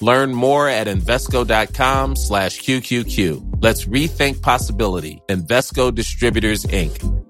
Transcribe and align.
Learn 0.00 0.34
more 0.34 0.68
at 0.68 0.86
Invesco.com 0.86 2.16
slash 2.16 2.60
QQQ. 2.60 3.62
Let's 3.62 3.86
rethink 3.86 4.42
possibility. 4.42 5.22
Invesco 5.28 5.94
Distributors, 5.94 6.64
Inc. 6.66 7.20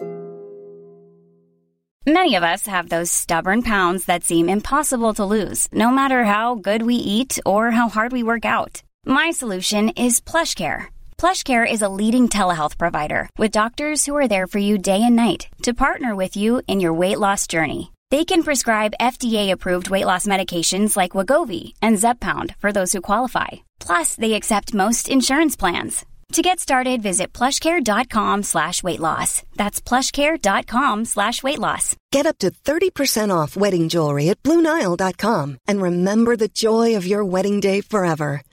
Many 2.06 2.34
of 2.34 2.42
us 2.42 2.66
have 2.66 2.88
those 2.88 3.10
stubborn 3.10 3.62
pounds 3.62 4.06
that 4.06 4.24
seem 4.24 4.48
impossible 4.48 5.12
to 5.14 5.24
lose, 5.24 5.68
no 5.70 5.90
matter 5.90 6.24
how 6.24 6.54
good 6.54 6.82
we 6.82 6.94
eat 6.94 7.38
or 7.44 7.70
how 7.70 7.90
hard 7.90 8.10
we 8.10 8.22
work 8.22 8.44
out. 8.46 8.82
My 9.04 9.30
solution 9.30 9.90
is 9.90 10.20
PlushCare. 10.20 10.86
PlushCare 11.18 11.70
is 11.70 11.82
a 11.82 11.90
leading 11.90 12.28
telehealth 12.28 12.78
provider 12.78 13.28
with 13.36 13.50
doctors 13.50 14.06
who 14.06 14.16
are 14.16 14.28
there 14.28 14.46
for 14.46 14.58
you 14.58 14.78
day 14.78 15.02
and 15.02 15.14
night 15.14 15.48
to 15.62 15.74
partner 15.74 16.16
with 16.16 16.36
you 16.36 16.62
in 16.66 16.80
your 16.80 16.94
weight 16.94 17.18
loss 17.18 17.46
journey. 17.46 17.92
They 18.10 18.24
can 18.24 18.42
prescribe 18.42 18.94
FDA-approved 19.00 19.88
weight 19.88 20.06
loss 20.06 20.26
medications 20.26 20.96
like 20.96 21.12
Wagovi 21.12 21.74
and 21.80 21.96
Zepbound 21.96 22.56
for 22.56 22.72
those 22.72 22.92
who 22.92 23.00
qualify. 23.00 23.48
Plus, 23.78 24.16
they 24.16 24.32
accept 24.34 24.74
most 24.74 25.08
insurance 25.08 25.54
plans. 25.54 26.04
To 26.32 26.42
get 26.42 26.58
started, 26.60 27.02
visit 27.02 27.32
plushcare.com 27.32 28.44
slash 28.44 28.82
weight 28.82 29.00
loss. 29.00 29.42
That's 29.56 29.80
plushcare.com 29.80 31.04
slash 31.04 31.42
weight 31.42 31.58
loss. 31.58 31.96
Get 32.12 32.26
up 32.26 32.38
to 32.38 32.50
30% 32.50 33.30
off 33.30 33.56
wedding 33.56 33.88
jewelry 33.88 34.28
at 34.28 34.42
BlueNile.com 34.42 35.58
and 35.66 35.82
remember 35.82 36.36
the 36.36 36.48
joy 36.48 36.96
of 36.96 37.06
your 37.06 37.24
wedding 37.24 37.60
day 37.60 37.80
forever. 37.80 38.42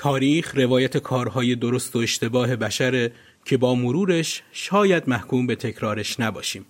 تاریخ 0.00 0.54
روایت 0.54 0.96
کارهای 0.96 1.54
درست 1.54 1.96
و 1.96 1.98
اشتباه 1.98 2.56
بشره 2.56 3.12
که 3.44 3.56
با 3.56 3.74
مرورش 3.74 4.42
شاید 4.52 5.08
محکوم 5.08 5.46
به 5.46 5.56
تکرارش 5.56 6.20
نباشیم. 6.20 6.66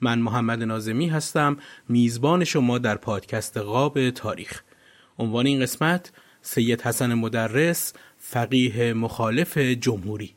من 0.00 0.18
محمد 0.18 0.62
نازمی 0.62 1.08
هستم 1.08 1.56
میزبان 1.88 2.44
شما 2.44 2.78
در 2.78 2.96
پادکست 2.96 3.56
قاب 3.56 4.10
تاریخ. 4.10 4.62
عنوان 5.18 5.46
این 5.46 5.60
قسمت 5.60 6.12
سید 6.42 6.82
حسن 6.82 7.14
مدرس 7.14 7.92
فقیه 8.18 8.92
مخالف 8.92 9.58
جمهوری 9.58 10.34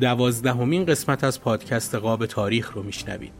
دوازدهمین 0.00 0.84
قسمت 0.84 1.24
از 1.24 1.40
پادکست 1.40 1.94
قاب 1.94 2.26
تاریخ 2.26 2.72
رو 2.72 2.82
میشنوید. 2.82 3.32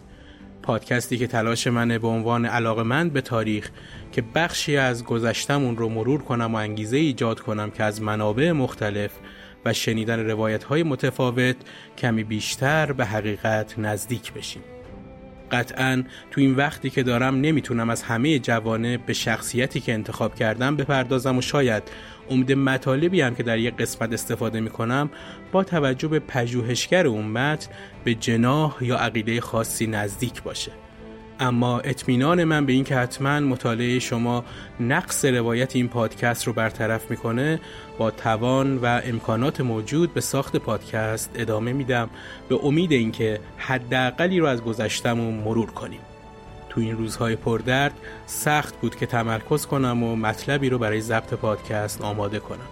پادکستی 0.63 1.19
که 1.19 1.27
تلاش 1.27 1.67
منه 1.67 1.99
به 1.99 2.09
عنوان 2.09 2.45
علاقمند 2.47 3.13
به 3.13 3.21
تاریخ 3.21 3.71
که 4.13 4.23
بخشی 4.35 4.77
از 4.77 5.05
گذشتمون 5.05 5.77
رو 5.77 5.89
مرور 5.89 6.23
کنم 6.23 6.55
و 6.55 6.57
انگیزه 6.57 6.97
ایجاد 6.97 7.41
کنم 7.41 7.71
که 7.71 7.85
از 7.85 8.03
منابع 8.03 8.53
مختلف 8.53 9.11
و 9.65 9.73
شنیدن 9.73 10.21
روایت 10.21 10.65
های 10.65 10.83
متفاوت 10.83 11.57
کمی 11.99 12.25
بیشتر 12.25 12.93
به 12.93 13.05
حقیقت 13.05 13.79
نزدیک 13.79 14.33
بشیم. 14.33 14.63
قطعا 15.53 16.03
تو 16.31 16.41
این 16.41 16.55
وقتی 16.55 16.91
که 16.91 17.03
دارم 17.03 17.41
نمی‌تونم 17.41 17.91
از 17.91 18.03
همه 18.03 18.39
جوانه 18.39 18.99
به 18.99 19.13
شخصیتی 19.13 19.81
که 19.81 19.93
انتخاب 19.93 20.35
کردم 20.35 20.77
بپردازم 20.77 21.39
و 21.39 21.41
شاید 21.41 21.83
امید 22.31 22.53
مطالبی 22.53 23.21
هم 23.21 23.35
که 23.35 23.43
در 23.43 23.59
یک 23.59 23.77
قسمت 23.77 24.13
استفاده 24.13 24.61
می‌کنم 24.61 25.11
با 25.53 25.65
توجه 25.65 26.09
به 26.09 26.19
پژوهشگر 26.19 27.07
اون 27.07 27.27
متن 27.27 27.71
به 28.05 28.15
جناح 28.15 28.77
یا 28.81 28.97
عقیده 28.97 29.41
خاصی 29.41 29.87
نزدیک 29.87 30.43
باشه. 30.43 30.73
اما 31.41 31.81
اطمینان 31.81 32.45
من 32.45 32.67
به 32.67 32.73
این 32.73 32.85
که 32.85 32.97
حتما 32.97 33.41
مطالعه 33.41 33.99
شما 33.99 34.45
نقص 34.81 35.25
روایت 35.25 35.77
این 35.77 35.89
پادکست 35.89 36.47
رو 36.47 36.53
برطرف 36.53 37.11
می‌کنه 37.11 37.61
با 37.99 38.11
توان 38.11 38.77
و 38.77 39.01
امکانات 39.05 39.61
موجود 39.61 40.15
به 40.15 40.21
ساخت 40.21 40.57
پادکست 40.57 41.31
ادامه 41.35 41.73
میدم. 41.73 42.11
به 42.49 42.59
امید 42.65 42.93
اینکه 42.93 43.41
حداقلی 43.57 44.41
رو 44.41 44.47
از 44.47 44.63
گذشتمون 44.63 45.35
مرور 45.35 45.71
کنیم. 45.71 46.01
تو 46.77 46.83
این 46.83 46.97
روزهای 46.97 47.37
پردرد 47.37 47.93
سخت 48.27 48.81
بود 48.81 48.97
که 48.97 49.07
تمرکز 49.07 49.67
کنم 49.67 50.03
و 50.03 50.17
مطلبی 50.17 50.69
رو 50.69 50.79
برای 50.79 51.01
ضبط 51.01 51.35
پادکست 51.35 52.03
آماده 52.03 52.39
کنم. 52.39 52.69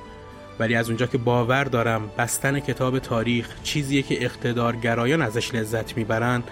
ولی 0.59 0.75
از 0.75 0.89
اونجا 0.89 1.07
که 1.07 1.19
باور 1.19 1.65
دارم 1.65 2.11
بستن 2.19 2.61
کتاب 2.61 2.99
تاریخ 2.99 3.49
چیزیه 3.63 4.03
که 4.03 4.25
اقتدارگرایان 4.25 5.23
ازش 5.23 5.55
لذت 5.55 5.97
می‌برن 5.97 6.43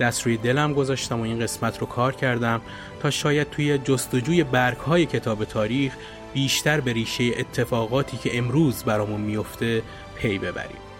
دست 0.00 0.26
روی 0.26 0.36
دلم 0.36 0.72
گذاشتم 0.72 1.20
و 1.20 1.22
این 1.22 1.40
قسمت 1.40 1.78
رو 1.78 1.86
کار 1.86 2.12
کردم 2.12 2.60
تا 3.02 3.10
شاید 3.10 3.50
توی 3.50 3.78
جستجوی 3.78 4.44
برگ 4.44 4.76
های 4.76 5.06
کتاب 5.06 5.44
تاریخ 5.44 5.92
بیشتر 6.34 6.80
به 6.80 6.92
ریشه 6.92 7.24
اتفاقاتی 7.24 8.16
که 8.16 8.38
امروز 8.38 8.84
برامون 8.84 9.20
میفته 9.20 9.82
پی 10.16 10.38
ببریم. 10.38 10.91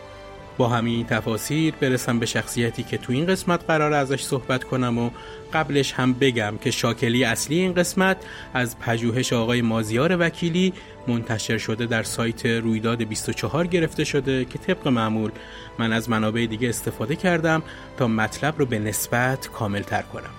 با 0.59 0.69
همین 0.69 1.07
تفاصیل 1.07 1.75
برسم 1.81 2.19
به 2.19 2.27
شخصیتی 2.27 2.83
که 2.83 2.99
تو 2.99 3.13
این 3.13 3.27
قسمت 3.27 3.65
قرار 3.67 3.93
ازش 3.93 4.23
صحبت 4.23 4.65
کنم 4.65 4.99
و 4.99 5.11
قبلش 5.53 5.93
هم 5.93 6.13
بگم 6.13 6.55
که 6.61 6.71
شاکلی 6.71 7.25
اصلی 7.25 7.59
این 7.59 7.75
قسمت 7.75 8.17
از 8.55 8.79
پژوهش 8.79 9.33
آقای 9.33 9.63
مازیار 9.63 10.17
وکیلی 10.21 10.73
منتشر 11.09 11.59
شده 11.59 11.87
در 11.87 12.03
سایت 12.03 12.47
رویداد 12.47 13.03
24 13.03 13.67
گرفته 13.67 14.05
شده 14.05 14.45
که 14.45 14.59
طبق 14.59 14.89
معمول 14.89 15.31
من 15.79 15.93
از 15.93 16.11
منابع 16.11 16.47
دیگه 16.47 16.69
استفاده 16.69 17.17
کردم 17.17 17.63
تا 17.97 18.09
مطلب 18.09 18.59
رو 18.59 18.67
به 18.67 18.79
نسبت 18.79 19.49
کامل 19.49 19.83
تر 19.83 20.03
کنم. 20.03 20.31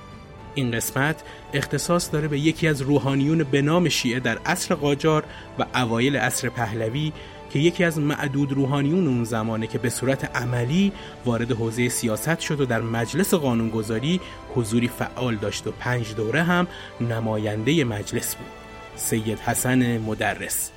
این 0.55 0.71
قسمت 0.71 1.23
اختصاص 1.53 2.11
داره 2.11 2.27
به 2.27 2.39
یکی 2.39 2.67
از 2.67 2.81
روحانیون 2.81 3.43
به 3.43 3.61
نام 3.61 3.89
شیعه 3.89 4.19
در 4.19 4.37
عصر 4.45 4.75
قاجار 4.75 5.23
و 5.59 5.65
اوایل 5.75 6.17
عصر 6.17 6.49
پهلوی 6.49 7.11
که 7.53 7.59
یکی 7.59 7.83
از 7.83 7.99
معدود 7.99 8.51
روحانیون 8.51 9.07
اون 9.07 9.23
زمانه 9.23 9.67
که 9.67 9.77
به 9.77 9.89
صورت 9.89 10.35
عملی 10.35 10.91
وارد 11.25 11.51
حوزه 11.51 11.89
سیاست 11.89 12.39
شد 12.39 12.61
و 12.61 12.65
در 12.65 12.81
مجلس 12.81 13.33
قانونگذاری 13.33 14.21
حضوری 14.55 14.87
فعال 14.87 15.35
داشت 15.35 15.67
و 15.67 15.71
پنج 15.71 16.15
دوره 16.15 16.43
هم 16.43 16.67
نماینده 17.01 17.83
مجلس 17.83 18.35
بود. 18.35 18.47
سید 18.95 19.39
حسن 19.39 19.97
مدرس. 19.97 20.71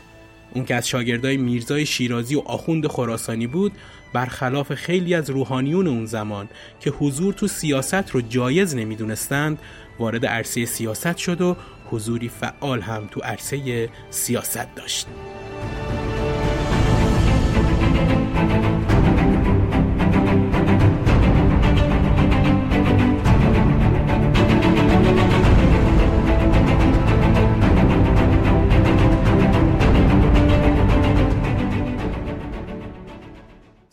اون 0.55 0.65
که 0.65 0.75
از 0.75 0.89
شاگردای 0.89 1.37
میرزای 1.37 1.87
شیرازی 1.87 2.35
و 2.35 2.43
آخوند 2.45 2.87
خراسانی 2.87 3.47
بود 3.47 3.73
برخلاف 4.13 4.75
خیلی 4.75 5.15
از 5.15 5.31
روحانیون 5.31 5.87
اون 5.87 6.07
زمان 6.07 6.49
که 6.81 6.91
حضور 6.91 7.35
تو 7.35 7.47
سیاست 7.47 8.11
رو 8.11 8.21
جایز 8.21 8.75
نمی‌دونستند 8.75 9.59
وارد 9.99 10.27
عرصه 10.27 10.65
سیاست 10.65 11.17
شد 11.17 11.41
و 11.41 11.57
حضوری 11.91 12.29
فعال 12.29 12.81
هم 12.81 13.09
تو 13.11 13.21
عرصه 13.21 13.89
سیاست 14.11 14.75
داشت. 14.75 15.07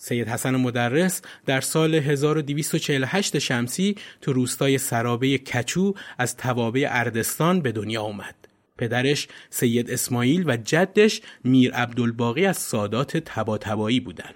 سید 0.03 0.27
حسن 0.27 0.55
مدرس 0.55 1.21
در 1.45 1.61
سال 1.61 1.95
1248 1.95 3.39
شمسی 3.39 3.95
تو 4.21 4.33
روستای 4.33 4.77
سرابه 4.77 5.37
کچو 5.37 5.93
از 6.17 6.37
توابع 6.37 6.87
اردستان 6.89 7.61
به 7.61 7.71
دنیا 7.71 8.01
آمد. 8.01 8.35
پدرش 8.77 9.27
سید 9.49 9.91
اسماعیل 9.91 10.43
و 10.49 10.57
جدش 10.57 11.21
میر 11.43 11.73
عبدالباقی 11.73 12.45
از 12.45 12.57
سادات 12.57 13.17
تباتبایی 13.17 13.99
بودند. 13.99 14.35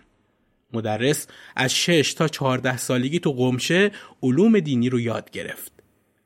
مدرس 0.73 1.27
از 1.55 1.75
6 1.75 2.13
تا 2.13 2.27
14 2.27 2.77
سالگی 2.77 3.19
تو 3.19 3.31
قمشه 3.31 3.91
علوم 4.23 4.59
دینی 4.59 4.89
رو 4.89 4.99
یاد 4.99 5.31
گرفت. 5.31 5.71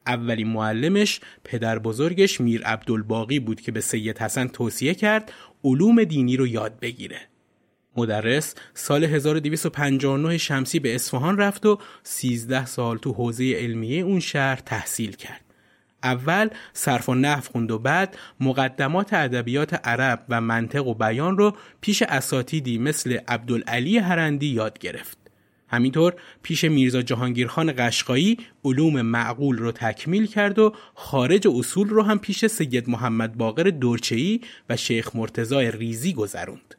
اولین 0.07 0.47
معلمش 0.47 1.19
پدر 1.43 1.79
بزرگش 1.79 2.41
میر 2.41 2.63
عبدالباقی 2.63 3.39
بود 3.39 3.61
که 3.61 3.71
به 3.71 3.81
سید 3.81 4.17
حسن 4.17 4.47
توصیه 4.47 4.93
کرد 4.93 5.33
علوم 5.63 6.03
دینی 6.03 6.37
رو 6.37 6.47
یاد 6.47 6.79
بگیره. 6.79 7.30
مدرس 7.97 8.55
سال 8.73 9.03
1259 9.03 10.37
شمسی 10.37 10.79
به 10.79 10.95
اصفهان 10.95 11.37
رفت 11.37 11.65
و 11.65 11.79
13 12.03 12.65
سال 12.65 12.97
تو 12.97 13.13
حوزه 13.13 13.53
علمیه 13.53 14.03
اون 14.03 14.19
شهر 14.19 14.55
تحصیل 14.55 15.11
کرد. 15.11 15.41
اول 16.03 16.49
صرف 16.73 17.09
و 17.09 17.15
نحو 17.15 17.41
خوند 17.41 17.71
و 17.71 17.79
بعد 17.79 18.17
مقدمات 18.39 19.13
ادبیات 19.13 19.73
عرب 19.73 20.25
و 20.29 20.41
منطق 20.41 20.87
و 20.87 20.93
بیان 20.93 21.37
رو 21.37 21.55
پیش 21.81 22.01
اساتیدی 22.01 22.77
مثل 22.77 23.17
عبدالعلی 23.27 23.97
هرندی 23.97 24.47
یاد 24.47 24.79
گرفت. 24.79 25.17
همینطور 25.67 26.13
پیش 26.43 26.63
میرزا 26.63 27.01
جهانگیرخان 27.01 27.73
قشقایی 27.77 28.37
علوم 28.65 29.01
معقول 29.01 29.57
رو 29.57 29.71
تکمیل 29.71 30.27
کرد 30.27 30.59
و 30.59 30.73
خارج 30.95 31.47
اصول 31.47 31.89
رو 31.89 32.03
هم 32.03 32.19
پیش 32.19 32.45
سید 32.45 32.89
محمد 32.89 33.37
باقر 33.37 33.63
دورچهی 33.63 34.41
و 34.69 34.77
شیخ 34.77 35.15
مرتزای 35.15 35.71
ریزی 35.71 36.13
گذروند. 36.13 36.75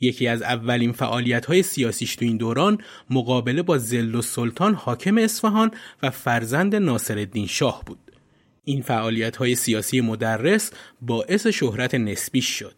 یکی 0.00 0.28
از 0.28 0.42
اولین 0.42 0.92
فعالیت 0.92 1.46
های 1.46 1.62
سیاسیش 1.62 2.16
تو 2.16 2.24
این 2.24 2.36
دوران 2.36 2.78
مقابله 3.10 3.62
با 3.62 3.78
زل 3.78 4.14
و 4.14 4.22
سلطان 4.22 4.74
حاکم 4.74 5.18
اصفهان 5.18 5.70
و 6.02 6.10
فرزند 6.10 6.76
ناصرالدین 6.76 7.46
شاه 7.46 7.82
بود. 7.86 7.98
این 8.64 8.82
فعالیت 8.82 9.36
های 9.36 9.54
سیاسی 9.54 10.00
مدرس 10.00 10.70
باعث 11.00 11.46
شهرت 11.46 11.94
نسبی 11.94 12.42
شد. 12.42 12.74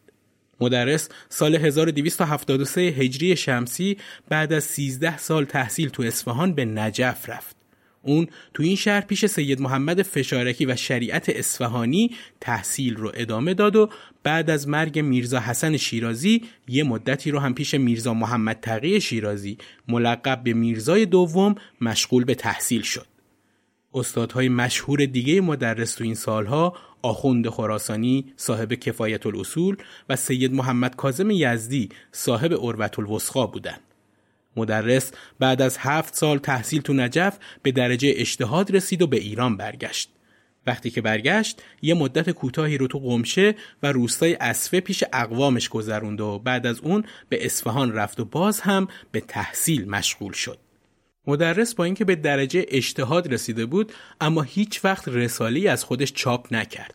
مدرس 0.60 1.08
سال 1.28 1.56
1273 1.56 2.80
هجری 2.80 3.36
شمسی 3.36 3.96
بعد 4.28 4.52
از 4.52 4.64
13 4.64 5.18
سال 5.18 5.44
تحصیل 5.44 5.88
تو 5.88 6.02
اصفهان 6.02 6.54
به 6.54 6.64
نجف 6.64 7.28
رفت. 7.28 7.61
اون 8.02 8.26
تو 8.54 8.62
این 8.62 8.76
شهر 8.76 9.00
پیش 9.00 9.26
سید 9.26 9.60
محمد 9.60 10.02
فشارکی 10.02 10.66
و 10.66 10.76
شریعت 10.76 11.28
اصفهانی 11.28 12.10
تحصیل 12.40 12.96
رو 12.96 13.12
ادامه 13.14 13.54
داد 13.54 13.76
و 13.76 13.88
بعد 14.22 14.50
از 14.50 14.68
مرگ 14.68 14.98
میرزا 14.98 15.40
حسن 15.40 15.76
شیرازی 15.76 16.42
یه 16.68 16.84
مدتی 16.84 17.30
رو 17.30 17.38
هم 17.38 17.54
پیش 17.54 17.74
میرزا 17.74 18.14
محمد 18.14 18.58
تقی 18.62 19.00
شیرازی 19.00 19.58
ملقب 19.88 20.42
به 20.44 20.52
میرزای 20.52 21.06
دوم 21.06 21.54
مشغول 21.80 22.24
به 22.24 22.34
تحصیل 22.34 22.82
شد. 22.82 23.06
استادهای 23.94 24.48
مشهور 24.48 25.06
دیگه 25.06 25.40
مدرس 25.40 25.94
تو 25.94 26.04
این 26.04 26.14
سالها 26.14 26.76
آخوند 27.02 27.48
خراسانی 27.48 28.32
صاحب 28.36 28.74
کفایت 28.74 29.26
الاصول 29.26 29.76
و 30.08 30.16
سید 30.16 30.54
محمد 30.54 30.96
کازم 30.96 31.30
یزدی 31.30 31.88
صاحب 32.12 32.52
عروت 32.52 32.98
الوسقا 32.98 33.46
بودند. 33.46 33.80
مدرس 34.56 35.12
بعد 35.38 35.62
از 35.62 35.76
هفت 35.78 36.14
سال 36.14 36.38
تحصیل 36.38 36.80
تو 36.82 36.92
نجف 36.92 37.38
به 37.62 37.72
درجه 37.72 38.12
اجتهاد 38.16 38.76
رسید 38.76 39.02
و 39.02 39.06
به 39.06 39.16
ایران 39.16 39.56
برگشت. 39.56 40.10
وقتی 40.66 40.90
که 40.90 41.00
برگشت 41.00 41.62
یه 41.82 41.94
مدت 41.94 42.30
کوتاهی 42.30 42.78
رو 42.78 42.86
تو 42.86 42.98
قمشه 42.98 43.54
و 43.82 43.92
روستای 43.92 44.34
اسفه 44.34 44.80
پیش 44.80 45.04
اقوامش 45.12 45.68
گذروند 45.68 46.20
و 46.20 46.38
بعد 46.38 46.66
از 46.66 46.80
اون 46.80 47.04
به 47.28 47.46
اصفهان 47.46 47.92
رفت 47.92 48.20
و 48.20 48.24
باز 48.24 48.60
هم 48.60 48.88
به 49.12 49.20
تحصیل 49.20 49.88
مشغول 49.90 50.32
شد. 50.32 50.58
مدرس 51.26 51.74
با 51.74 51.84
اینکه 51.84 52.04
به 52.04 52.14
درجه 52.14 52.64
اجتهاد 52.68 53.32
رسیده 53.32 53.66
بود 53.66 53.92
اما 54.20 54.42
هیچ 54.42 54.84
وقت 54.84 55.08
رسالی 55.08 55.68
از 55.68 55.84
خودش 55.84 56.12
چاپ 56.12 56.54
نکرد. 56.54 56.94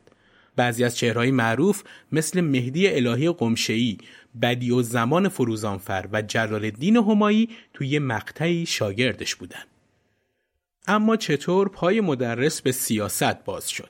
بعضی 0.56 0.84
از 0.84 0.98
چهرهای 0.98 1.32
معروف 1.32 1.84
مثل 2.12 2.42
مهدی 2.42 2.88
الهی 2.88 3.32
قمشهی، 3.32 3.98
بدی 4.42 4.72
و 4.72 4.82
زمان 4.82 5.30
فروزانفر 5.30 6.08
و 6.12 6.22
جلال 6.22 6.66
الدین 6.66 6.98
همایی 6.98 7.50
توی 7.74 8.00
مقطعی 8.00 8.66
شاگردش 8.66 9.36
بودن. 9.36 9.64
اما 10.88 11.16
چطور 11.16 11.70
پای 11.70 12.02
مدرس 12.02 12.62
به 12.62 12.72
سیاست 12.72 13.44
باز 13.46 13.70
شد؟ 13.70 13.90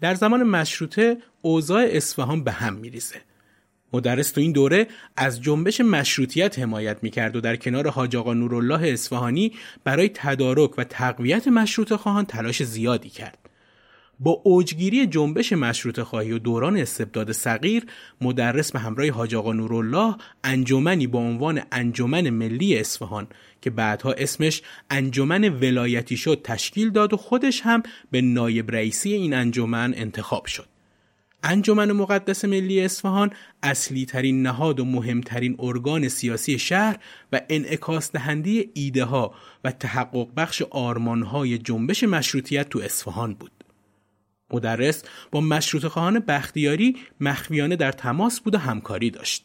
در 0.00 0.14
زمان 0.14 0.42
مشروطه 0.42 1.16
اوضاع 1.42 1.86
اصفهان 1.90 2.44
به 2.44 2.52
هم 2.52 2.74
میریزه. 2.74 3.20
مدرس 3.92 4.30
تو 4.30 4.40
این 4.40 4.52
دوره 4.52 4.86
از 5.16 5.42
جنبش 5.42 5.80
مشروطیت 5.80 6.58
حمایت 6.58 6.96
می‌کرد 7.02 7.36
و 7.36 7.40
در 7.40 7.56
کنار 7.56 7.88
حاج 7.88 8.16
آقا 8.16 8.34
نورالله 8.34 8.88
اصفهانی 8.88 9.52
برای 9.84 10.10
تدارک 10.14 10.78
و 10.78 10.84
تقویت 10.84 11.48
مشروط 11.48 11.92
خواهان 11.92 12.24
تلاش 12.24 12.62
زیادی 12.62 13.08
کرد. 13.08 13.41
با 14.20 14.30
اوجگیری 14.44 15.06
جنبش 15.06 15.52
مشروط 15.52 16.00
خواهی 16.00 16.32
و 16.32 16.38
دوران 16.38 16.76
استبداد 16.76 17.32
صغیر 17.32 17.86
مدرس 18.20 18.72
به 18.72 18.78
همراه 18.78 19.10
حاج 19.10 19.34
آقا 19.34 19.52
نورالله 19.52 20.16
انجمنی 20.44 21.06
با 21.06 21.18
عنوان 21.18 21.62
انجمن 21.72 22.30
ملی 22.30 22.78
اصفهان 22.78 23.26
که 23.62 23.70
بعدها 23.70 24.12
اسمش 24.12 24.62
انجمن 24.90 25.44
ولایتی 25.44 26.16
شد 26.16 26.40
تشکیل 26.44 26.90
داد 26.90 27.12
و 27.12 27.16
خودش 27.16 27.60
هم 27.60 27.82
به 28.10 28.20
نایب 28.20 28.70
رئیسی 28.70 29.12
این 29.12 29.34
انجمن 29.34 29.94
انتخاب 29.96 30.46
شد. 30.46 30.66
انجمن 31.44 31.92
مقدس 31.92 32.44
ملی 32.44 32.80
اصفهان 32.80 33.30
اصلی 33.62 34.06
ترین 34.06 34.42
نهاد 34.42 34.80
و 34.80 34.84
مهمترین 34.84 35.56
ارگان 35.58 36.08
سیاسی 36.08 36.58
شهر 36.58 36.98
و 37.32 37.40
انعکاس 37.48 38.12
دهنده 38.12 38.64
ایده 38.74 39.04
ها 39.04 39.34
و 39.64 39.72
تحقق 39.72 40.28
بخش 40.36 40.62
آرمان 40.62 41.22
های 41.22 41.58
جنبش 41.58 42.04
مشروطیت 42.04 42.68
تو 42.68 42.78
اصفهان 42.78 43.34
بود. 43.34 43.61
مدرس 44.52 45.02
با 45.30 45.40
مشروط 45.40 45.86
خواهان 45.86 46.18
بختیاری 46.18 46.96
مخفیانه 47.20 47.76
در 47.76 47.92
تماس 47.92 48.40
بود 48.40 48.54
و 48.54 48.58
همکاری 48.58 49.10
داشت. 49.10 49.44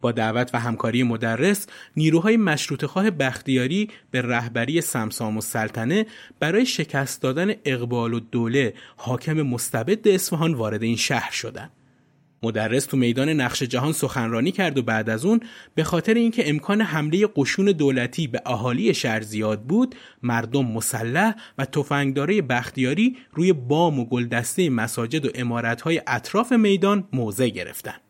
با 0.00 0.12
دعوت 0.12 0.50
و 0.54 0.60
همکاری 0.60 1.02
مدرس 1.02 1.66
نیروهای 1.96 2.36
مشروط 2.36 2.84
خواه 2.84 3.10
بختیاری 3.10 3.88
به 4.10 4.22
رهبری 4.22 4.80
سمسام 4.80 5.36
و 5.36 5.40
سلطنه 5.40 6.06
برای 6.40 6.66
شکست 6.66 7.22
دادن 7.22 7.54
اقبال 7.64 8.14
و 8.14 8.20
دوله 8.20 8.74
حاکم 8.96 9.42
مستبد 9.42 10.08
اصفهان 10.08 10.54
وارد 10.54 10.82
این 10.82 10.96
شهر 10.96 11.30
شدند. 11.30 11.70
مدرس 12.42 12.86
تو 12.86 12.96
میدان 12.96 13.28
نقش 13.28 13.62
جهان 13.62 13.92
سخنرانی 13.92 14.52
کرد 14.52 14.78
و 14.78 14.82
بعد 14.82 15.10
از 15.10 15.24
اون 15.24 15.40
به 15.74 15.84
خاطر 15.84 16.14
اینکه 16.14 16.48
امکان 16.48 16.80
حمله 16.80 17.28
قشون 17.36 17.66
دولتی 17.66 18.26
به 18.26 18.42
اهالی 18.46 18.94
شهر 18.94 19.20
زیاد 19.20 19.62
بود 19.62 19.94
مردم 20.22 20.66
مسلح 20.66 21.34
و 21.58 21.64
تفنگداره 21.64 22.42
بختیاری 22.42 23.16
روی 23.32 23.52
بام 23.52 24.00
و 24.00 24.04
گلدسته 24.04 24.70
مساجد 24.70 25.26
و 25.26 25.30
امارتهای 25.34 26.02
اطراف 26.06 26.52
میدان 26.52 27.08
موضع 27.12 27.48
گرفتند 27.48 28.00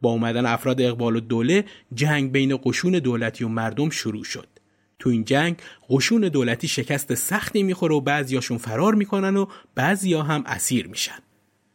با 0.00 0.10
اومدن 0.10 0.46
افراد 0.46 0.80
اقبال 0.80 1.16
و 1.16 1.20
دوله 1.20 1.64
جنگ 1.94 2.32
بین 2.32 2.58
قشون 2.64 2.92
دولتی 2.92 3.44
و 3.44 3.48
مردم 3.48 3.90
شروع 3.90 4.24
شد. 4.24 4.48
تو 4.98 5.10
این 5.10 5.24
جنگ 5.24 5.56
قشون 5.90 6.20
دولتی 6.20 6.68
شکست 6.68 7.14
سختی 7.14 7.62
می‌خوره 7.62 7.94
و 7.94 8.00
بعضیاشون 8.00 8.58
فرار 8.58 8.94
می‌کنن 8.94 9.36
و 9.36 9.46
بعضیا 9.74 10.22
هم 10.22 10.42
اسیر 10.46 10.86
میشن. 10.86 11.18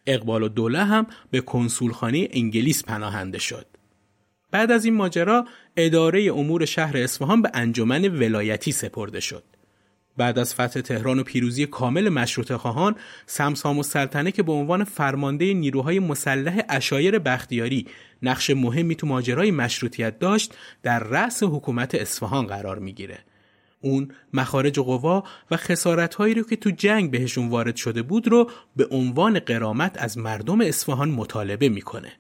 اقبال 0.08 0.44
و 0.44 0.48
دوله 0.48 0.84
هم 0.84 1.08
به 1.32 1.42
کنسولخانه 1.42 2.28
انگلیس 2.32 2.84
پناهنده 2.84 3.40
شد. 3.40 3.66
بعد 4.52 4.72
از 4.72 4.86
این 4.86 4.94
ماجرا 4.94 5.46
اداره 5.78 6.24
امور 6.34 6.66
شهر 6.66 6.98
اصفهان 6.98 7.42
به 7.42 7.52
انجمن 7.54 8.08
ولایتی 8.08 8.72
سپرده 8.72 9.20
شد. 9.20 9.44
بعد 10.18 10.40
از 10.40 10.54
فتح 10.54 10.82
تهران 10.82 11.20
و 11.20 11.24
پیروزی 11.24 11.66
کامل 11.66 12.10
مشروط 12.10 12.54
خواهان 12.54 12.96
سمسام 13.26 13.80
و 13.80 13.84
سلطنه 13.84 14.32
که 14.32 14.44
به 14.44 14.52
عنوان 14.52 14.84
فرمانده 14.84 15.54
نیروهای 15.54 16.00
مسلح 16.00 16.62
اشایر 16.70 17.20
بختیاری 17.20 17.88
نقش 18.22 18.50
مهمی 18.50 18.96
تو 18.96 19.08
ماجرای 19.08 19.52
مشروطیت 19.52 20.20
داشت 20.20 20.56
در 20.84 21.00
رأس 21.00 21.44
حکومت 21.44 21.96
اصفهان 21.96 22.48
قرار 22.48 22.80
می‌گیره 22.80 23.20
اون 23.82 24.12
مخارج 24.34 24.80
قوا 24.80 25.24
و 25.52 25.58
خسارت 25.58 26.16
هایی 26.16 26.34
رو 26.34 26.44
که 26.44 26.56
تو 26.56 26.70
جنگ 26.70 27.12
بهشون 27.12 27.50
وارد 27.50 27.76
شده 27.76 28.02
بود 28.02 28.28
رو 28.28 28.50
به 28.76 28.88
عنوان 28.92 29.40
قرامت 29.40 29.96
از 30.00 30.18
مردم 30.18 30.62
اصفهان 30.62 31.10
مطالبه 31.10 31.70
می‌کنه. 31.70 32.12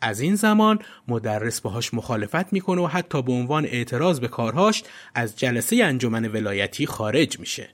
از 0.00 0.20
این 0.20 0.34
زمان 0.34 0.78
مدرس 1.08 1.60
باهاش 1.60 1.94
مخالفت 1.94 2.52
می‌کنه 2.52 2.82
و 2.82 2.86
حتی 2.86 3.22
به 3.22 3.32
عنوان 3.32 3.64
اعتراض 3.64 4.20
به 4.20 4.28
کارهاش 4.28 4.82
از 5.14 5.36
جلسه 5.36 5.76
انجمن 5.84 6.24
ولایتی 6.24 6.86
خارج 6.86 7.38
میشه. 7.38 7.68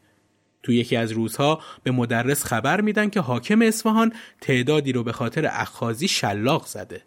تو 0.62 0.72
یکی 0.72 0.96
از 0.96 1.12
روزها 1.12 1.60
به 1.82 1.90
مدرس 1.90 2.44
خبر 2.44 2.80
میدن 2.80 3.10
که 3.10 3.20
حاکم 3.20 3.62
اصفهان 3.62 4.12
تعدادی 4.40 4.92
رو 4.92 5.04
به 5.04 5.12
خاطر 5.12 5.48
اخخازی 5.52 6.08
شلاق 6.08 6.66
زده. 6.66 7.02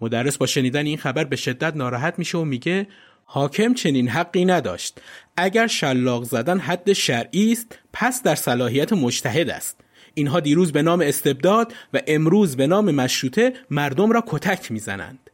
مدرس 0.00 0.36
با 0.36 0.46
شنیدن 0.46 0.86
این 0.86 0.98
خبر 0.98 1.24
به 1.24 1.36
شدت 1.36 1.76
ناراحت 1.76 2.18
میشه 2.18 2.38
و 2.38 2.44
میگه 2.44 2.86
حاکم 3.30 3.74
چنین 3.74 4.08
حقی 4.08 4.44
نداشت. 4.44 5.00
اگر 5.36 5.66
شلاق 5.66 6.24
زدن 6.24 6.58
حد 6.58 6.92
شرعی 6.92 7.52
است 7.52 7.78
پس 7.92 8.22
در 8.22 8.34
صلاحیت 8.34 8.92
مجتهد 8.92 9.50
است. 9.50 9.80
اینها 10.14 10.40
دیروز 10.40 10.72
به 10.72 10.82
نام 10.82 11.00
استبداد 11.00 11.74
و 11.92 12.00
امروز 12.06 12.56
به 12.56 12.66
نام 12.66 12.90
مشروطه 12.90 13.52
مردم 13.70 14.12
را 14.12 14.24
کتک 14.26 14.72
می‌زنند. 14.72 15.30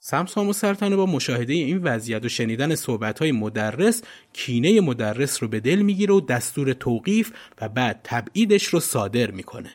سمسام 0.00 0.48
و 0.48 0.52
سرطانه 0.52 0.96
با 0.96 1.06
مشاهده 1.06 1.52
این 1.52 1.78
وضعیت 1.78 2.24
و 2.24 2.28
شنیدن 2.28 2.74
صحبتهای 2.74 3.32
مدرس 3.32 4.02
کینه 4.32 4.80
مدرس 4.80 5.42
رو 5.42 5.48
به 5.48 5.60
دل 5.60 5.78
می‌گیره 5.78 6.14
و 6.14 6.20
دستور 6.20 6.72
توقیف 6.72 7.32
و 7.60 7.68
بعد 7.68 8.00
تبعیدش 8.04 8.64
رو 8.64 8.80
صادر 8.80 9.30
می‌کنه. 9.30 9.70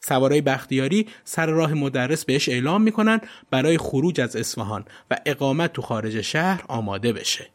سوارای 0.00 0.40
بختیاری 0.40 1.06
سر 1.24 1.46
راه 1.46 1.74
مدرس 1.74 2.24
بهش 2.24 2.48
اعلام 2.48 2.82
می‌کنن 2.82 3.20
برای 3.50 3.78
خروج 3.78 4.20
از 4.20 4.36
اصفهان 4.36 4.84
و 5.10 5.16
اقامت 5.26 5.72
تو 5.72 5.82
خارج 5.82 6.20
شهر 6.20 6.64
آماده 6.68 7.12
بشه. 7.12 7.46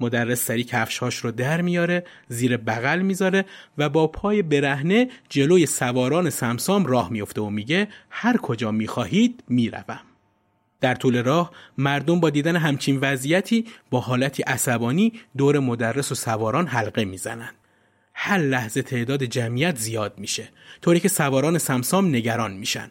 مدرس 0.00 0.44
سری 0.44 0.64
کفشهاش 0.64 1.16
رو 1.16 1.30
در 1.30 1.60
میاره 1.60 2.04
زیر 2.28 2.56
بغل 2.56 2.98
می‌ذاره 2.98 3.44
و 3.78 3.88
با 3.88 4.06
پای 4.06 4.42
برهنه 4.42 5.08
جلوی 5.28 5.66
سواران 5.66 6.30
سمسام 6.30 6.86
راه 6.86 7.10
میفته 7.10 7.40
و 7.40 7.50
میگه 7.50 7.88
هر 8.10 8.36
کجا 8.36 8.70
می‌خواهید 8.70 9.44
می‌روم 9.48 10.00
در 10.80 10.94
طول 10.94 11.22
راه 11.22 11.52
مردم 11.78 12.20
با 12.20 12.30
دیدن 12.30 12.56
همچین 12.56 12.98
وضعیتی 13.00 13.66
با 13.90 14.00
حالتی 14.00 14.42
عصبانی 14.42 15.12
دور 15.36 15.58
مدرس 15.58 16.12
و 16.12 16.14
سواران 16.14 16.66
حلقه 16.66 17.04
می‌زنند 17.04 17.54
هر 18.14 18.38
لحظه 18.38 18.82
تعداد 18.82 19.24
جمعیت 19.24 19.76
زیاد 19.76 20.18
میشه 20.18 20.48
طوری 20.82 21.00
که 21.00 21.08
سواران 21.08 21.58
سمسام 21.58 22.08
نگران 22.08 22.52
میشن. 22.52 22.90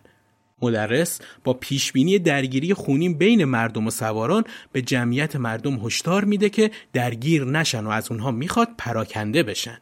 مدرس 0.61 1.19
با 1.43 1.53
پیشبینی 1.53 2.19
درگیری 2.19 2.73
خونین 2.73 3.17
بین 3.17 3.45
مردم 3.45 3.87
و 3.87 3.91
سواران 3.91 4.43
به 4.71 4.81
جمعیت 4.81 5.35
مردم 5.35 5.85
هشدار 5.85 6.25
میده 6.25 6.49
که 6.49 6.71
درگیر 6.93 7.45
نشن 7.45 7.83
و 7.83 7.89
از 7.89 8.11
اونها 8.11 8.31
می‌خواد 8.31 8.69
پراکنده 8.77 9.43
بشن. 9.43 9.77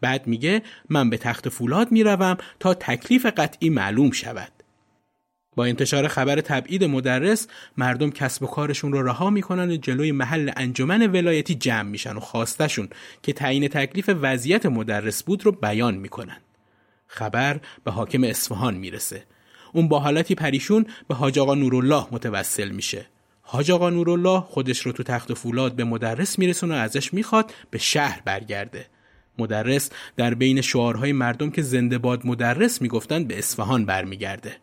بعد 0.00 0.26
میگه 0.26 0.62
من 0.88 1.10
به 1.10 1.16
تخت 1.16 1.48
فولاد 1.48 1.92
می‌روم 1.92 2.36
تا 2.60 2.74
تکلیف 2.74 3.26
قطعی 3.26 3.70
معلوم 3.70 4.10
شود. 4.10 4.52
با 5.56 5.64
انتشار 5.64 6.08
خبر 6.08 6.40
تبعید 6.40 6.84
مدرس 6.84 7.48
مردم 7.76 8.10
کسب 8.10 8.42
و 8.42 8.46
کارشون 8.46 8.92
رو 8.92 9.02
رها 9.02 9.30
می‌کنن 9.30 9.70
و 9.70 9.76
جلوی 9.76 10.12
محل 10.12 10.50
انجمن 10.56 11.06
ولایتی 11.06 11.54
جمع 11.54 11.90
میشن 11.90 12.16
و 12.16 12.20
خواستشون 12.20 12.88
که 13.22 13.32
تعیین 13.32 13.68
تکلیف 13.68 14.10
وضعیت 14.20 14.66
مدرس 14.66 15.22
بود 15.22 15.46
رو 15.46 15.52
بیان 15.52 15.94
می‌کنن. 15.94 16.36
خبر 17.06 17.60
به 17.84 17.90
حاکم 17.90 18.24
اصفهان 18.24 18.74
می‌رسه. 18.74 19.24
اون 19.72 19.88
با 19.88 19.98
حالتی 19.98 20.34
پریشون 20.34 20.86
به 21.08 21.14
حاج 21.14 21.38
آقا 21.38 21.54
نورالله 21.54 22.06
متوسل 22.10 22.68
میشه. 22.68 23.06
حاج 23.42 23.70
آقا 23.70 23.90
نورالله 23.90 24.40
خودش 24.40 24.86
رو 24.86 24.92
تو 24.92 25.02
تخت 25.02 25.34
فولاد 25.34 25.76
به 25.76 25.84
مدرس 25.84 26.38
میرسونه 26.38 26.74
و 26.74 26.78
ازش 26.78 27.14
می‌خواد 27.14 27.52
به 27.70 27.78
شهر 27.78 28.22
برگرده. 28.24 28.86
مدرس 29.38 29.90
در 30.16 30.34
بین 30.34 30.60
شعارهای 30.60 31.12
مردم 31.12 31.50
که 31.50 31.62
زنده 31.62 31.98
باد 31.98 32.26
مدرس 32.26 32.82
می‌گفتن 32.82 33.24
به 33.24 33.38
اصفهان 33.38 33.84
برمیگرده. 33.84 34.56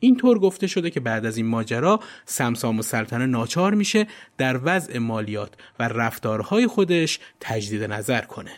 اینطور 0.00 0.38
گفته 0.38 0.66
شده 0.66 0.90
که 0.90 1.00
بعد 1.00 1.26
از 1.26 1.36
این 1.36 1.46
ماجرا 1.46 2.00
سمسام 2.24 2.78
و 2.78 2.82
سلطنه 2.82 3.26
ناچار 3.26 3.74
میشه 3.74 4.06
در 4.38 4.60
وضع 4.62 4.98
مالیات 4.98 5.54
و 5.78 5.88
رفتارهای 5.88 6.66
خودش 6.66 7.18
تجدید 7.40 7.84
نظر 7.84 8.20
کنه 8.20 8.50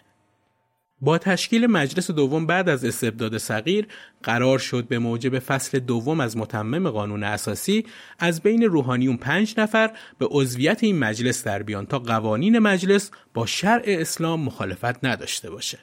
با 1.01 1.19
تشکیل 1.19 1.67
مجلس 1.67 2.11
دوم 2.11 2.47
بعد 2.47 2.69
از 2.69 2.85
استبداد 2.85 3.39
صغیر 3.39 3.89
قرار 4.23 4.59
شد 4.59 4.89
به 4.89 4.99
موجب 4.99 5.39
فصل 5.39 5.79
دوم 5.79 6.21
از 6.21 6.37
متمم 6.37 6.91
قانون 6.91 7.25
اساسی 7.25 7.87
از 8.19 8.43
بین 8.43 8.63
روحانیون 8.63 9.17
پنج 9.17 9.55
نفر 9.59 9.91
به 10.19 10.27
عضویت 10.31 10.85
این 10.85 10.99
مجلس 10.99 11.45
در 11.45 11.63
بیان 11.63 11.87
تا 11.87 11.99
قوانین 11.99 12.59
مجلس 12.59 13.11
با 13.35 13.47
شرع 13.47 13.85
اسلام 13.87 14.41
مخالفت 14.41 15.05
نداشته 15.05 15.51
باشه. 15.51 15.79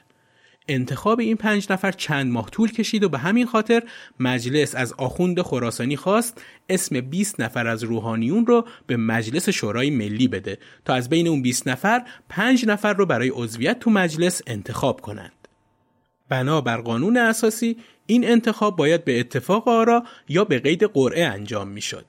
انتخاب 0.68 1.20
این 1.20 1.36
پنج 1.36 1.66
نفر 1.70 1.92
چند 1.92 2.32
ماه 2.32 2.50
طول 2.50 2.72
کشید 2.72 3.04
و 3.04 3.08
به 3.08 3.18
همین 3.18 3.46
خاطر 3.46 3.82
مجلس 4.20 4.74
از 4.74 4.92
آخوند 4.92 5.40
خراسانی 5.40 5.96
خواست 5.96 6.42
اسم 6.68 7.00
20 7.00 7.40
نفر 7.40 7.66
از 7.66 7.82
روحانیون 7.82 8.46
رو 8.46 8.66
به 8.86 8.96
مجلس 8.96 9.48
شورای 9.48 9.90
ملی 9.90 10.28
بده 10.28 10.58
تا 10.84 10.94
از 10.94 11.08
بین 11.08 11.28
اون 11.28 11.42
20 11.42 11.68
نفر 11.68 12.02
5 12.28 12.66
نفر 12.66 12.92
رو 12.92 13.06
برای 13.06 13.28
عضویت 13.28 13.78
تو 13.78 13.90
مجلس 13.90 14.42
انتخاب 14.46 15.00
کنند. 15.00 15.32
بنا 16.28 16.60
بر 16.60 16.76
قانون 16.76 17.16
اساسی 17.16 17.76
این 18.06 18.30
انتخاب 18.30 18.76
باید 18.76 19.04
به 19.04 19.20
اتفاق 19.20 19.68
آرا 19.68 20.04
یا 20.28 20.44
به 20.44 20.58
قید 20.58 20.84
قرعه 20.84 21.24
انجام 21.24 21.68
می‌شد. 21.68 22.04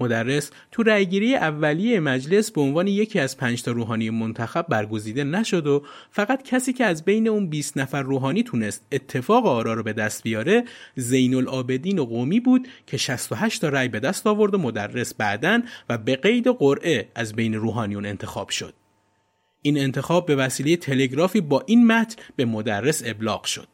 مدرس 0.00 0.50
تو 0.72 0.82
رأیگیری 0.82 1.34
اولیه 1.34 2.00
مجلس 2.00 2.50
به 2.50 2.60
عنوان 2.60 2.86
یکی 2.86 3.20
از 3.20 3.36
پنج 3.36 3.62
تا 3.62 3.72
روحانی 3.72 4.10
منتخب 4.10 4.66
برگزیده 4.68 5.24
نشد 5.24 5.66
و 5.66 5.82
فقط 6.10 6.42
کسی 6.42 6.72
که 6.72 6.84
از 6.84 7.04
بین 7.04 7.28
اون 7.28 7.46
20 7.46 7.78
نفر 7.78 8.02
روحانی 8.02 8.42
تونست 8.42 8.86
اتفاق 8.92 9.46
آرا 9.46 9.74
رو 9.74 9.82
به 9.82 9.92
دست 9.92 10.22
بیاره 10.22 10.64
زین 10.96 11.34
العابدین 11.34 12.04
قومی 12.04 12.40
بود 12.40 12.68
که 12.86 12.96
68 12.96 13.60
تا 13.60 13.68
رأی 13.68 13.88
به 13.88 14.00
دست 14.00 14.26
آورد 14.26 14.54
و 14.54 14.58
مدرس 14.58 15.14
بعدن 15.14 15.62
و 15.88 15.98
به 15.98 16.16
قید 16.16 16.48
قرعه 16.48 17.08
از 17.14 17.32
بین 17.32 17.54
روحانیون 17.54 18.06
انتخاب 18.06 18.48
شد. 18.48 18.74
این 19.62 19.78
انتخاب 19.78 20.26
به 20.26 20.36
وسیله 20.36 20.76
تلگرافی 20.76 21.40
با 21.40 21.62
این 21.66 21.86
متن 21.86 22.22
به 22.36 22.44
مدرس 22.44 23.02
ابلاغ 23.06 23.44
شد. 23.44 23.68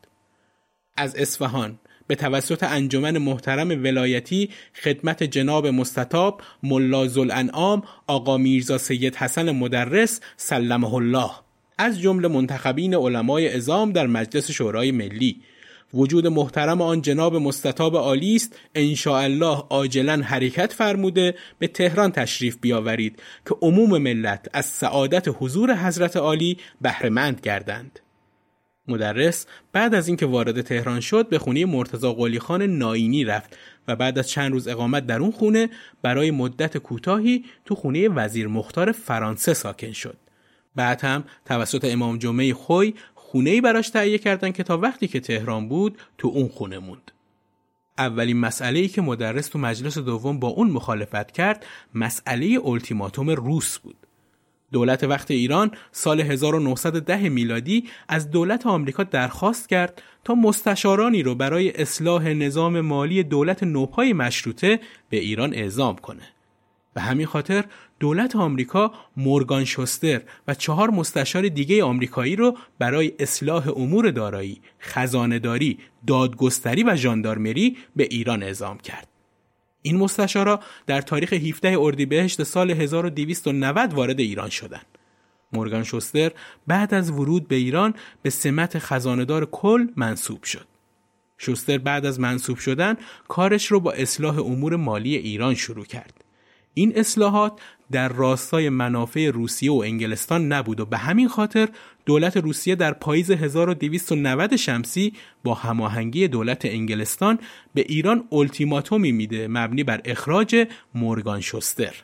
از 0.97 1.17
اصفهان 1.17 1.79
به 2.07 2.15
توسط 2.15 2.63
انجمن 2.63 3.19
محترم 3.19 3.69
ولایتی 3.69 4.51
خدمت 4.83 5.23
جناب 5.23 5.67
مستطاب 5.67 6.43
ملا 6.63 7.09
انعام 7.31 7.83
آقا 8.07 8.37
میرزا 8.37 8.79
سید 8.79 9.17
حسن 9.17 9.51
مدرس 9.51 10.21
سلمه 10.37 10.95
الله. 10.95 11.31
از 11.79 12.01
جمله 12.01 12.29
منتخبین 12.29 12.95
علمای 12.95 13.49
ازام 13.49 13.93
در 13.93 14.07
مجلس 14.07 14.51
شورای 14.51 14.93
ملی. 14.93 15.41
وجود 15.95 16.27
محترم 16.27 16.83
آن 16.83 17.03
جناب 17.03 17.37
مستطاب 17.37 17.97
عالی 17.97 18.35
است. 18.35 18.57
الله 19.07 19.65
عاجلا 19.71 20.23
حرکت 20.25 20.73
فرموده 20.73 21.35
به 21.59 21.69
تهران 21.69 22.13
تشریف 22.13 22.57
بیاورید 22.61 23.23
که 23.49 23.57
عموم 23.63 23.99
ملت 23.99 24.49
از 24.53 24.67
سعادت 24.67 25.29
حضور 25.41 25.77
حضرت 25.87 26.17
عالی 26.17 26.59
بهرهمند 26.81 27.41
گردند. 27.41 28.01
مدرس 28.89 29.47
بعد 29.73 29.95
از 29.95 30.09
اینکه 30.09 30.27
وارد 30.27 30.61
تهران 30.61 31.01
شد 31.01 31.29
به 31.29 31.39
خونه 31.39 31.67
مرتضی 31.67 32.15
قلی 32.15 32.39
خان 32.39 32.63
ناینی 32.63 33.25
رفت 33.25 33.57
و 33.89 33.97
بعد 33.97 34.19
از 34.19 34.29
چند 34.29 34.53
روز 34.53 34.69
اقامت 34.69 35.07
در 35.07 35.21
اون 35.21 35.31
خونه 35.31 35.69
برای 36.03 36.31
مدت 36.31 36.79
کوتاهی 36.79 37.45
تو 37.65 37.75
خونه 37.75 38.09
وزیر 38.09 38.49
مختار 38.49 38.93
فرانسه 38.93 39.55
ساکن 39.55 39.93
شد. 39.93 40.17
بعد 40.77 41.01
هم 41.01 41.25
توسط 41.45 41.85
امام 41.85 42.19
جمعه 42.19 42.55
خوی 42.55 42.95
خونه 43.15 43.51
ای 43.51 43.61
براش 43.61 43.89
تهیه 43.89 44.19
کردن 44.19 44.53
که 44.53 44.63
تا 44.63 44.79
وقتی 44.79 45.09
که 45.09 45.21
تهران 45.21 45.69
بود 45.69 45.99
تو 46.19 46.29
اون 46.29 46.49
خونه 46.49 46.79
موند. 46.79 47.11
اولین 47.99 48.37
مسئله 48.37 48.81
ای 48.81 48.89
که 48.89 49.03
مدرس 49.03 49.49
تو 49.49 49.59
مجلس 49.59 49.99
دوم 49.99 50.39
با 50.39 50.49
اون 50.49 50.71
مخالفت 50.71 51.31
کرد 51.31 51.67
مسئله 51.95 52.61
التیماتوم 52.65 53.31
روس 53.31 53.79
بود. 53.79 54.04
دولت 54.75 55.05
وقت 55.05 55.31
ایران 55.31 55.71
سال 55.93 56.21
1910 56.21 57.29
میلادی 57.29 57.85
از 58.09 58.31
دولت 58.31 58.67
آمریکا 58.67 59.03
درخواست 59.03 59.69
کرد 59.69 60.03
تا 60.25 60.35
مستشارانی 60.35 61.23
رو 61.23 61.35
برای 61.35 61.83
اصلاح 61.83 62.29
نظام 62.29 62.81
مالی 62.81 63.23
دولت 63.23 63.63
نوپای 63.63 64.13
مشروطه 64.13 64.81
به 65.11 65.17
ایران 65.17 65.55
اعزام 65.55 65.97
کنه. 65.97 66.23
به 66.95 67.01
همین 67.01 67.27
خاطر 67.27 67.65
دولت 68.01 68.37
آمریکا 68.37 68.93
مورگان 69.17 69.65
شوستر 69.65 70.23
و 70.49 70.55
چهار 70.55 70.91
مستشار 70.91 71.49
دیگه 71.49 71.85
آمریکایی 71.85 72.37
رو 72.37 72.57
برای 72.79 73.13
اصلاح 73.19 73.69
امور 73.77 74.11
دارایی، 74.11 74.61
خزانهداری، 74.81 75.79
دادگستری 76.07 76.83
و 76.83 76.97
ژاندارمری 76.97 77.77
به 77.97 78.05
ایران 78.11 78.43
اعزام 78.43 78.79
کرد. 78.79 79.14
این 79.87 79.97
مستشارا 79.97 80.61
در 80.87 81.01
تاریخ 81.01 81.33
17 81.33 81.79
اردیبهشت 81.79 82.43
سال 82.43 82.71
1290 82.71 83.95
وارد 83.95 84.21
ایران 84.21 84.51
شدند. 84.51 84.87
مورگان 85.53 85.85
شوستر 85.85 86.33
بعد 86.67 86.95
از 86.95 87.11
ورود 87.11 87.49
به 87.49 87.57
ایران 87.57 87.95
به 88.23 88.31
سمت 88.31 88.79
خزاندار 88.79 89.47
کل 89.47 89.87
منصوب 89.97 90.43
شد. 90.43 90.67
شوستر 91.39 91.79
بعد 91.79 92.07
از 92.07 92.21
منصوب 92.21 92.59
شدن 92.59 92.97
کارش 93.29 93.67
رو 93.67 93.81
با 93.81 93.93
اصلاح 93.93 94.39
امور 94.39 94.77
مالی 94.77 95.17
ایران 95.17 95.55
شروع 95.55 95.85
کرد. 95.85 96.25
این 96.75 96.99
اصلاحات 96.99 97.61
در 97.95 98.09
راستای 98.09 98.69
منافع 98.69 99.31
روسیه 99.31 99.73
و 99.73 99.83
انگلستان 99.85 100.53
نبود 100.53 100.81
و 100.81 100.87
به 100.87 100.99
همین 100.99 101.29
خاطر 101.29 101.69
دولت 102.07 102.37
روسیه 102.37 102.75
در 102.75 102.93
پاییز 102.93 103.31
1290 103.31 104.57
شمسی 104.57 105.13
با 105.45 105.55
هماهنگی 105.55 106.29
دولت 106.29 106.65
انگلستان 106.65 107.39
به 107.75 107.81
ایران 107.89 108.25
التیماتومی 108.33 109.13
میده 109.13 109.49
مبنی 109.49 109.85
بر 109.85 110.01
اخراج 110.05 110.67
مورگان 110.95 111.41
شوستر. 111.41 111.95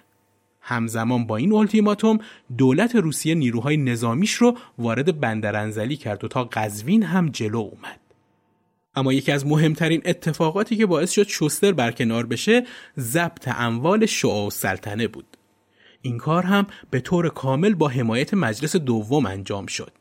همزمان 0.61 1.27
با 1.27 1.37
این 1.37 1.53
التیماتوم 1.53 2.19
دولت 2.59 2.97
روسیه 2.97 3.35
نیروهای 3.35 3.77
نظامیش 3.77 4.35
رو 4.35 4.59
وارد 4.79 5.21
بندرانزلی 5.21 5.97
کرد 5.97 6.25
و 6.25 6.29
تا 6.29 6.45
قزوین 6.45 7.03
هم 7.03 7.29
جلو 7.29 7.59
اومد. 7.59 8.01
اما 8.95 9.13
یکی 9.13 9.33
از 9.33 9.47
مهمترین 9.47 10.03
اتفاقاتی 10.05 10.77
که 10.77 10.87
باعث 10.87 11.11
شد 11.11 11.29
شوستر 11.29 11.73
برکنار 11.73 12.27
بشه 12.27 12.67
ضبط 12.99 13.49
اموال 13.49 14.07
شعا 14.07 14.47
و 14.47 14.51
سلطنه 14.51 15.09
بود. 15.09 15.37
این 16.03 16.19
کار 16.19 16.43
هم 16.43 16.67
به 16.91 17.01
طور 17.01 17.29
کامل 17.29 17.75
با 17.75 17.89
حمایت 17.89 18.35
مجلس 18.35 18.77
دوم 18.77 19.27
انجام 19.27 19.67
شد. 19.67 19.93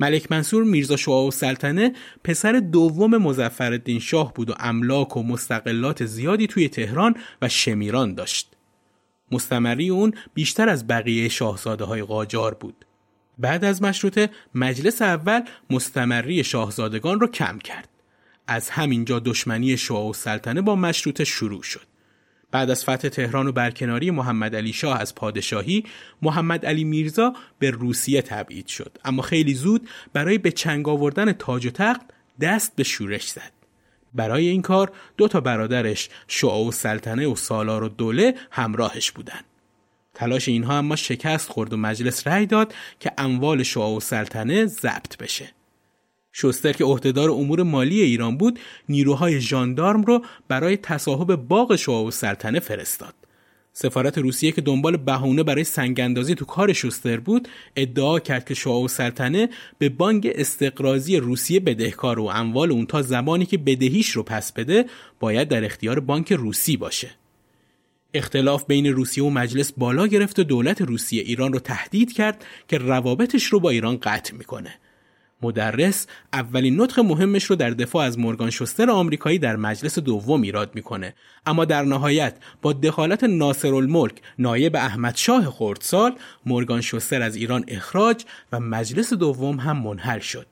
ملک 0.00 0.32
منصور 0.32 0.64
میرزا 0.64 0.96
شعا 0.96 1.26
و 1.26 1.30
سلطنه 1.30 1.92
پسر 2.24 2.52
دوم 2.52 3.16
مزفردین 3.16 3.98
شاه 3.98 4.34
بود 4.34 4.50
و 4.50 4.54
املاک 4.58 5.16
و 5.16 5.22
مستقلات 5.22 6.06
زیادی 6.06 6.46
توی 6.46 6.68
تهران 6.68 7.14
و 7.42 7.48
شمیران 7.48 8.14
داشت. 8.14 8.52
مستمری 9.32 9.88
اون 9.88 10.12
بیشتر 10.34 10.68
از 10.68 10.86
بقیه 10.86 11.28
شاهزاده 11.28 11.84
های 11.84 12.02
قاجار 12.02 12.54
بود. 12.54 12.84
بعد 13.38 13.64
از 13.64 13.82
مشروطه 13.82 14.30
مجلس 14.54 15.02
اول 15.02 15.42
مستمری 15.70 16.44
شاهزادگان 16.44 17.20
رو 17.20 17.26
کم 17.26 17.58
کرد. 17.58 17.88
از 18.46 18.70
همینجا 18.70 19.18
دشمنی 19.18 19.76
شاه 19.76 20.08
و 20.08 20.12
سلطنه 20.12 20.62
با 20.62 20.76
مشروطه 20.76 21.24
شروع 21.24 21.62
شد. 21.62 21.86
بعد 22.56 22.70
از 22.70 22.84
فتح 22.84 23.08
تهران 23.08 23.46
و 23.46 23.52
برکناری 23.52 24.10
محمد 24.10 24.56
علی 24.56 24.72
شاه 24.72 25.00
از 25.00 25.14
پادشاهی 25.14 25.84
محمد 26.22 26.66
علی 26.66 26.84
میرزا 26.84 27.32
به 27.58 27.70
روسیه 27.70 28.22
تبعید 28.22 28.66
شد. 28.66 28.98
اما 29.04 29.22
خیلی 29.22 29.54
زود 29.54 29.88
برای 30.12 30.38
به 30.38 30.50
چنگ 30.52 30.88
آوردن 30.88 31.32
تاج 31.32 31.66
و 31.66 31.70
تخت 31.70 32.00
دست 32.40 32.76
به 32.76 32.82
شورش 32.82 33.28
زد. 33.28 33.52
برای 34.14 34.48
این 34.48 34.62
کار 34.62 34.92
دو 35.16 35.28
تا 35.28 35.40
برادرش 35.40 36.08
شعا 36.28 36.64
و 36.64 36.72
سلطنه 36.72 37.26
و 37.26 37.36
سالار 37.36 37.82
و 37.82 37.88
دوله 37.88 38.34
همراهش 38.50 39.10
بودند 39.10 39.44
تلاش 40.14 40.48
اینها 40.48 40.78
اما 40.78 40.96
شکست 40.96 41.48
خورد 41.48 41.72
و 41.72 41.76
مجلس 41.76 42.26
رأی 42.26 42.46
داد 42.46 42.74
که 43.00 43.12
اموال 43.18 43.62
شعا 43.62 43.92
و 43.92 44.00
سلطنه 44.00 44.66
ضبط 44.66 45.16
بشه. 45.16 45.48
شوستر 46.38 46.72
که 46.72 46.84
عهدهدار 46.84 47.30
امور 47.30 47.62
مالی 47.62 48.00
ایران 48.00 48.36
بود 48.36 48.58
نیروهای 48.88 49.40
ژاندارم 49.40 50.02
رو 50.02 50.24
برای 50.48 50.76
تصاحب 50.76 51.36
باغ 51.36 51.76
شاه 51.76 52.04
و 52.04 52.10
سلطنه 52.10 52.60
فرستاد. 52.60 53.14
سفارت 53.72 54.18
روسیه 54.18 54.52
که 54.52 54.60
دنبال 54.60 54.96
بهونه 54.96 55.42
برای 55.42 55.64
سنگاندازی 55.64 56.34
تو 56.34 56.44
کار 56.44 56.72
شوستر 56.72 57.16
بود 57.16 57.48
ادعا 57.76 58.18
کرد 58.18 58.44
که 58.44 58.54
شاه 58.54 58.82
و 58.82 58.88
سلطنه 58.88 59.48
به 59.78 59.88
بانک 59.88 60.28
استقرازی 60.34 61.16
روسیه 61.16 61.60
بدهکار 61.60 62.18
و 62.18 62.24
اموال 62.24 62.72
اون 62.72 62.86
تا 62.86 63.02
زمانی 63.02 63.46
که 63.46 63.58
بدهیش 63.58 64.10
رو 64.10 64.22
پس 64.22 64.52
بده 64.52 64.84
باید 65.20 65.48
در 65.48 65.64
اختیار 65.64 66.00
بانک 66.00 66.32
روسی 66.32 66.76
باشه. 66.76 67.10
اختلاف 68.14 68.64
بین 68.64 68.86
روسیه 68.86 69.24
و 69.24 69.30
مجلس 69.30 69.72
بالا 69.72 70.06
گرفت 70.06 70.38
و 70.38 70.44
دولت 70.44 70.82
روسیه 70.82 71.22
ایران 71.22 71.52
رو 71.52 71.58
تهدید 71.58 72.12
کرد 72.12 72.44
که 72.68 72.78
روابطش 72.78 73.44
رو 73.44 73.60
با 73.60 73.70
ایران 73.70 73.96
قطع 73.96 74.34
می‌کنه. 74.34 74.74
مدرس 75.42 76.06
اولین 76.32 76.80
نطق 76.80 77.00
مهمش 77.00 77.44
رو 77.44 77.56
در 77.56 77.70
دفاع 77.70 78.06
از 78.06 78.18
مورگان 78.18 78.50
شوستر 78.50 78.90
آمریکایی 78.90 79.38
در 79.38 79.56
مجلس 79.56 79.98
دوم 79.98 80.42
ایراد 80.42 80.74
می‌کنه. 80.74 81.14
اما 81.46 81.64
در 81.64 81.82
نهایت 81.82 82.36
با 82.62 82.72
دخالت 82.72 83.24
ناصر 83.24 83.74
الملک 83.74 84.14
نایب 84.38 84.76
احمد 84.76 85.16
شاه 85.16 85.50
خردسال 85.50 86.12
مورگان 86.46 86.80
شوستر 86.80 87.22
از 87.22 87.36
ایران 87.36 87.64
اخراج 87.68 88.24
و 88.52 88.60
مجلس 88.60 89.12
دوم 89.12 89.60
هم 89.60 89.82
منحل 89.82 90.18
شد. 90.18 90.46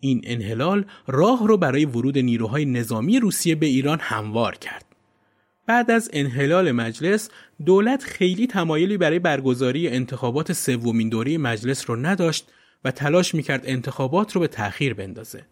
این 0.00 0.20
انحلال 0.24 0.84
راه 1.06 1.46
رو 1.48 1.56
برای 1.56 1.84
ورود 1.84 2.18
نیروهای 2.18 2.64
نظامی 2.64 3.20
روسیه 3.20 3.54
به 3.54 3.66
ایران 3.66 3.98
هموار 4.00 4.54
کرد. 4.54 4.84
بعد 5.66 5.90
از 5.90 6.10
انحلال 6.12 6.72
مجلس 6.72 7.30
دولت 7.66 8.02
خیلی 8.02 8.46
تمایلی 8.46 8.96
برای 8.96 9.18
برگزاری 9.18 9.88
انتخابات 9.88 10.52
سومین 10.52 11.08
دوره 11.08 11.38
مجلس 11.38 11.90
رو 11.90 11.96
نداشت 11.96 12.46
و 12.84 12.90
تلاش 12.90 13.34
می‌کرد 13.34 13.62
انتخابات 13.64 14.32
رو 14.32 14.40
به 14.40 14.48
تأخیر 14.48 14.94
بندازه. 14.94 15.44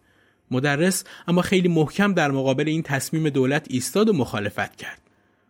مدرس 0.51 1.03
اما 1.27 1.41
خیلی 1.41 1.67
محکم 1.67 2.13
در 2.13 2.31
مقابل 2.31 2.67
این 2.67 2.83
تصمیم 2.83 3.29
دولت 3.29 3.67
ایستاد 3.69 4.09
و 4.09 4.13
مخالفت 4.13 4.75
کرد. 4.75 5.01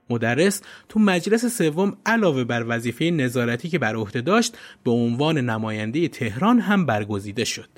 مدرس 0.10 0.62
تو 0.90 1.00
مجلس 1.00 1.46
سوم 1.46 1.98
علاوه 2.06 2.44
بر 2.44 2.66
وظیفه 2.68 3.06
نظارتی 3.06 3.70
که 3.70 3.80
بر 3.80 3.96
عهده 3.96 4.22
داشت 4.22 4.58
به 4.84 4.92
عنوان 4.92 5.38
نماینده 5.38 6.08
تهران 6.08 6.60
هم 6.60 6.86
برگزیده 6.86 7.44
شد. 7.44 7.70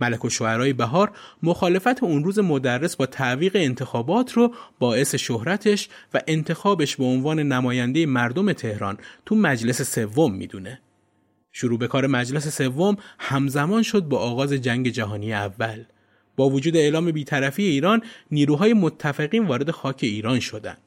ملک 0.00 0.24
و 0.24 0.28
شعرهای 0.28 0.72
بهار 0.72 1.12
مخالفت 1.42 2.02
اون 2.02 2.24
روز 2.24 2.38
مدرس 2.38 2.96
با 2.96 3.06
تعویق 3.06 3.52
انتخابات 3.54 4.32
رو 4.32 4.54
باعث 4.78 5.14
شهرتش 5.14 5.88
و 6.14 6.20
انتخابش 6.26 6.96
به 6.96 7.04
عنوان 7.04 7.38
نماینده 7.38 8.06
مردم 8.06 8.52
تهران 8.52 8.98
تو 9.26 9.34
مجلس 9.34 9.82
سوم 9.82 10.34
می‌دونه. 10.34 10.80
شروع 11.58 11.78
به 11.78 11.88
کار 11.88 12.06
مجلس 12.06 12.56
سوم 12.56 12.96
همزمان 13.18 13.82
شد 13.82 14.02
با 14.02 14.18
آغاز 14.18 14.52
جنگ 14.52 14.88
جهانی 14.88 15.32
اول. 15.32 15.84
با 16.36 16.50
وجود 16.50 16.76
اعلام 16.76 17.10
بیطرفی 17.10 17.62
ایران 17.62 18.02
نیروهای 18.30 18.72
متفقین 18.72 19.46
وارد 19.46 19.70
خاک 19.70 19.98
ایران 20.02 20.40
شدند. 20.40 20.78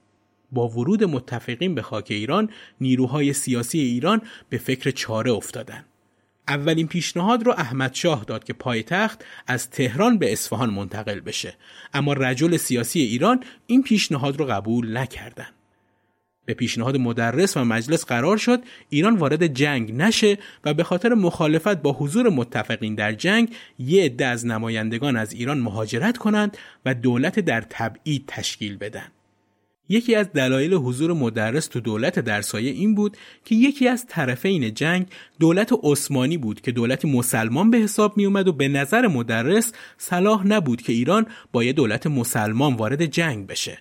با 0.52 0.68
ورود 0.68 1.04
متفقین 1.04 1.76
به 1.76 1.82
خاک 1.82 2.08
ایران 2.10 2.50
نیروهای 2.82 3.34
سیاسی 3.34 3.80
ایران 3.80 4.22
به 4.50 4.58
فکر 4.58 4.92
چاره 4.92 5.32
افتادند. 5.32 5.86
اولین 6.48 6.88
پیشنهاد 6.88 7.44
رو 7.44 7.52
احمد 7.52 7.94
شاه 7.94 8.24
داد 8.24 8.44
که 8.44 8.54
پایتخت 8.54 9.26
از 9.48 9.70
تهران 9.70 10.18
به 10.18 10.32
اصفهان 10.32 10.70
منتقل 10.70 11.20
بشه 11.20 11.54
اما 11.94 12.14
رجل 12.14 12.58
سیاسی 12.58 13.00
ایران 13.00 13.44
این 13.68 13.84
پیشنهاد 13.84 14.40
رو 14.40 14.46
قبول 14.46 14.98
نکردند. 14.98 15.59
به 16.46 16.54
پیشنهاد 16.54 16.98
مدرس 16.98 17.58
و 17.58 17.64
مجلس 17.64 18.06
قرار 18.06 18.38
شد 18.38 18.64
ایران 18.90 19.18
وارد 19.18 19.48
جنگ 19.48 19.96
نشه 19.96 20.38
و 20.66 20.74
به 20.74 20.84
خاطر 20.84 21.14
مخالفت 21.14 21.82
با 21.82 21.94
حضور 21.94 22.30
متفقین 22.30 22.96
در 22.96 23.14
جنگ 23.14 23.56
یه 23.80 24.04
عده 24.04 24.26
از 24.26 24.46
نمایندگان 24.46 25.16
از 25.16 25.34
ایران 25.34 25.60
مهاجرت 25.60 26.18
کنند 26.18 26.58
و 26.86 26.94
دولت 26.94 27.40
در 27.40 27.62
تبعید 27.70 28.24
تشکیل 28.28 28.78
بدن. 28.78 29.08
یکی 29.90 30.16
از 30.16 30.34
دلایل 30.34 30.74
حضور 30.74 31.14
مدرس 31.14 31.68
تو 31.68 31.80
دولت 31.80 32.20
در 32.20 32.42
سایه 32.42 32.72
این 32.72 32.96
بود 32.96 33.18
که 33.46 33.56
یکی 33.56 33.88
از 33.88 34.06
طرفین 34.08 34.74
جنگ 34.74 35.08
دولت 35.40 35.74
عثمانی 35.84 36.38
بود 36.38 36.62
که 36.62 36.72
دولتی 36.72 37.12
مسلمان 37.12 37.72
به 37.72 37.78
حساب 37.78 38.18
می 38.18 38.26
اومد 38.26 38.48
و 38.48 38.54
به 38.54 38.68
نظر 38.68 39.08
مدرس 39.08 39.72
صلاح 39.98 40.48
نبود 40.48 40.82
که 40.82 40.94
ایران 40.94 41.26
با 41.52 41.64
یه 41.64 41.74
دولت 41.74 42.08
مسلمان 42.08 42.74
وارد 42.74 43.06
جنگ 43.06 43.48
بشه 43.48 43.78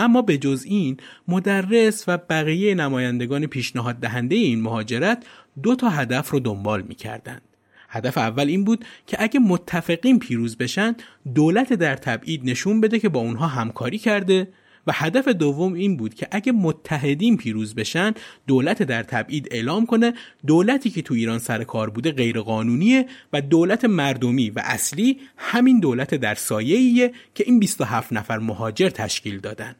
اما 0.00 0.22
به 0.22 0.38
جز 0.38 0.64
این 0.66 0.96
مدرس 1.28 2.04
و 2.08 2.18
بقیه 2.18 2.74
نمایندگان 2.74 3.46
پیشنهاد 3.46 3.96
دهنده 3.96 4.34
این 4.34 4.62
مهاجرت 4.62 5.24
دو 5.62 5.74
تا 5.74 5.88
هدف 5.88 6.30
رو 6.30 6.40
دنبال 6.40 6.82
می 6.82 6.94
کردند. 6.94 7.42
هدف 7.88 8.18
اول 8.18 8.48
این 8.48 8.64
بود 8.64 8.84
که 9.06 9.16
اگه 9.20 9.40
متفقین 9.40 10.18
پیروز 10.18 10.56
بشن 10.56 10.96
دولت 11.34 11.72
در 11.72 11.96
تبعید 11.96 12.40
نشون 12.44 12.80
بده 12.80 12.98
که 12.98 13.08
با 13.08 13.20
اونها 13.20 13.46
همکاری 13.46 13.98
کرده 13.98 14.48
و 14.86 14.92
هدف 14.94 15.28
دوم 15.28 15.72
این 15.72 15.96
بود 15.96 16.14
که 16.14 16.28
اگه 16.30 16.52
متحدین 16.52 17.36
پیروز 17.36 17.74
بشن 17.74 18.14
دولت 18.46 18.82
در 18.82 19.02
تبعید 19.02 19.48
اعلام 19.50 19.86
کنه 19.86 20.14
دولتی 20.46 20.90
که 20.90 21.02
تو 21.02 21.14
ایران 21.14 21.38
سر 21.38 21.64
کار 21.64 21.90
بوده 21.90 22.12
غیرقانونیه 22.12 23.06
و 23.32 23.40
دولت 23.40 23.84
مردمی 23.84 24.50
و 24.50 24.60
اصلی 24.64 25.20
همین 25.36 25.80
دولت 25.80 26.14
در 26.14 26.34
سایه‌ایه 26.34 27.12
که 27.34 27.44
این 27.46 27.60
27 27.60 28.12
نفر 28.12 28.38
مهاجر 28.38 28.88
تشکیل 28.88 29.38
دادن 29.38 29.74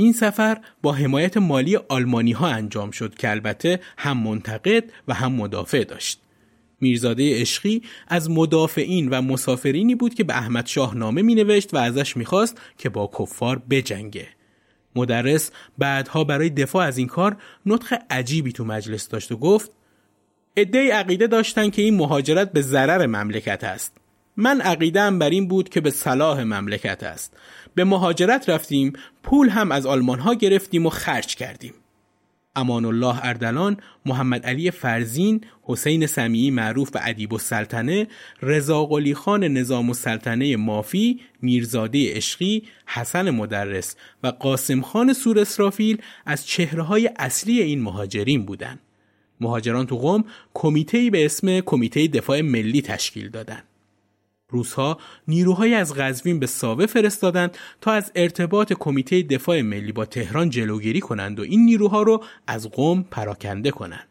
این 0.00 0.12
سفر 0.12 0.58
با 0.82 0.92
حمایت 0.92 1.36
مالی 1.36 1.76
آلمانی 1.76 2.32
ها 2.32 2.48
انجام 2.48 2.90
شد 2.90 3.14
که 3.14 3.30
البته 3.30 3.80
هم 3.98 4.18
منتقد 4.18 4.84
و 5.08 5.14
هم 5.14 5.32
مدافع 5.32 5.84
داشت. 5.84 6.20
میرزاده 6.80 7.40
عشقی 7.40 7.82
از 8.08 8.30
مدافعین 8.30 9.08
و 9.08 9.22
مسافرینی 9.22 9.94
بود 9.94 10.14
که 10.14 10.24
به 10.24 10.34
احمد 10.34 10.66
شاه 10.66 10.96
نامه 10.96 11.22
می 11.22 11.34
نوشت 11.34 11.74
و 11.74 11.76
ازش 11.76 12.16
می‌خواست 12.16 12.60
که 12.78 12.88
با 12.88 13.10
کفار 13.18 13.62
بجنگه. 13.70 14.28
مدرس 14.96 15.50
بعدها 15.78 16.24
برای 16.24 16.50
دفاع 16.50 16.86
از 16.86 16.98
این 16.98 17.06
کار 17.06 17.36
نطق 17.66 17.98
عجیبی 18.10 18.52
تو 18.52 18.64
مجلس 18.64 19.08
داشت 19.08 19.32
و 19.32 19.36
گفت 19.36 19.70
عده 20.56 20.92
عقیده 20.92 21.26
داشتن 21.26 21.70
که 21.70 21.82
این 21.82 21.96
مهاجرت 21.96 22.52
به 22.52 22.62
ضرر 22.62 23.06
مملکت 23.06 23.64
است. 23.64 23.99
من 24.40 24.60
عقیدم 24.60 25.18
بر 25.18 25.30
این 25.30 25.48
بود 25.48 25.68
که 25.68 25.80
به 25.80 25.90
صلاح 25.90 26.42
مملکت 26.42 27.02
است. 27.02 27.36
به 27.74 27.84
مهاجرت 27.84 28.48
رفتیم 28.48 28.92
پول 29.22 29.48
هم 29.48 29.72
از 29.72 29.86
آلمان 29.86 30.18
ها 30.18 30.34
گرفتیم 30.34 30.86
و 30.86 30.90
خرج 30.90 31.34
کردیم 31.34 31.74
امان 32.56 32.84
الله 32.84 33.24
اردلان، 33.24 33.76
محمد 34.06 34.46
علی 34.46 34.70
فرزین، 34.70 35.40
حسین 35.62 36.06
سمیعی 36.06 36.50
معروف 36.50 36.90
به 36.90 37.00
ادیب 37.02 37.34
السلطنه، 37.34 38.08
رضا 38.42 38.84
قلی 38.84 39.14
خان 39.14 39.44
نظام 39.44 39.88
السلطنه 39.88 40.56
مافی، 40.56 41.20
میرزاده 41.42 42.16
عشقی، 42.16 42.62
حسن 42.86 43.30
مدرس 43.30 43.96
و 44.22 44.26
قاسم 44.26 44.80
خان 44.80 45.12
سور 45.12 45.38
اسرافیل 45.38 45.98
از 46.26 46.46
چهره 46.46 46.82
های 46.82 47.10
اصلی 47.18 47.62
این 47.62 47.82
مهاجرین 47.82 48.44
بودند. 48.44 48.80
مهاجران 49.40 49.86
تو 49.86 49.96
قوم 49.96 50.24
کمیته 50.54 51.10
به 51.10 51.24
اسم 51.24 51.60
کمیته 51.60 52.06
دفاع 52.06 52.40
ملی 52.40 52.82
تشکیل 52.82 53.28
دادند. 53.28 53.69
روزها 54.50 54.98
نیروهای 55.28 55.74
از 55.74 55.94
قزوین 55.94 56.38
به 56.38 56.46
ساوه 56.46 56.86
فرستادند 56.86 57.58
تا 57.80 57.92
از 57.92 58.12
ارتباط 58.14 58.72
کمیته 58.72 59.22
دفاع 59.22 59.60
ملی 59.60 59.92
با 59.92 60.04
تهران 60.04 60.50
جلوگیری 60.50 61.00
کنند 61.00 61.40
و 61.40 61.42
این 61.42 61.64
نیروها 61.64 62.02
رو 62.02 62.24
از 62.46 62.70
قوم 62.70 63.02
پراکنده 63.10 63.70
کنند. 63.70 64.06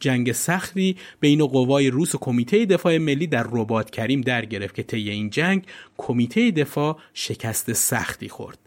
جنگ 0.00 0.32
سختی 0.32 0.96
بین 1.20 1.46
قوای 1.46 1.90
روس 1.90 2.14
و 2.14 2.18
کمیته 2.18 2.66
دفاع 2.66 2.98
ملی 2.98 3.26
در 3.26 3.46
رباط 3.50 3.90
کریم 3.90 4.20
در 4.20 4.44
گرفت 4.44 4.74
که 4.74 4.82
طی 4.82 5.10
این 5.10 5.30
جنگ 5.30 5.66
کمیته 5.96 6.50
دفاع 6.50 6.98
شکست 7.14 7.72
سختی 7.72 8.28
خورد. 8.28 8.58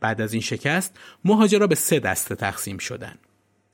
بعد 0.00 0.20
از 0.20 0.32
این 0.32 0.42
شکست 0.42 0.98
مهاجرا 1.24 1.66
به 1.66 1.74
سه 1.74 2.00
دسته 2.00 2.34
تقسیم 2.34 2.78
شدند. 2.78 3.18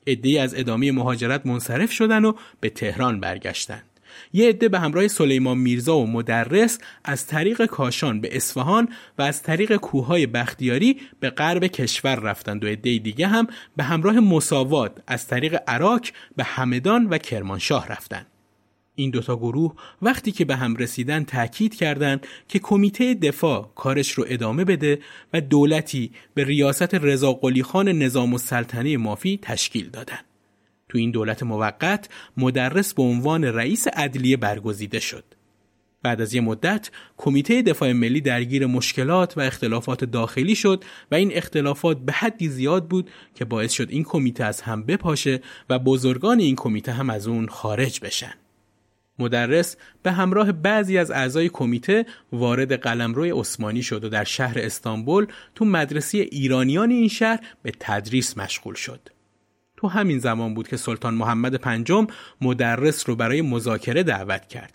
عدهای 0.07 0.37
از 0.37 0.55
ادامه 0.55 0.91
مهاجرت 0.91 1.45
منصرف 1.45 1.91
شدند 1.91 2.25
و 2.25 2.35
به 2.59 2.69
تهران 2.69 3.19
برگشتند. 3.19 3.90
یه 4.33 4.49
عده 4.49 4.69
به 4.69 4.79
همراه 4.79 5.07
سلیمان 5.07 5.57
میرزا 5.57 5.97
و 5.97 6.07
مدرس 6.07 6.79
از 7.03 7.27
طریق 7.27 7.65
کاشان 7.65 8.21
به 8.21 8.35
اصفهان 8.35 8.89
و 9.17 9.21
از 9.21 9.43
طریق 9.43 9.75
کوههای 9.75 10.27
بختیاری 10.27 10.97
به 11.19 11.29
غرب 11.29 11.67
کشور 11.67 12.15
رفتند 12.15 12.63
و 12.63 12.67
عده 12.67 12.97
دیگه 12.97 13.27
هم 13.27 13.47
به 13.77 13.83
همراه 13.83 14.19
مساوات 14.19 14.91
از 15.07 15.27
طریق 15.27 15.59
عراق 15.67 16.01
به 16.35 16.43
همدان 16.43 17.07
و 17.07 17.17
کرمانشاه 17.17 17.87
رفتند. 17.87 18.25
این 18.95 19.09
دوتا 19.09 19.35
گروه 19.35 19.75
وقتی 20.01 20.31
که 20.31 20.45
به 20.45 20.55
هم 20.55 20.75
رسیدن 20.75 21.23
تاکید 21.23 21.75
کردند 21.75 22.27
که 22.47 22.59
کمیته 22.59 23.13
دفاع 23.13 23.71
کارش 23.75 24.11
رو 24.11 24.25
ادامه 24.27 24.65
بده 24.65 24.99
و 25.33 25.41
دولتی 25.41 26.11
به 26.33 26.43
ریاست 26.43 26.95
رضا 26.95 27.39
خان 27.63 27.89
نظام 27.89 28.33
السلطنه 28.33 28.97
مافی 28.97 29.39
تشکیل 29.41 29.89
دادن. 29.89 30.19
تو 30.91 30.97
این 30.97 31.11
دولت 31.11 31.43
موقت 31.43 32.09
مدرس 32.37 32.93
به 32.93 33.03
عنوان 33.03 33.43
رئیس 33.43 33.87
عدلیه 33.87 34.37
برگزیده 34.37 34.99
شد. 34.99 35.23
بعد 36.03 36.21
از 36.21 36.33
یه 36.33 36.41
مدت 36.41 36.91
کمیته 37.17 37.61
دفاع 37.61 37.91
ملی 37.91 38.21
درگیر 38.21 38.65
مشکلات 38.65 39.37
و 39.37 39.41
اختلافات 39.41 40.05
داخلی 40.05 40.55
شد 40.55 40.83
و 41.11 41.15
این 41.15 41.31
اختلافات 41.33 41.97
به 41.97 42.11
حدی 42.11 42.47
زیاد 42.47 42.87
بود 42.87 43.09
که 43.35 43.45
باعث 43.45 43.71
شد 43.71 43.87
این 43.89 44.03
کمیته 44.03 44.43
از 44.43 44.61
هم 44.61 44.83
بپاشه 44.83 45.41
و 45.69 45.79
بزرگان 45.79 46.39
این 46.39 46.55
کمیته 46.55 46.91
هم 46.91 47.09
از 47.09 47.27
اون 47.27 47.47
خارج 47.47 47.99
بشن. 47.99 48.33
مدرس 49.19 49.77
به 50.03 50.11
همراه 50.11 50.51
بعضی 50.51 50.97
از 50.97 51.11
اعضای 51.11 51.49
کمیته 51.49 52.05
وارد 52.31 52.73
قلمرو 52.73 53.39
عثمانی 53.39 53.83
شد 53.83 54.03
و 54.03 54.09
در 54.09 54.23
شهر 54.23 54.59
استانبول 54.59 55.27
تو 55.55 55.65
مدرسه 55.65 56.17
ایرانیان 56.17 56.91
این 56.91 57.07
شهر 57.07 57.39
به 57.63 57.71
تدریس 57.79 58.37
مشغول 58.37 58.75
شد. 58.75 59.20
تو 59.81 59.87
همین 59.87 60.19
زمان 60.19 60.53
بود 60.53 60.67
که 60.67 60.77
سلطان 60.77 61.13
محمد 61.13 61.55
پنجم 61.55 62.07
مدرس 62.41 63.09
رو 63.09 63.15
برای 63.15 63.41
مذاکره 63.41 64.03
دعوت 64.03 64.47
کرد. 64.47 64.73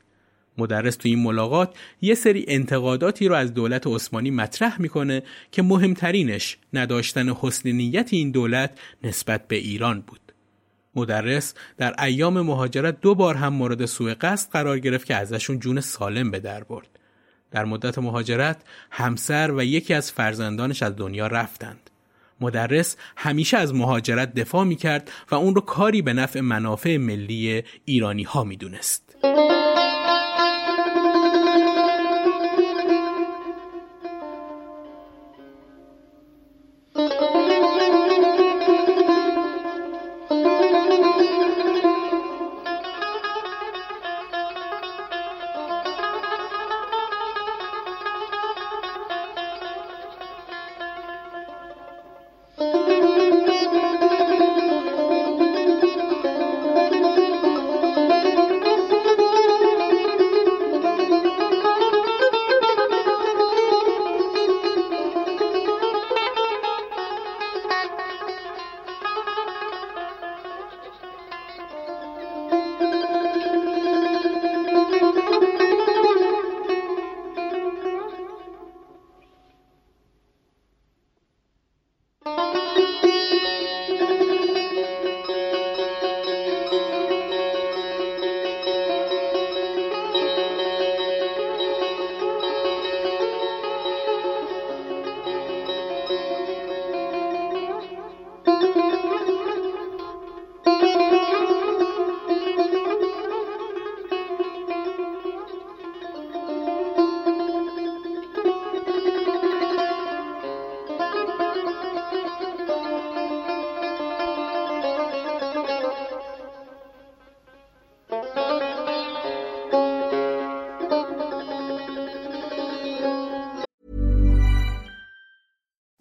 مدرس 0.58 0.96
تو 0.96 1.08
این 1.08 1.22
ملاقات 1.22 1.76
یه 2.00 2.14
سری 2.14 2.44
انتقاداتی 2.48 3.28
رو 3.28 3.34
از 3.34 3.54
دولت 3.54 3.86
عثمانی 3.86 4.30
مطرح 4.30 4.80
می‌کنه 4.80 5.22
که 5.52 5.62
مهمترینش 5.62 6.58
نداشتن 6.72 7.28
حسن 7.28 7.70
نیت 7.70 8.08
این 8.12 8.30
دولت 8.30 8.78
نسبت 9.04 9.48
به 9.48 9.56
ایران 9.56 10.00
بود. 10.00 10.20
مدرس 10.94 11.54
در 11.76 12.04
ایام 12.04 12.40
مهاجرت 12.40 13.00
دو 13.00 13.14
بار 13.14 13.34
هم 13.34 13.54
مورد 13.54 13.86
سوء 13.86 14.14
قصد 14.20 14.52
قرار 14.52 14.78
گرفت 14.78 15.06
که 15.06 15.14
ازشون 15.14 15.58
جون 15.58 15.80
سالم 15.80 16.30
به 16.30 16.40
در 16.40 16.64
برد. 16.64 16.98
در 17.50 17.64
مدت 17.64 17.98
مهاجرت 17.98 18.62
همسر 18.90 19.50
و 19.56 19.64
یکی 19.64 19.94
از 19.94 20.12
فرزندانش 20.12 20.82
از 20.82 20.96
دنیا 20.96 21.26
رفتند. 21.26 21.90
مدرس 22.40 22.96
همیشه 23.16 23.56
از 23.56 23.74
مهاجرت 23.74 24.34
دفاع 24.34 24.64
می 24.64 24.76
کرد 24.76 25.10
و 25.30 25.34
اون 25.34 25.54
رو 25.54 25.60
کاری 25.60 26.02
به 26.02 26.12
نفع 26.12 26.40
منافع 26.40 26.96
ملی 26.96 27.62
ایرانی 27.84 28.22
ها 28.22 28.44
می 28.44 28.56
دونست. 28.56 29.16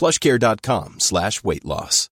plushcare.com 0.00 0.88
slash 0.98 1.36
weight 1.44 1.64
loss. 1.64 2.08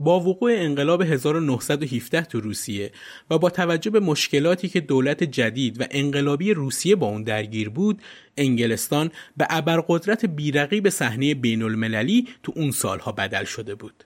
با 0.00 0.20
وقوع 0.20 0.52
انقلاب 0.54 1.02
1917 1.02 2.22
تو 2.22 2.40
روسیه 2.40 2.92
و 3.30 3.38
با 3.38 3.50
توجه 3.50 3.90
به 3.90 4.00
مشکلاتی 4.00 4.68
که 4.68 4.80
دولت 4.80 5.24
جدید 5.24 5.80
و 5.80 5.84
انقلابی 5.90 6.54
روسیه 6.54 6.96
با 6.96 7.06
اون 7.06 7.22
درگیر 7.22 7.68
بود 7.68 8.02
انگلستان 8.36 9.10
به 9.36 9.46
ابرقدرت 9.50 10.24
بیرقی 10.24 10.80
صحنه 10.90 11.34
بین 11.34 11.62
المللی 11.62 12.28
تو 12.42 12.52
اون 12.56 12.70
سالها 12.70 13.12
بدل 13.12 13.44
شده 13.44 13.74
بود 13.74 14.04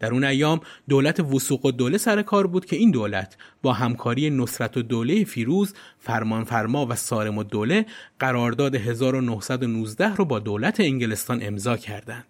در 0.00 0.12
اون 0.12 0.24
ایام 0.24 0.60
دولت 0.88 1.20
وسوق 1.20 1.64
و 1.64 1.70
دوله 1.70 1.98
سر 1.98 2.22
کار 2.22 2.46
بود 2.46 2.64
که 2.64 2.76
این 2.76 2.90
دولت 2.90 3.36
با 3.62 3.72
همکاری 3.72 4.30
نصرت 4.30 4.76
و 4.76 4.82
دوله 4.82 5.24
فیروز 5.24 5.74
فرمانفرما 5.98 6.86
و 6.86 6.94
سارم 6.94 7.38
و 7.38 7.42
دوله 7.42 7.86
قرارداد 8.18 8.74
1919 8.74 10.14
رو 10.14 10.24
با 10.24 10.38
دولت 10.38 10.80
انگلستان 10.80 11.42
امضا 11.42 11.76
کردند. 11.76 12.26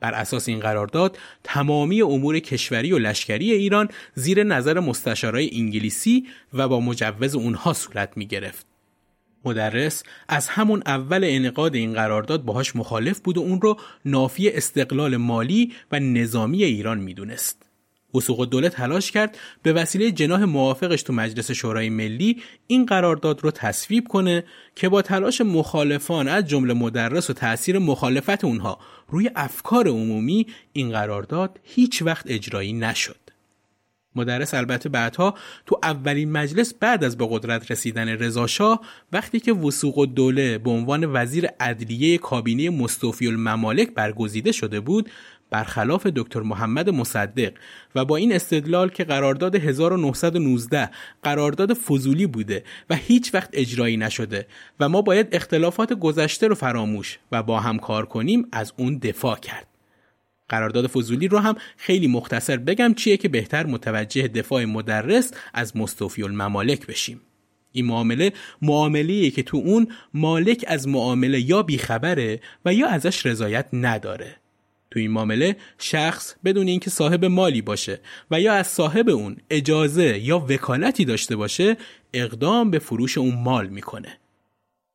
بر 0.00 0.14
اساس 0.14 0.48
این 0.48 0.60
قرارداد 0.60 1.18
تمامی 1.44 2.02
امور 2.02 2.38
کشوری 2.38 2.92
و 2.92 2.98
لشکری 2.98 3.52
ایران 3.52 3.88
زیر 4.14 4.44
نظر 4.44 4.80
مستشارای 4.80 5.50
انگلیسی 5.52 6.26
و 6.54 6.68
با 6.68 6.80
مجوز 6.80 7.34
اونها 7.34 7.72
صورت 7.72 8.16
می 8.16 8.26
گرفت. 8.26 8.67
مدرس 9.44 10.02
از 10.28 10.48
همون 10.48 10.82
اول 10.86 11.24
انعقاد 11.24 11.74
این 11.74 11.92
قرارداد 11.92 12.42
باهاش 12.42 12.76
مخالف 12.76 13.20
بود 13.20 13.38
و 13.38 13.40
اون 13.40 13.60
رو 13.60 13.76
نافی 14.04 14.48
استقلال 14.48 15.16
مالی 15.16 15.72
و 15.92 16.00
نظامی 16.00 16.64
ایران 16.64 16.98
می‌دونست. 16.98 17.68
وسوق 18.14 18.44
دوله 18.44 18.68
تلاش 18.68 19.10
کرد 19.10 19.38
به 19.62 19.72
وسیله 19.72 20.10
جناح 20.10 20.44
موافقش 20.44 21.02
تو 21.02 21.12
مجلس 21.12 21.50
شورای 21.50 21.90
ملی 21.90 22.42
این 22.66 22.86
قرارداد 22.86 23.44
رو 23.44 23.50
تصویب 23.50 24.08
کنه 24.08 24.44
که 24.74 24.88
با 24.88 25.02
تلاش 25.02 25.40
مخالفان 25.40 26.28
از 26.28 26.44
جمله 26.44 26.74
مدرس 26.74 27.30
و 27.30 27.32
تاثیر 27.32 27.78
مخالفت 27.78 28.44
اونها 28.44 28.78
روی 29.08 29.30
افکار 29.36 29.88
عمومی 29.88 30.46
این 30.72 30.90
قرارداد 30.90 31.60
هیچ 31.62 32.02
وقت 32.02 32.24
اجرایی 32.28 32.72
نشد. 32.72 33.27
مدرس 34.14 34.54
البته 34.54 34.88
بعدها 34.88 35.34
تو 35.66 35.80
اولین 35.82 36.32
مجلس 36.32 36.74
بعد 36.74 37.04
از 37.04 37.16
به 37.16 37.28
قدرت 37.30 37.70
رسیدن 37.70 38.08
رضاشاه 38.08 38.80
وقتی 39.12 39.40
که 39.40 39.52
وسوق 39.52 39.98
الدوله 39.98 40.58
به 40.58 40.70
عنوان 40.70 41.12
وزیر 41.12 41.46
عدلیه 41.60 42.18
کابینه 42.18 42.70
مستوفی 42.70 43.26
الممالک 43.26 43.94
برگزیده 43.94 44.52
شده 44.52 44.80
بود 44.80 45.10
برخلاف 45.50 46.06
دکتر 46.06 46.40
محمد 46.40 46.90
مصدق 46.90 47.52
و 47.94 48.04
با 48.04 48.16
این 48.16 48.32
استدلال 48.32 48.88
که 48.88 49.04
قرارداد 49.04 49.56
1919 49.56 50.90
قرارداد 51.22 51.72
فضولی 51.72 52.26
بوده 52.26 52.64
و 52.90 52.94
هیچ 52.96 53.34
وقت 53.34 53.50
اجرایی 53.52 53.96
نشده 53.96 54.46
و 54.80 54.88
ما 54.88 55.02
باید 55.02 55.28
اختلافات 55.32 55.92
گذشته 55.92 56.48
رو 56.48 56.54
فراموش 56.54 57.18
و 57.32 57.42
با 57.42 57.60
هم 57.60 57.78
کار 57.78 58.06
کنیم 58.06 58.48
از 58.52 58.72
اون 58.76 58.98
دفاع 58.98 59.38
کرد. 59.38 59.67
قرارداد 60.48 60.86
فضولی 60.86 61.28
رو 61.28 61.38
هم 61.38 61.54
خیلی 61.76 62.06
مختصر 62.06 62.56
بگم 62.56 62.94
چیه 62.94 63.16
که 63.16 63.28
بهتر 63.28 63.66
متوجه 63.66 64.28
دفاع 64.28 64.64
مدرس 64.64 65.32
از 65.54 65.76
مستوفی 65.76 66.22
الممالک 66.22 66.86
بشیم. 66.86 67.20
این 67.72 67.86
معامله 67.86 68.32
معامله 68.62 69.30
که 69.30 69.42
تو 69.42 69.56
اون 69.56 69.88
مالک 70.14 70.64
از 70.68 70.88
معامله 70.88 71.40
یا 71.40 71.62
بیخبره 71.62 72.40
و 72.64 72.74
یا 72.74 72.88
ازش 72.88 73.26
رضایت 73.26 73.68
نداره. 73.72 74.36
تو 74.90 74.98
این 74.98 75.10
معامله 75.10 75.56
شخص 75.78 76.34
بدون 76.44 76.68
اینکه 76.68 76.90
صاحب 76.90 77.24
مالی 77.24 77.62
باشه 77.62 78.00
و 78.30 78.40
یا 78.40 78.52
از 78.52 78.66
صاحب 78.66 79.08
اون 79.08 79.36
اجازه 79.50 80.18
یا 80.18 80.38
وکالتی 80.38 81.04
داشته 81.04 81.36
باشه 81.36 81.76
اقدام 82.12 82.70
به 82.70 82.78
فروش 82.78 83.18
اون 83.18 83.34
مال 83.34 83.66
می‌کنه. 83.66 84.18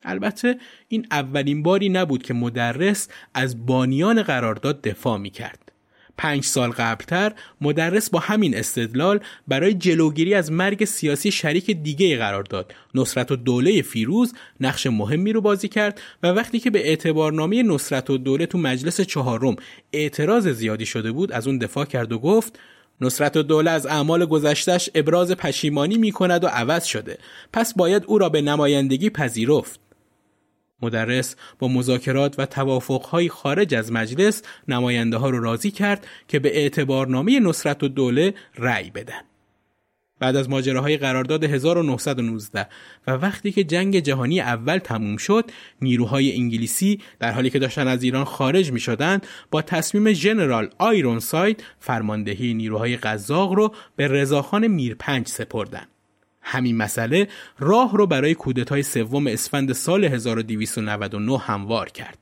البته 0.05 0.57
این 0.87 1.07
اولین 1.11 1.63
باری 1.63 1.89
نبود 1.89 2.23
که 2.23 2.33
مدرس 2.33 3.07
از 3.33 3.65
بانیان 3.65 4.23
قرارداد 4.23 4.81
دفاع 4.81 5.17
می‌کرد. 5.17 5.59
پنج 6.17 6.43
سال 6.43 6.69
قبلتر 6.69 7.33
مدرس 7.61 8.09
با 8.09 8.19
همین 8.19 8.57
استدلال 8.57 9.19
برای 9.47 9.73
جلوگیری 9.73 10.33
از 10.33 10.51
مرگ 10.51 10.85
سیاسی 10.85 11.31
شریک 11.31 11.71
دیگه 11.71 12.17
قرار 12.17 12.43
داد. 12.43 12.73
نصرت 12.95 13.31
و 13.31 13.35
دوله 13.35 13.81
فیروز 13.81 14.33
نقش 14.59 14.87
مهمی 14.87 15.33
رو 15.33 15.41
بازی 15.41 15.67
کرد 15.67 16.01
و 16.23 16.27
وقتی 16.27 16.59
که 16.59 16.69
به 16.69 16.87
اعتبارنامه 16.87 17.63
نصرت 17.63 18.09
و 18.09 18.17
دوله 18.17 18.45
تو 18.45 18.57
مجلس 18.57 19.01
چهارم 19.01 19.55
اعتراض 19.93 20.47
زیادی 20.47 20.85
شده 20.85 21.11
بود 21.11 21.31
از 21.31 21.47
اون 21.47 21.57
دفاع 21.57 21.85
کرد 21.85 22.11
و 22.11 22.19
گفت 22.19 22.59
نصرت 23.01 23.37
و 23.37 23.43
دوله 23.43 23.71
از 23.71 23.85
اعمال 23.85 24.25
گذشتش 24.25 24.89
ابراز 24.95 25.31
پشیمانی 25.31 25.97
می 25.97 26.11
کند 26.11 26.43
و 26.43 26.47
عوض 26.47 26.83
شده. 26.83 27.17
پس 27.53 27.73
باید 27.73 28.03
او 28.07 28.17
را 28.17 28.29
به 28.29 28.41
نمایندگی 28.41 29.09
پذیرفت. 29.09 29.79
مدرس 30.83 31.35
با 31.59 31.67
مذاکرات 31.67 32.35
و 32.37 32.45
توافقهای 32.45 33.29
خارج 33.29 33.75
از 33.75 33.91
مجلس 33.91 34.41
نماینده 34.67 35.17
ها 35.17 35.29
رو 35.29 35.39
راضی 35.39 35.71
کرد 35.71 36.07
که 36.27 36.39
به 36.39 36.57
اعتبارنامه 36.57 37.39
نصرت 37.39 37.83
و 37.83 37.87
دوله 37.87 38.33
رأی 38.57 38.89
بدن. 38.89 39.21
بعد 40.23 40.35
از 40.35 40.49
ماجراهای 40.49 40.97
قرارداد 40.97 41.43
1919 41.43 42.67
و 43.07 43.11
وقتی 43.11 43.51
که 43.51 43.63
جنگ 43.63 43.99
جهانی 43.99 44.41
اول 44.41 44.77
تموم 44.77 45.17
شد 45.17 45.51
نیروهای 45.81 46.35
انگلیسی 46.35 46.99
در 47.19 47.31
حالی 47.31 47.49
که 47.49 47.59
داشتن 47.59 47.87
از 47.87 48.03
ایران 48.03 48.23
خارج 48.23 48.71
می 48.71 48.79
شدن 48.79 49.19
با 49.51 49.61
تصمیم 49.61 50.13
ژنرال 50.13 50.69
آیرون 50.77 51.19
ساید 51.19 51.63
فرماندهی 51.79 52.53
نیروهای 52.53 52.97
قزاق 52.97 53.53
رو 53.53 53.73
به 53.95 54.07
رضاخان 54.07 54.67
میرپنج 54.67 55.27
سپردن 55.27 55.85
همین 56.43 56.77
مسئله 56.77 57.27
راه 57.59 57.97
رو 57.97 58.07
برای 58.07 58.35
کودتای 58.35 58.83
سوم 58.83 59.27
اسفند 59.27 59.73
سال 59.73 60.05
1299 60.05 61.37
هموار 61.37 61.89
کرد. 61.89 62.17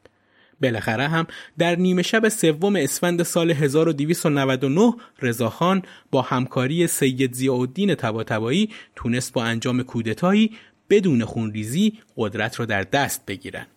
بالاخره 0.62 1.08
هم 1.08 1.28
در 1.58 1.76
نیمه 1.76 2.02
شب 2.02 2.30
سوم 2.30 2.76
اسفند 2.76 3.24
سال 3.24 3.52
1299 3.52 4.94
رضاخان 5.22 5.82
با 6.12 6.22
همکاری 6.22 6.88
سید 6.88 7.34
ضیاءالدین 7.34 7.96
طباطبایی 7.96 8.70
تونست 8.96 9.34
با 9.34 9.44
انجام 9.44 9.84
کودتایی 9.84 10.52
بدون 10.90 11.26
خونریزی 11.26 11.94
قدرت 12.18 12.60
را 12.60 12.66
در 12.66 12.84
دست 12.84 13.26
بگیرند. 13.26 13.68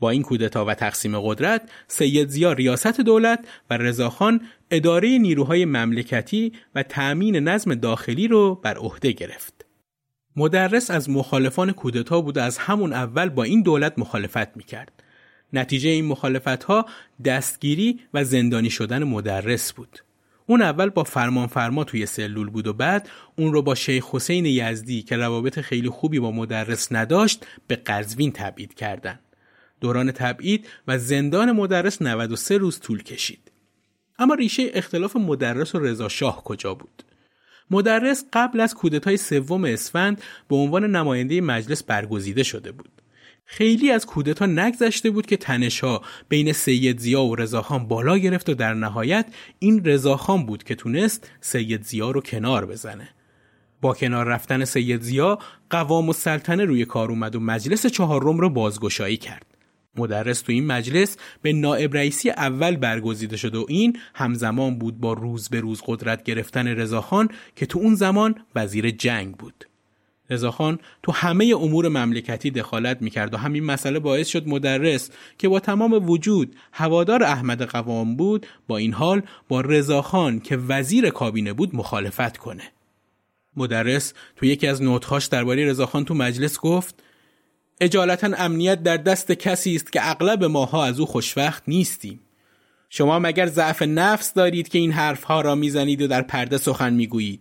با 0.00 0.10
این 0.10 0.22
کودتا 0.22 0.64
و 0.64 0.74
تقسیم 0.74 1.20
قدرت 1.20 1.70
سید 1.88 2.28
زیا 2.28 2.52
ریاست 2.52 3.00
دولت 3.00 3.48
و 3.70 3.76
رضاخان 3.76 4.40
اداره 4.70 5.18
نیروهای 5.18 5.64
مملکتی 5.64 6.52
و 6.74 6.82
تأمین 6.82 7.36
نظم 7.36 7.74
داخلی 7.74 8.28
رو 8.28 8.54
بر 8.54 8.78
عهده 8.78 9.12
گرفت. 9.12 9.69
مدرس 10.36 10.90
از 10.90 11.10
مخالفان 11.10 11.72
کودتا 11.72 12.20
بود 12.20 12.38
از 12.38 12.58
همون 12.58 12.92
اول 12.92 13.28
با 13.28 13.42
این 13.42 13.62
دولت 13.62 13.98
مخالفت 13.98 14.56
می‌کرد. 14.56 15.02
نتیجه 15.52 15.88
این 15.88 16.04
مخالفت 16.04 16.64
ها 16.64 16.86
دستگیری 17.24 18.00
و 18.14 18.24
زندانی 18.24 18.70
شدن 18.70 19.04
مدرس 19.04 19.72
بود. 19.72 19.98
اون 20.46 20.62
اول 20.62 20.88
با 20.88 21.04
فرمان 21.04 21.46
فرما 21.46 21.84
توی 21.84 22.06
سلول 22.06 22.50
بود 22.50 22.66
و 22.66 22.72
بعد 22.72 23.08
اون 23.36 23.52
رو 23.52 23.62
با 23.62 23.74
شیخ 23.74 24.14
حسین 24.14 24.46
یزدی 24.46 25.02
که 25.02 25.16
روابط 25.16 25.60
خیلی 25.60 25.88
خوبی 25.88 26.18
با 26.18 26.30
مدرس 26.30 26.92
نداشت 26.92 27.46
به 27.66 27.76
قزوین 27.76 28.32
تبعید 28.32 28.74
کردن. 28.74 29.18
دوران 29.80 30.12
تبعید 30.12 30.68
و 30.88 30.98
زندان 30.98 31.52
مدرس 31.52 32.02
93 32.02 32.58
روز 32.58 32.80
طول 32.80 33.02
کشید. 33.02 33.50
اما 34.18 34.34
ریشه 34.34 34.70
اختلاف 34.74 35.16
مدرس 35.16 35.74
و 35.74 35.78
رضا 35.78 36.08
شاه 36.08 36.44
کجا 36.44 36.74
بود؟ 36.74 37.02
مدرس 37.70 38.24
قبل 38.32 38.60
از 38.60 38.74
کودتای 38.74 39.16
سوم 39.16 39.64
اسفند 39.64 40.22
به 40.48 40.56
عنوان 40.56 40.96
نماینده 40.96 41.40
مجلس 41.40 41.82
برگزیده 41.82 42.42
شده 42.42 42.72
بود. 42.72 42.90
خیلی 43.44 43.90
از 43.90 44.06
کودتا 44.06 44.46
نگذشته 44.46 45.10
بود 45.10 45.26
که 45.26 45.36
تنشها 45.36 46.02
بین 46.28 46.52
سید 46.52 46.98
زیا 46.98 47.22
و 47.22 47.36
رضاخان 47.36 47.88
بالا 47.88 48.18
گرفت 48.18 48.48
و 48.48 48.54
در 48.54 48.74
نهایت 48.74 49.26
این 49.58 49.84
رضاخان 49.84 50.46
بود 50.46 50.64
که 50.64 50.74
تونست 50.74 51.30
سید 51.40 51.82
زیا 51.82 52.10
رو 52.10 52.20
کنار 52.20 52.66
بزنه. 52.66 53.08
با 53.80 53.94
کنار 53.94 54.26
رفتن 54.26 54.64
سید 54.64 55.02
زیا 55.02 55.38
قوام 55.70 56.08
و 56.08 56.12
سلطنه 56.12 56.64
روی 56.64 56.84
کار 56.84 57.10
اومد 57.10 57.36
و 57.36 57.40
مجلس 57.40 57.86
چهارم 57.86 58.38
رو 58.38 58.50
بازگشایی 58.50 59.16
کرد. 59.16 59.49
مدرس 59.96 60.40
تو 60.40 60.52
این 60.52 60.66
مجلس 60.66 61.16
به 61.42 61.52
نائب 61.52 61.94
رئیسی 61.94 62.30
اول 62.30 62.76
برگزیده 62.76 63.36
شد 63.36 63.54
و 63.54 63.66
این 63.68 63.98
همزمان 64.14 64.78
بود 64.78 65.00
با 65.00 65.12
روز 65.12 65.48
به 65.48 65.60
روز 65.60 65.82
قدرت 65.86 66.22
گرفتن 66.22 66.68
رضاخان 66.68 67.28
که 67.56 67.66
تو 67.66 67.78
اون 67.78 67.94
زمان 67.94 68.34
وزیر 68.54 68.90
جنگ 68.90 69.36
بود. 69.36 69.64
رضاخان 70.30 70.78
تو 71.02 71.12
همه 71.12 71.54
امور 71.56 71.88
مملکتی 71.88 72.50
دخالت 72.50 73.02
می‌کرد 73.02 73.34
و 73.34 73.36
همین 73.36 73.64
مسئله 73.64 73.98
باعث 73.98 74.28
شد 74.28 74.48
مدرس 74.48 75.10
که 75.38 75.48
با 75.48 75.60
تمام 75.60 76.10
وجود 76.10 76.56
هوادار 76.72 77.22
احمد 77.22 77.62
قوام 77.62 78.16
بود 78.16 78.46
با 78.68 78.76
این 78.76 78.92
حال 78.92 79.22
با 79.48 79.60
رضاخان 79.60 80.40
که 80.40 80.56
وزیر 80.56 81.10
کابینه 81.10 81.52
بود 81.52 81.76
مخالفت 81.76 82.36
کنه. 82.36 82.62
مدرس 83.56 84.14
تو 84.36 84.46
یکی 84.46 84.66
از 84.66 84.82
نوتهاش 84.82 85.26
درباره 85.26 85.66
رضاخان 85.66 86.04
تو 86.04 86.14
مجلس 86.14 86.58
گفت 86.58 87.02
اجالتا 87.80 88.30
امنیت 88.38 88.82
در 88.82 88.96
دست 88.96 89.32
کسی 89.32 89.74
است 89.74 89.92
که 89.92 90.10
اغلب 90.10 90.44
ماها 90.44 90.84
از 90.84 91.00
او 91.00 91.06
خوشوقت 91.06 91.62
نیستیم. 91.68 92.20
شما 92.90 93.18
مگر 93.18 93.46
ضعف 93.46 93.82
نفس 93.82 94.34
دارید 94.34 94.68
که 94.68 94.78
این 94.78 94.92
حرفها 94.92 95.40
را 95.40 95.54
می‌زنید 95.54 96.02
و 96.02 96.06
در 96.06 96.22
پرده 96.22 96.58
سخن 96.58 96.92
می‌گویید؟ 96.92 97.40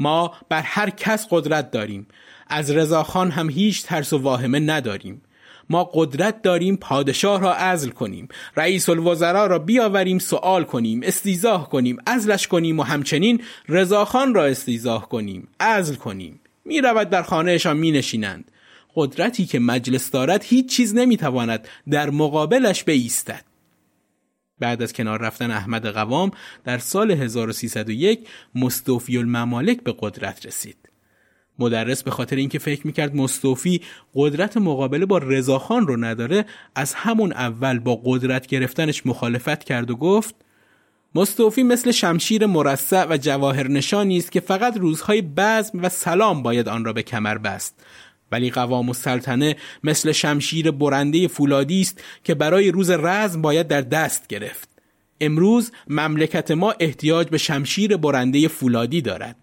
ما 0.00 0.32
بر 0.48 0.62
هر 0.62 0.90
کس 0.90 1.26
قدرت 1.30 1.70
داریم. 1.70 2.06
از 2.46 2.70
رضاخان 2.70 3.30
هم 3.30 3.50
هیچ 3.50 3.82
ترس 3.82 4.12
و 4.12 4.18
واهمه 4.18 4.60
نداریم. 4.60 5.22
ما 5.70 5.90
قدرت 5.94 6.42
داریم 6.42 6.76
پادشاه 6.76 7.40
را 7.40 7.54
عزل 7.54 7.90
کنیم. 7.90 8.28
رئیس 8.56 8.88
الوزراء 8.88 9.46
را 9.46 9.58
بیاوریم 9.58 10.18
سوال 10.18 10.64
کنیم 10.64 11.00
استیزاه 11.02 11.70
کنیم 11.70 11.96
ازلش 12.06 12.48
کنیم 12.48 12.78
و 12.78 12.82
همچنین 12.82 13.42
رضاخان 13.68 14.34
را 14.34 14.44
استیزاه 14.44 15.08
کنیم 15.08 15.48
عزل 15.60 15.94
کنیم. 15.94 16.40
می 16.64 16.80
رود 16.80 17.10
در 17.10 17.22
خانهشان 17.22 17.76
می 17.76 17.92
نشینند 17.92 18.50
قدرتی 18.94 19.46
که 19.46 19.58
مجلس 19.58 20.10
دارد 20.10 20.44
هیچ 20.44 20.68
چیز 20.68 20.94
نمی‌تواند 20.94 21.68
در 21.90 22.10
مقابلش 22.10 22.84
بایستد 22.84 23.44
بعد 24.58 24.82
از 24.82 24.92
کنار 24.92 25.20
رفتن 25.22 25.50
احمد 25.50 25.86
قوام 25.86 26.30
در 26.64 26.78
سال 26.78 27.10
1301 27.10 28.28
مستوفی 28.54 29.18
الممالک 29.18 29.82
به 29.82 29.94
قدرت 29.98 30.46
رسید. 30.46 30.76
مدرس 31.58 32.02
به 32.02 32.10
خاطر 32.10 32.36
اینکه 32.36 32.58
فکر 32.58 32.86
می‌کرد 32.86 33.16
مستوفی 33.16 33.80
قدرت 34.14 34.56
مقابله 34.56 35.06
با 35.06 35.18
رضاخان 35.18 35.86
رو 35.86 35.96
نداره 35.96 36.44
از 36.74 36.94
همون 36.94 37.32
اول 37.32 37.78
با 37.78 38.00
قدرت 38.04 38.46
گرفتنش 38.46 39.06
مخالفت 39.06 39.64
کرد 39.64 39.90
و 39.90 39.96
گفت 39.96 40.34
مستوفی 41.14 41.62
مثل 41.62 41.90
شمشیر 41.90 42.46
مرصع 42.46 43.06
و 43.10 43.16
جواهر 43.16 43.68
نشانی 43.68 44.18
است 44.18 44.32
که 44.32 44.40
فقط 44.40 44.76
روزهای 44.76 45.22
بزم 45.22 45.82
و 45.82 45.88
سلام 45.88 46.42
باید 46.42 46.68
آن 46.68 46.84
را 46.84 46.92
به 46.92 47.02
کمر 47.02 47.38
بست. 47.38 47.86
ولی 48.32 48.50
قوام 48.50 48.88
السلطنه 48.88 49.56
مثل 49.84 50.12
شمشیر 50.12 50.70
برنده 50.70 51.28
فولادی 51.28 51.80
است 51.80 52.04
که 52.24 52.34
برای 52.34 52.70
روز 52.70 52.90
رزم 52.90 53.42
باید 53.42 53.68
در 53.68 53.80
دست 53.80 54.26
گرفت. 54.26 54.68
امروز 55.20 55.72
مملکت 55.88 56.50
ما 56.50 56.74
احتیاج 56.80 57.28
به 57.28 57.38
شمشیر 57.38 57.96
برنده 57.96 58.48
فولادی 58.48 59.00
دارد. 59.00 59.36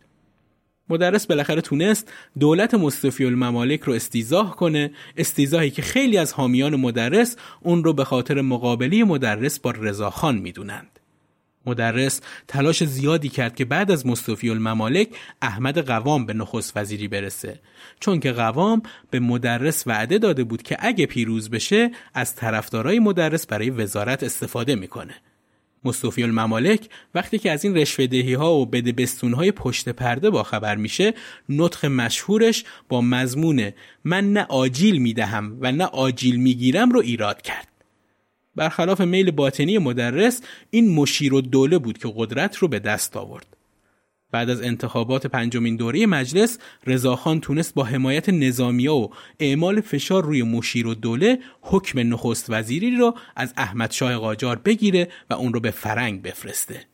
مدرس 0.89 1.27
بالاخره 1.27 1.61
تونست 1.61 2.13
دولت 2.39 2.73
مصطفی 2.73 3.25
الممالک 3.25 3.81
رو 3.81 3.93
استیزاه 3.93 4.55
کنه 4.55 4.91
استیزاهی 5.17 5.69
که 5.69 5.81
خیلی 5.81 6.17
از 6.17 6.33
حامیان 6.33 6.75
مدرس 6.75 7.35
اون 7.61 7.83
رو 7.83 7.93
به 7.93 8.03
خاطر 8.03 8.41
مقابلی 8.41 9.03
مدرس 9.03 9.59
با 9.59 9.71
رضاخان 9.71 10.37
می‌دونند. 10.37 10.90
مدرس 11.65 12.21
تلاش 12.47 12.83
زیادی 12.83 13.29
کرد 13.29 13.55
که 13.55 13.65
بعد 13.65 13.91
از 13.91 14.07
مصطفی 14.07 14.49
الممالک 14.49 15.07
احمد 15.41 15.77
قوام 15.77 16.25
به 16.25 16.33
نخست 16.33 16.77
وزیری 16.77 17.07
برسه. 17.07 17.59
چون 17.99 18.19
که 18.19 18.31
قوام 18.31 18.81
به 19.09 19.19
مدرس 19.19 19.87
وعده 19.87 20.17
داده 20.17 20.43
بود 20.43 20.61
که 20.61 20.77
اگه 20.79 21.05
پیروز 21.05 21.49
بشه 21.49 21.91
از 22.13 22.35
طرفدارای 22.35 22.99
مدرس 22.99 23.47
برای 23.47 23.69
وزارت 23.69 24.23
استفاده 24.23 24.75
می‌کنه. 24.75 25.13
مصطفی 25.83 26.23
الممالک 26.23 26.89
وقتی 27.15 27.39
که 27.39 27.51
از 27.51 27.65
این 27.65 27.77
رشوهدهی 27.77 28.33
ها 28.33 28.53
و 28.53 28.65
بده 28.65 29.07
های 29.35 29.51
پشت 29.51 29.89
پرده 29.89 30.29
با 30.29 30.43
خبر 30.43 30.75
میشه 30.75 31.13
نطخ 31.49 31.85
مشهورش 31.85 32.63
با 32.89 33.01
مضمون 33.01 33.71
من 34.03 34.33
نه 34.33 34.45
آجیل 34.49 34.97
می‌دهم 34.97 35.57
و 35.61 35.71
نه 35.71 35.85
آجیل 35.85 36.35
می‌گیرم 36.35 36.91
رو 36.91 36.99
ایراد 36.99 37.41
کرد. 37.41 37.70
برخلاف 38.55 39.01
میل 39.01 39.31
باطنی 39.31 39.77
مدرس 39.77 40.41
این 40.69 40.93
مشیر 40.93 41.33
و 41.33 41.41
دوله 41.41 41.77
بود 41.77 41.97
که 41.97 42.13
قدرت 42.15 42.57
رو 42.57 42.67
به 42.67 42.79
دست 42.79 43.17
آورد 43.17 43.57
بعد 44.31 44.49
از 44.49 44.61
انتخابات 44.61 45.27
پنجمین 45.27 45.75
دوره 45.75 46.05
مجلس 46.05 46.57
رضاخان 46.87 47.39
تونست 47.39 47.73
با 47.73 47.83
حمایت 47.83 48.29
نظامیا 48.29 48.95
و 48.95 49.09
اعمال 49.39 49.81
فشار 49.81 50.23
روی 50.23 50.43
مشیر 50.43 50.87
و 50.87 50.93
دوله 50.93 51.39
حکم 51.61 52.13
نخست 52.13 52.45
وزیری 52.49 52.97
را 52.97 53.15
از 53.35 53.53
احمد 53.57 53.91
شاه 53.91 54.17
قاجار 54.17 54.55
بگیره 54.55 55.07
و 55.29 55.33
اون 55.33 55.53
رو 55.53 55.59
به 55.59 55.71
فرنگ 55.71 56.21
بفرسته. 56.21 56.85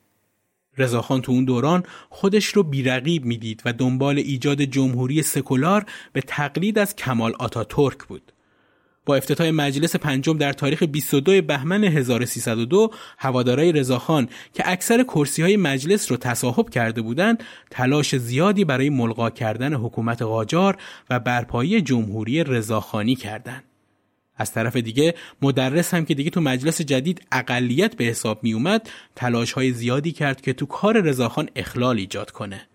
رضاخان 0.78 1.22
تو 1.22 1.32
اون 1.32 1.46
دوران 1.46 1.84
خودش 2.10 2.46
رو 2.46 2.64
بیرقیب 2.64 3.26
می‌دید 3.26 3.62
و 3.66 3.74
دنبال 3.74 4.18
ایجاد 4.18 4.62
جمهوری 4.62 5.22
سکولار 5.22 5.86
به 6.14 6.22
تقلید 6.22 6.80
از 6.80 6.96
کمال 6.96 7.34
آتاتورک 7.40 7.98
بود. 7.98 8.32
با 9.08 9.16
افتتاح 9.16 9.50
مجلس 9.50 9.96
پنجم 9.96 10.38
در 10.38 10.54
تاریخ 10.54 10.84
22 10.84 11.42
بهمن 11.42 11.84
1302 11.84 12.92
هوادارای 13.18 13.72
رضاخان 13.72 14.30
که 14.54 14.64
اکثر 14.66 15.04
کرسی 15.04 15.42
های 15.42 15.58
مجلس 15.58 16.12
رو 16.12 16.18
تصاحب 16.18 16.70
کرده 16.70 17.02
بودند 17.02 17.44
تلاش 17.72 18.16
زیادی 18.16 18.66
برای 18.66 18.90
ملغا 18.90 19.30
کردن 19.30 19.74
حکومت 19.74 20.22
قاجار 20.22 20.78
و 21.10 21.20
برپایی 21.20 21.82
جمهوری 21.82 22.44
رضاخانی 22.44 23.16
کردند. 23.16 23.64
از 24.38 24.52
طرف 24.52 24.76
دیگه 24.76 25.16
مدرس 25.42 25.94
هم 25.94 26.06
که 26.06 26.14
دیگه 26.14 26.30
تو 26.30 26.42
مجلس 26.42 26.82
جدید 26.82 27.22
اقلیت 27.32 27.96
به 27.96 28.04
حساب 28.04 28.44
می 28.44 28.54
اومد 28.54 28.90
تلاش 29.16 29.52
های 29.52 29.72
زیادی 29.72 30.12
کرد 30.12 30.42
که 30.42 30.54
تو 30.54 30.66
کار 30.66 31.02
رضاخان 31.02 31.50
اخلال 31.56 31.98
ایجاد 31.98 32.32
کنه. 32.32 32.68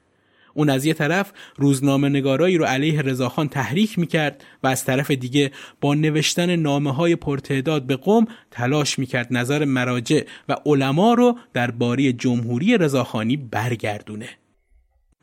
اون 0.55 0.71
از 0.71 0.85
یه 0.85 0.95
طرف 0.95 1.33
روزنامه 1.57 2.09
نگارایی 2.09 2.59
رو 2.59 2.65
علیه 2.65 3.03
رضاخان 3.03 3.49
تحریک 3.49 3.99
می‌کرد 3.99 4.45
و 4.63 4.67
از 4.67 4.85
طرف 4.85 5.11
دیگه 5.11 5.51
با 5.81 5.95
نوشتن 5.95 6.57
نامه 6.57 6.95
های 6.95 7.17
پرتعداد 7.17 7.83
به 7.83 7.97
قوم 7.97 8.27
تلاش 8.51 8.99
می‌کرد 8.99 9.27
نظر 9.31 9.65
مراجع 9.65 10.21
و 10.49 10.57
علما 10.67 11.15
رو 11.15 11.39
در 11.53 11.71
باری 11.71 12.13
جمهوری 12.13 12.79
رضاخانی 12.79 13.37
برگردونه. 13.37 14.29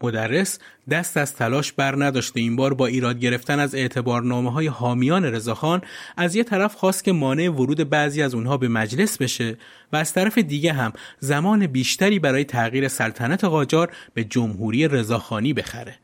مدرس 0.04 0.60
دست 0.90 1.18
از 1.18 1.36
تلاش 1.36 1.72
بر 1.72 2.06
نداشته 2.06 2.40
این 2.40 2.56
بار 2.56 2.74
با 2.74 2.88
ایراد 2.88 3.20
گرفتن 3.20 3.60
از 3.60 3.76
اعتبارنامه 3.76 4.52
های 4.52 4.68
حامیان 4.68 5.26
رضاخان 5.26 5.82
از 6.18 6.36
یه 6.36 6.44
طرف 6.44 6.76
خواست 6.76 7.04
که 7.04 7.12
مانع 7.12 7.50
ورود 7.50 7.90
بعضی 7.90 8.22
از 8.22 8.34
اونها 8.34 8.58
به 8.58 8.68
مجلس 8.68 9.18
بشه 9.18 9.58
و 9.94 9.98
از 9.98 10.14
طرف 10.14 10.38
دیگه 10.38 10.74
هم 10.74 10.94
زمان 11.20 11.68
بیشتری 11.68 12.20
برای 12.20 12.44
تغییر 12.44 12.88
سلطنت 12.88 13.44
قاجار 13.44 13.92
به 14.14 14.24
جمهوری 14.24 14.88
رضاخانی 14.88 15.54
بخره 15.54 15.96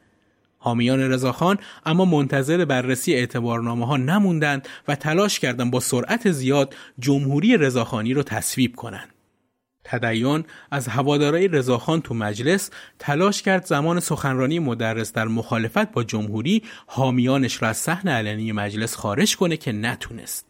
حامیان 0.58 1.00
رضاخان 1.00 1.58
اما 1.86 2.06
منتظر 2.06 2.66
بررسی 2.66 3.14
اعتبارنامه 3.14 3.86
ها 3.86 3.98
نموندند 3.98 4.68
و 4.88 4.96
تلاش 4.96 5.40
کردند 5.40 5.72
با 5.72 5.80
سرعت 5.80 6.32
زیاد 6.32 6.76
جمهوری 7.00 7.58
رضاخانی 7.58 8.14
رو 8.14 8.24
تصویب 8.24 8.76
کنند. 8.76 9.14
تدیون 9.86 10.43
از 10.71 10.88
هوادارای 10.88 11.48
رضاخان 11.48 12.02
تو 12.02 12.13
مجلس 12.13 12.69
تلاش 13.00 13.41
کرد 13.41 13.65
زمان 13.65 14.00
سخنرانی 14.00 14.60
مدرس 14.60 15.13
در 15.13 15.28
مخالفت 15.28 15.91
با 15.91 16.04
جمهوری 16.04 16.63
حامیانش 16.88 17.62
را 17.62 17.67
از 17.69 17.78
صحن 17.78 18.10
علنی 18.10 18.52
مجلس 18.52 18.95
خارج 18.95 19.36
کنه 19.36 19.58
که 19.58 19.71
نتونست. 19.71 20.45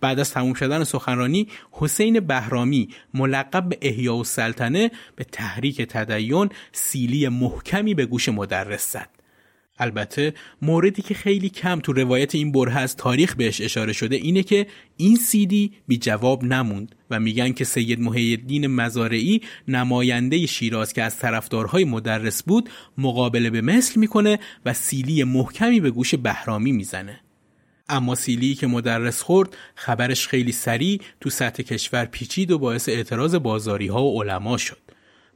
بعد 0.00 0.20
از 0.20 0.30
تموم 0.30 0.54
شدن 0.54 0.84
سخنرانی 0.84 1.48
حسین 1.70 2.20
بهرامی 2.20 2.88
ملقب 3.14 3.68
به 3.68 3.78
احیا 3.82 4.14
و 4.14 4.24
سلطنه 4.24 4.90
به 5.16 5.24
تحریک 5.24 5.82
تدیون 5.82 6.48
سیلی 6.72 7.28
محکمی 7.28 7.94
به 7.94 8.06
گوش 8.06 8.28
مدرس 8.28 8.92
زد. 8.92 9.13
البته 9.78 10.34
موردی 10.62 11.02
که 11.02 11.14
خیلی 11.14 11.48
کم 11.48 11.80
تو 11.80 11.92
روایت 11.92 12.34
این 12.34 12.52
بره 12.52 12.76
از 12.76 12.96
تاریخ 12.96 13.36
بهش 13.36 13.60
اشاره 13.60 13.92
شده 13.92 14.16
اینه 14.16 14.42
که 14.42 14.66
این 14.96 15.16
سیدی 15.16 15.72
بی 15.88 15.98
جواب 15.98 16.44
نموند 16.44 16.94
و 17.10 17.20
میگن 17.20 17.52
که 17.52 17.64
سید 17.64 18.00
محیدین 18.00 18.66
مزارعی 18.66 19.40
نماینده 19.68 20.46
شیراز 20.46 20.92
که 20.92 21.02
از 21.02 21.18
طرفدارهای 21.18 21.84
مدرس 21.84 22.42
بود 22.42 22.70
مقابله 22.98 23.50
به 23.50 23.60
مثل 23.60 24.00
می‌کنه 24.00 24.38
و 24.64 24.74
سیلی 24.74 25.24
محکمی 25.24 25.80
به 25.80 25.90
گوش 25.90 26.14
بهرامی 26.14 26.72
می‌زنه. 26.72 27.20
اما 27.88 28.14
سیلی 28.14 28.54
که 28.54 28.66
مدرس 28.66 29.22
خورد 29.22 29.56
خبرش 29.74 30.28
خیلی 30.28 30.52
سریع 30.52 31.00
تو 31.20 31.30
سطح 31.30 31.62
کشور 31.62 32.04
پیچید 32.04 32.50
و 32.50 32.58
باعث 32.58 32.88
اعتراض 32.88 33.34
بازاری 33.34 33.86
ها 33.86 34.04
و 34.04 34.22
علما 34.22 34.56
شد. 34.56 34.78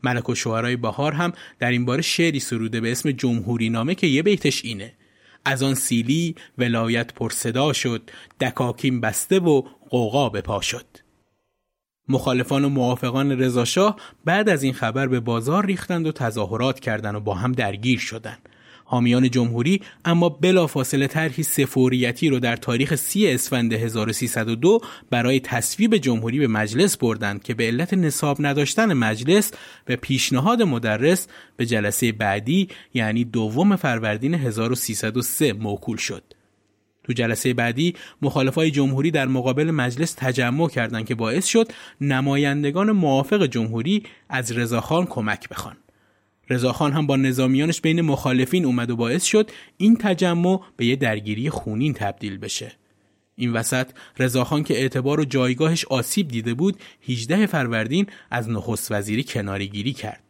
ملک 0.02 0.28
و 0.28 0.76
بهار 0.76 1.12
هم 1.12 1.32
در 1.58 1.70
این 1.70 1.84
باره 1.84 2.02
شعری 2.02 2.40
سروده 2.40 2.80
به 2.80 2.92
اسم 2.92 3.10
جمهوری 3.10 3.70
نامه 3.70 3.94
که 3.94 4.06
یه 4.06 4.22
بیتش 4.22 4.64
اینه. 4.64 4.94
از 5.44 5.62
آن 5.62 5.74
سیلی 5.74 6.34
ولایت 6.58 7.14
پرصدا 7.14 7.72
شد 7.72 8.10
دکاکین 8.40 9.00
بسته 9.00 9.38
و 9.38 9.62
قوقا 9.90 10.28
به 10.28 10.40
پا 10.40 10.60
شد. 10.60 10.86
مخالفان 12.08 12.64
و 12.64 12.68
موافقان 12.68 13.32
رضاشاه 13.40 13.96
بعد 14.24 14.48
از 14.48 14.62
این 14.62 14.72
خبر 14.72 15.06
به 15.06 15.20
بازار 15.20 15.66
ریختند 15.66 16.06
و 16.06 16.12
تظاهرات 16.12 16.80
کردند 16.80 17.14
و 17.14 17.20
با 17.20 17.34
هم 17.34 17.52
درگیر 17.52 17.98
شدند. 17.98 18.47
حامیان 18.90 19.30
جمهوری 19.30 19.80
اما 20.04 20.28
بلافاصله 20.28 21.06
طرحی 21.06 21.42
سفوریتی 21.42 22.28
رو 22.28 22.38
در 22.38 22.56
تاریخ 22.56 22.94
سی 22.94 23.28
اسفند 23.28 23.72
1302 23.72 24.80
برای 25.10 25.40
تصویب 25.40 25.96
جمهوری 25.96 26.38
به 26.38 26.46
مجلس 26.46 26.96
بردند 26.96 27.42
که 27.42 27.54
به 27.54 27.64
علت 27.64 27.94
نصاب 27.94 28.36
نداشتن 28.40 28.92
مجلس 28.92 29.52
به 29.84 29.96
پیشنهاد 29.96 30.62
مدرس 30.62 31.28
به 31.56 31.66
جلسه 31.66 32.12
بعدی 32.12 32.68
یعنی 32.94 33.24
دوم 33.24 33.76
فروردین 33.76 34.34
1303 34.34 35.52
موکول 35.52 35.96
شد. 35.96 36.22
تو 37.04 37.12
جلسه 37.12 37.54
بعدی 37.54 37.94
مخالفای 38.22 38.70
جمهوری 38.70 39.10
در 39.10 39.26
مقابل 39.26 39.70
مجلس 39.70 40.14
تجمع 40.18 40.68
کردند 40.68 41.06
که 41.06 41.14
باعث 41.14 41.46
شد 41.46 41.72
نمایندگان 42.00 42.92
موافق 42.92 43.46
جمهوری 43.46 44.02
از 44.28 44.52
رضاخان 44.52 45.06
کمک 45.06 45.48
بخوان. 45.48 45.76
رضاخان 46.50 46.92
هم 46.92 47.06
با 47.06 47.16
نظامیانش 47.16 47.80
بین 47.80 48.00
مخالفین 48.00 48.64
اومد 48.64 48.90
و 48.90 48.96
باعث 48.96 49.24
شد 49.24 49.50
این 49.76 49.96
تجمع 49.96 50.60
به 50.76 50.86
یه 50.86 50.96
درگیری 50.96 51.50
خونین 51.50 51.92
تبدیل 51.94 52.38
بشه. 52.38 52.72
این 53.36 53.52
وسط 53.52 53.86
رضاخان 54.18 54.62
که 54.62 54.74
اعتبار 54.74 55.20
و 55.20 55.24
جایگاهش 55.24 55.84
آسیب 55.84 56.28
دیده 56.28 56.54
بود 56.54 56.76
18 57.08 57.46
فروردین 57.46 58.06
از 58.30 58.50
نخست 58.50 58.92
وزیری 58.92 59.24
کنارگیری 59.24 59.92
کرد. 59.92 60.22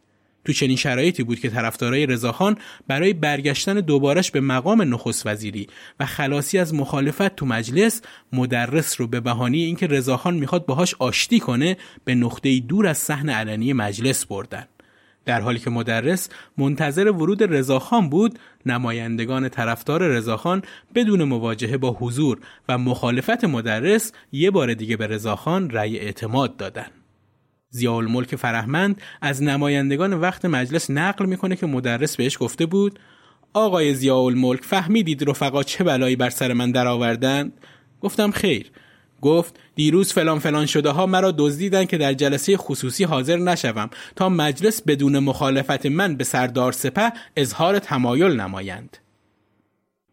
تو 0.45 0.53
چنین 0.53 0.77
شرایطی 0.77 1.23
بود 1.23 1.41
که 1.41 1.51
طرفدارای 1.51 2.07
رضاخان 2.07 2.57
برای 2.87 3.13
برگشتن 3.13 3.75
دوبارش 3.75 4.31
به 4.31 4.41
مقام 4.41 4.95
نخست 4.95 5.27
وزیری 5.27 5.67
و 6.01 6.07
خلاصی 6.07 6.59
از 6.59 6.75
مخالفت 6.75 7.37
تو 7.37 7.47
مجلس 7.47 8.03
مدرس 8.33 9.01
رو 9.01 9.07
به 9.07 9.21
بهانه 9.21 9.57
اینکه 9.57 9.87
رضاخان 9.87 10.35
می‌خواد 10.35 10.67
باهاش 10.67 10.95
آشتی 10.99 11.41
کنه 11.41 11.77
به 12.05 12.15
نقطه 12.15 12.61
دور 12.61 12.87
از 12.87 12.99
صحن 12.99 13.29
علنی 13.29 13.73
مجلس 13.73 14.27
بردن. 14.27 14.67
در 15.29 15.41
حالی 15.41 15.59
که 15.59 15.71
مدرس 15.71 16.29
منتظر 16.59 17.11
ورود 17.11 17.43
رضاخان 17.43 18.09
بود 18.09 18.39
نمایندگان 18.67 19.49
طرفدار 19.49 20.03
رضاخان 20.09 20.63
بدون 20.95 21.25
مواجهه 21.25 21.77
با 21.77 21.91
حضور 21.91 22.39
و 22.69 22.79
مخالفت 22.79 23.45
مدرس 23.45 24.13
یه 24.33 24.51
بار 24.51 24.75
دیگه 24.75 24.97
به 24.97 25.07
رضاخان 25.07 25.71
رأی 25.71 25.99
اعتماد 25.99 26.57
دادن. 26.57 26.87
ملک 28.09 28.37
فرهمند 28.37 29.03
از 29.21 29.43
نمایندگان 29.43 30.15
وقت 30.15 30.45
مجلس 30.45 30.91
نقل 30.91 31.27
می‌کنه 31.27 31.57
که 31.57 31.67
مدرس 31.67 32.17
بهش 32.17 32.37
گفته 32.41 32.67
بود 32.67 32.99
آقای 33.53 33.95
ملک 34.35 34.65
فهمیدید 34.65 35.31
رفقا 35.31 35.63
چه 35.63 35.85
بلایی 35.85 36.17
بر 36.17 36.31
سر 36.31 36.53
من 36.53 36.71
درآوردند؟ 36.71 37.53
گفتم 38.01 38.31
خیر. 38.31 38.71
گفت 39.23 39.61
دیروز 39.75 40.13
فلان 40.13 40.39
فلان 40.39 40.67
شده 40.67 40.91
ها 40.91 41.07
مرا 41.07 41.35
دزدیدن 41.39 41.85
که 41.85 41.99
در 41.99 42.15
جلسه 42.15 42.57
خصوصی 42.57 43.05
حاضر 43.05 43.37
نشوم. 43.37 43.91
تا 44.17 44.29
مجلس 44.29 44.83
بدون 44.83 45.19
مخالفت 45.19 45.87
من 45.87 46.17
به 46.17 46.25
سردار 46.25 46.73
سپه 46.73 47.13
اظهار 47.37 47.79
تمایل 47.79 48.41
نمایند. 48.41 48.97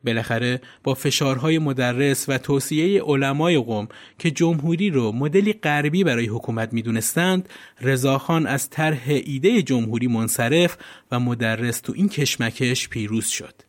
بالاخره 0.06 0.62
با 0.84 0.94
فشارهای 0.94 1.60
مدرس 1.60 2.30
و 2.30 2.38
توصیه 2.38 3.02
علمای 3.04 3.58
قوم 3.58 3.88
که 4.20 4.32
جمهوری 4.32 4.90
رو 4.90 5.12
مدلی 5.12 5.54
غربی 5.54 6.04
برای 6.04 6.26
حکومت 6.26 6.74
می‌دونستند 6.74 7.50
رضاخان 7.82 8.48
از 8.48 8.70
طرح 8.70 9.04
ایده 9.08 9.62
جمهوری 9.62 10.08
منصرف 10.08 10.78
و 11.12 11.20
مدرس 11.20 11.80
تو 11.80 11.94
این 11.96 12.10
کشمکش 12.10 12.90
پیروز 12.90 13.28
شد. 13.28 13.65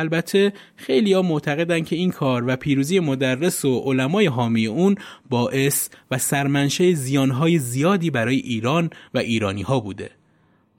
البته 0.00 0.52
خیلی 0.76 1.12
ها 1.12 1.22
معتقدن 1.22 1.80
که 1.80 1.96
این 1.96 2.10
کار 2.10 2.44
و 2.46 2.56
پیروزی 2.56 3.00
مدرس 3.00 3.64
و 3.64 3.78
علمای 3.78 4.26
حامی 4.26 4.66
اون 4.66 4.94
باعث 5.30 5.88
و 6.10 6.18
سرمنشه 6.18 6.94
زیانهای 6.94 7.58
زیادی 7.58 8.10
برای 8.10 8.36
ایران 8.36 8.90
و 9.14 9.18
ایرانی 9.18 9.62
ها 9.62 9.80
بوده. 9.80 10.10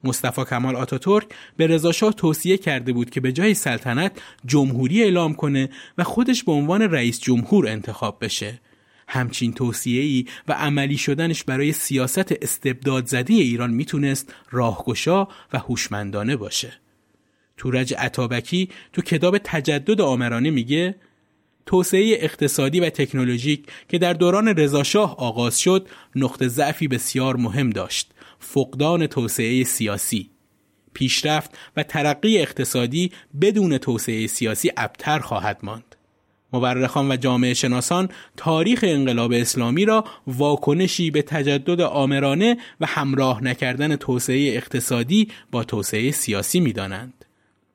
مصطفی 0.04 0.44
کمال 0.44 0.76
آتاتورک 0.76 1.28
به 1.58 1.68
رضاشاه 1.68 2.14
توصیه 2.14 2.58
کرده 2.58 2.94
بود 2.94 3.10
که 3.10 3.22
به 3.22 3.32
جای 3.32 3.54
سلطنت 3.54 4.22
جمهوری 4.46 5.04
اعلام 5.04 5.34
کنه 5.34 5.70
و 5.98 6.04
خودش 6.04 6.44
به 6.44 6.52
عنوان 6.52 6.82
رئیس 6.82 7.20
جمهور 7.20 7.68
انتخاب 7.68 8.18
بشه. 8.22 8.60
همچین 9.08 9.54
توصیه‌ای 9.54 10.26
و 10.48 10.54
عملی 10.54 10.98
شدنش 10.98 11.44
برای 11.44 11.72
سیاست 11.72 12.32
استبداد 12.42 13.06
زده 13.06 13.34
ایران 13.34 13.72
می‌تونست 13.72 14.34
راهگشا 14.52 15.28
و 15.54 15.60
هوشمندانه 15.60 16.36
باشه. 16.36 16.74
تورج 17.62 17.94
عطابکی 17.98 18.70
تو 18.94 19.02
کتاب 19.02 19.38
تجدد 19.38 20.02
آمرانه 20.02 20.50
میگه 20.50 20.96
توسعه 21.66 22.18
اقتصادی 22.20 22.80
و 22.80 22.90
تکنولوژیک 22.90 23.66
که 23.90 23.98
در 23.98 24.14
دوران 24.14 24.48
رضاشاه 24.48 25.18
آغاز 25.18 25.60
شد 25.60 25.88
نقطه 26.16 26.48
ضعفی 26.48 26.88
بسیار 26.88 27.36
مهم 27.36 27.70
داشت 27.70 28.12
فقدان 28.40 29.08
توسعه 29.08 29.64
سیاسی 29.64 30.30
پیشرفت 30.94 31.58
و 31.78 31.84
ترقی 31.84 32.38
اقتصادی 32.38 33.12
بدون 33.42 33.78
توسعه 33.78 34.28
سیاسی 34.28 34.72
ابتر 34.78 35.20
خواهد 35.20 35.60
ماند 35.64 35.96
مورخان 36.54 37.12
و 37.12 37.16
جامعه 37.16 37.54
شناسان 37.54 38.10
تاریخ 38.38 38.80
انقلاب 38.88 39.32
اسلامی 39.32 39.86
را 39.86 40.06
واکنشی 40.28 41.12
به 41.12 41.22
تجدد 41.22 41.82
آمرانه 41.82 42.58
و 42.80 42.86
همراه 42.86 43.44
نکردن 43.44 43.96
توسعه 43.96 44.56
اقتصادی 44.56 45.28
با 45.52 45.64
توسعه 45.64 46.12
سیاسی 46.12 46.60
می 46.60 46.74
دانند. 46.74 47.21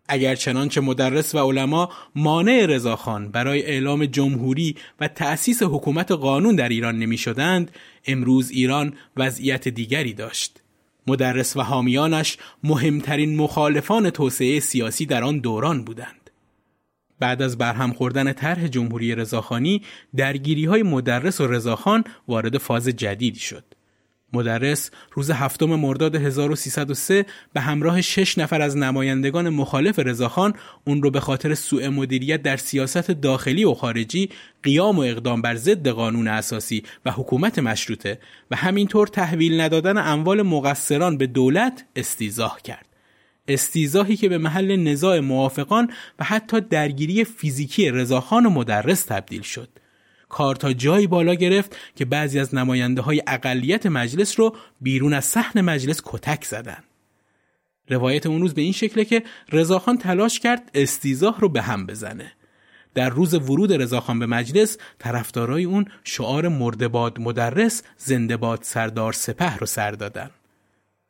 اگر 0.08 0.34
چنانچه 0.34 0.80
مدرس 0.80 1.34
و 1.34 1.38
علما 1.38 1.90
مانع 2.14 2.66
رضاخان 2.66 3.30
برای 3.30 3.62
اعلام 3.62 4.06
جمهوری 4.06 4.76
و 5.00 5.08
تأسیس 5.08 5.62
حکومت 5.62 6.12
قانون 6.12 6.56
در 6.56 6.68
ایران 6.68 6.98
نمی 6.98 7.18
شدند، 7.18 7.70
امروز 8.06 8.50
ایران 8.50 8.94
وضعیت 9.16 9.68
دیگری 9.68 10.12
داشت. 10.12 10.62
مدرس 11.06 11.56
و 11.56 11.60
حامیانش 11.60 12.38
مهمترین 12.64 13.36
مخالفان 13.36 14.10
توسعه 14.10 14.60
سیاسی 14.60 15.06
در 15.06 15.24
آن 15.24 15.38
دوران 15.38 15.84
بودند. 15.84 16.30
بعد 17.20 17.42
از 17.42 17.58
برهم 17.58 17.92
خوردن 17.92 18.32
طرح 18.32 18.68
جمهوری 18.68 19.14
رضاخانی 19.14 19.82
درگیری 20.16 20.64
های 20.64 20.82
مدرس 20.82 21.40
و 21.40 21.46
رضاخان 21.46 22.04
وارد 22.28 22.58
فاز 22.58 22.88
جدیدی 22.88 23.40
شد. 23.40 23.64
مدرس 24.32 24.90
روز 25.12 25.30
هفتم 25.30 25.66
مرداد 25.66 26.16
1303 26.16 27.26
به 27.52 27.60
همراه 27.60 28.00
شش 28.00 28.38
نفر 28.38 28.62
از 28.62 28.76
نمایندگان 28.76 29.48
مخالف 29.48 29.98
رضاخان 29.98 30.54
اون 30.84 31.02
رو 31.02 31.10
به 31.10 31.20
خاطر 31.20 31.54
سوء 31.54 31.90
مدیریت 31.90 32.42
در 32.42 32.56
سیاست 32.56 33.10
داخلی 33.10 33.64
و 33.64 33.74
خارجی 33.74 34.30
قیام 34.62 34.98
و 34.98 35.00
اقدام 35.00 35.42
بر 35.42 35.54
ضد 35.54 35.88
قانون 35.88 36.28
اساسی 36.28 36.82
و 37.04 37.10
حکومت 37.10 37.58
مشروطه 37.58 38.18
و 38.50 38.56
همینطور 38.56 39.06
تحویل 39.06 39.60
ندادن 39.60 39.98
اموال 39.98 40.42
مقصران 40.42 41.16
به 41.16 41.26
دولت 41.26 41.84
استیزاه 41.96 42.62
کرد. 42.62 42.86
استیزاهی 43.48 44.16
که 44.16 44.28
به 44.28 44.38
محل 44.38 44.76
نزاع 44.76 45.20
موافقان 45.20 45.90
و 46.18 46.24
حتی 46.24 46.60
درگیری 46.60 47.24
فیزیکی 47.24 47.90
رضاخان 47.90 48.46
و 48.46 48.50
مدرس 48.50 49.04
تبدیل 49.04 49.42
شد. 49.42 49.68
کار 50.28 50.56
تا 50.56 50.72
جایی 50.72 51.06
بالا 51.06 51.34
گرفت 51.34 51.76
که 51.96 52.04
بعضی 52.04 52.38
از 52.38 52.54
نماینده 52.54 53.02
های 53.02 53.22
اقلیت 53.26 53.86
مجلس 53.86 54.40
رو 54.40 54.56
بیرون 54.80 55.12
از 55.12 55.24
صحن 55.24 55.60
مجلس 55.60 56.02
کتک 56.04 56.44
زدن. 56.44 56.82
روایت 57.88 58.26
اون 58.26 58.40
روز 58.40 58.54
به 58.54 58.62
این 58.62 58.72
شکله 58.72 59.04
که 59.04 59.22
رضاخان 59.52 59.98
تلاش 59.98 60.40
کرد 60.40 60.70
استیزاه 60.74 61.40
رو 61.40 61.48
به 61.48 61.62
هم 61.62 61.86
بزنه. 61.86 62.32
در 62.94 63.08
روز 63.08 63.34
ورود 63.34 63.72
رضاخان 63.72 64.18
به 64.18 64.26
مجلس 64.26 64.78
طرفدارای 64.98 65.64
اون 65.64 65.84
شعار 66.04 66.48
مردباد 66.48 67.20
مدرس 67.20 67.82
زندهباد 67.98 68.62
سردار 68.62 69.12
سپه 69.12 69.56
رو 69.56 69.66
سر 69.66 69.90
دادن. 69.90 70.30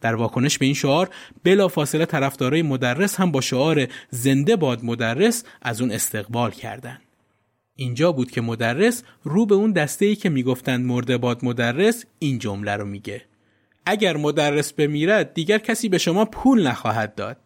در 0.00 0.14
واکنش 0.14 0.58
به 0.58 0.64
این 0.66 0.74
شعار 0.74 1.10
بلافاصله 1.44 2.06
طرفدارای 2.06 2.62
مدرس 2.62 3.20
هم 3.20 3.32
با 3.32 3.40
شعار 3.40 3.86
زنده 4.10 4.56
باد 4.56 4.84
مدرس 4.84 5.44
از 5.62 5.80
اون 5.80 5.92
استقبال 5.92 6.50
کردند. 6.50 7.05
اینجا 7.76 8.12
بود 8.12 8.30
که 8.30 8.40
مدرس 8.40 9.02
رو 9.24 9.46
به 9.46 9.54
اون 9.54 9.72
دسته 9.72 10.06
ای 10.06 10.16
که 10.16 10.28
می‌گفتند 10.28 10.86
مرده 10.86 11.18
باد 11.18 11.44
مدرس 11.44 12.04
این 12.18 12.38
جمله 12.38 12.76
رو 12.76 12.84
میگه. 12.84 13.22
اگر 13.86 14.16
مدرس 14.16 14.72
بمیرد 14.72 15.34
دیگر 15.34 15.58
کسی 15.58 15.88
به 15.88 15.98
شما 15.98 16.24
پول 16.24 16.66
نخواهد 16.66 17.14
داد. 17.14 17.36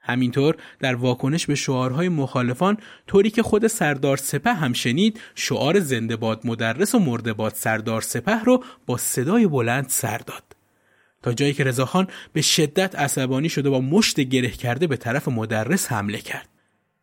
همینطور 0.00 0.56
در 0.80 0.94
واکنش 0.94 1.46
به 1.46 1.54
شعارهای 1.54 2.08
مخالفان 2.08 2.76
طوری 3.06 3.30
که 3.30 3.42
خود 3.42 3.66
سردار 3.66 4.16
سپه 4.16 4.52
هم 4.52 4.72
شنید 4.72 5.20
شعار 5.34 5.80
زنده 5.80 6.16
باد 6.16 6.46
مدرس 6.46 6.94
و 6.94 6.98
مرده 6.98 7.32
باد 7.32 7.54
سردار 7.54 8.00
سپه 8.00 8.44
رو 8.44 8.64
با 8.86 8.96
صدای 8.96 9.46
بلند 9.46 9.88
سر 9.88 10.18
داد. 10.18 10.42
تا 11.22 11.32
جایی 11.32 11.52
که 11.52 11.64
رضاخان 11.64 12.08
به 12.32 12.42
شدت 12.42 12.94
عصبانی 12.94 13.48
شده 13.48 13.68
و 13.68 13.80
مشت 13.80 14.20
گره 14.20 14.50
کرده 14.50 14.86
به 14.86 14.96
طرف 14.96 15.28
مدرس 15.28 15.92
حمله 15.92 16.18
کرد. 16.18 16.48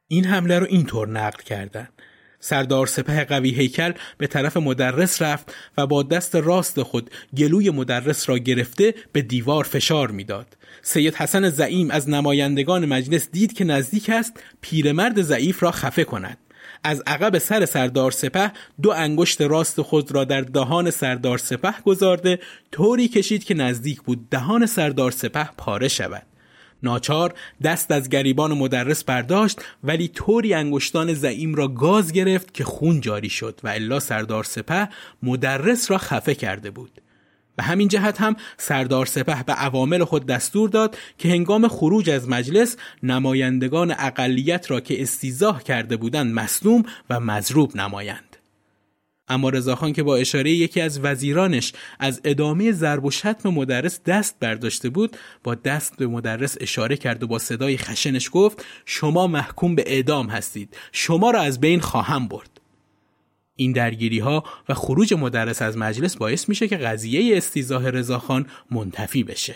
این 0.07 0.25
حمله 0.25 0.59
رو 0.59 0.67
اینطور 0.69 1.07
نقل 1.07 1.43
کردند 1.43 1.93
سردار 2.41 2.87
سپه 2.87 3.23
قوی 3.25 3.49
هیکل 3.49 3.91
به 4.17 4.27
طرف 4.27 4.57
مدرس 4.57 5.21
رفت 5.21 5.53
و 5.77 5.87
با 5.87 6.03
دست 6.03 6.35
راست 6.35 6.81
خود 6.81 7.09
گلوی 7.37 7.69
مدرس 7.69 8.29
را 8.29 8.37
گرفته 8.37 8.93
به 9.11 9.21
دیوار 9.21 9.63
فشار 9.63 10.11
می‌داد. 10.11 10.57
سید 10.81 11.15
حسن 11.15 11.49
زعیم 11.49 11.91
از 11.91 12.09
نمایندگان 12.09 12.85
مجلس 12.85 13.29
دید 13.31 13.53
که 13.53 13.63
نزدیک 13.63 14.09
است 14.09 14.43
پیرمرد 14.61 15.21
ضعیف 15.21 15.63
را 15.63 15.71
خفه 15.71 16.03
کند. 16.03 16.37
از 16.83 17.03
عقب 17.07 17.37
سر 17.37 17.65
سردار 17.65 18.11
سپه 18.11 18.51
دو 18.81 18.91
انگشت 18.91 19.41
راست 19.41 19.81
خود 19.81 20.11
را 20.11 20.23
در 20.23 20.41
دهان 20.41 20.91
سردار 20.91 21.37
سپه 21.37 21.73
گذارده 21.85 22.39
طوری 22.71 23.07
کشید 23.07 23.43
که 23.43 23.53
نزدیک 23.53 24.01
بود 24.01 24.29
دهان 24.29 24.65
سردار 24.65 25.11
سپه 25.11 25.49
پاره 25.57 25.87
شود. 25.87 26.30
ناچار 26.83 27.33
دست 27.63 27.91
از 27.91 28.09
گریبان 28.09 28.53
مدرس 28.53 29.03
برداشت 29.03 29.61
ولی 29.83 30.07
طوری 30.07 30.53
انگشتان 30.53 31.13
زعیم 31.13 31.55
را 31.55 31.67
گاز 31.67 32.11
گرفت 32.11 32.53
که 32.53 32.63
خون 32.63 33.01
جاری 33.01 33.29
شد 33.29 33.59
و 33.63 33.67
الا 33.67 33.99
سردار 33.99 34.43
سپه 34.43 34.89
مدرس 35.23 35.91
را 35.91 35.97
خفه 35.97 36.35
کرده 36.35 36.71
بود. 36.71 37.01
به 37.55 37.63
همین 37.63 37.87
جهت 37.87 38.21
هم 38.21 38.35
سردار 38.57 39.05
سپه 39.05 39.43
به 39.43 39.53
عوامل 39.53 40.03
خود 40.03 40.25
دستور 40.25 40.69
داد 40.69 40.97
که 41.17 41.29
هنگام 41.29 41.67
خروج 41.67 42.09
از 42.09 42.29
مجلس 42.29 42.77
نمایندگان 43.03 43.95
اقلیت 43.99 44.71
را 44.71 44.79
که 44.79 45.01
استیزاه 45.01 45.63
کرده 45.63 45.97
بودند 45.97 46.33
مصدوم 46.33 46.83
و 47.09 47.19
مضروب 47.19 47.75
نمایند. 47.75 48.30
اما 49.31 49.49
رضاخان 49.49 49.93
که 49.93 50.03
با 50.03 50.15
اشاره 50.15 50.51
یکی 50.51 50.81
از 50.81 50.99
وزیرانش 51.03 51.73
از 51.99 52.21
ادامه 52.23 52.71
ضرب 52.71 53.05
و 53.05 53.11
شتم 53.11 53.49
مدرس 53.49 54.03
دست 54.03 54.35
برداشته 54.39 54.89
بود 54.89 55.17
با 55.43 55.55
دست 55.55 55.97
به 55.97 56.07
مدرس 56.07 56.57
اشاره 56.59 56.97
کرد 56.97 57.23
و 57.23 57.27
با 57.27 57.39
صدای 57.39 57.77
خشنش 57.77 58.29
گفت 58.33 58.65
شما 58.85 59.27
محکوم 59.27 59.75
به 59.75 59.83
اعدام 59.87 60.27
هستید. 60.27 60.77
شما 60.91 61.31
را 61.31 61.41
از 61.41 61.59
بین 61.59 61.79
خواهم 61.79 62.27
برد. 62.27 62.61
این 63.55 63.71
درگیری 63.71 64.19
ها 64.19 64.43
و 64.69 64.73
خروج 64.73 65.13
مدرس 65.13 65.61
از 65.61 65.77
مجلس 65.77 66.17
باعث 66.17 66.49
میشه 66.49 66.67
که 66.67 66.77
قضیه 66.77 67.37
استیزاه 67.37 67.89
رضاخان 67.89 68.45
منتفی 68.71 69.23
بشه. 69.23 69.55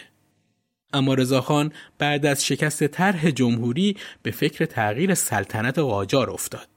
اما 0.94 1.14
رضاخان 1.14 1.72
بعد 1.98 2.26
از 2.26 2.46
شکست 2.46 2.88
طرح 2.88 3.32
جمهوری 3.32 3.98
به 4.24 4.32
فکر 4.32 4.66
تغییر 4.66 5.14
سلطنت 5.14 5.80
قاجار 5.80 6.30
افتاد. 6.30 6.75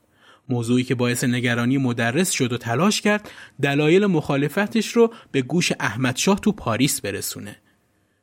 موضوعی 0.48 0.84
که 0.84 0.94
باعث 0.94 1.24
نگرانی 1.24 1.78
مدرس 1.78 2.30
شد 2.30 2.52
و 2.52 2.58
تلاش 2.58 3.00
کرد 3.00 3.30
دلایل 3.62 4.06
مخالفتش 4.06 4.88
رو 4.88 5.14
به 5.32 5.42
گوش 5.42 5.72
احمدشاه 5.80 6.40
تو 6.40 6.52
پاریس 6.52 7.00
برسونه. 7.00 7.56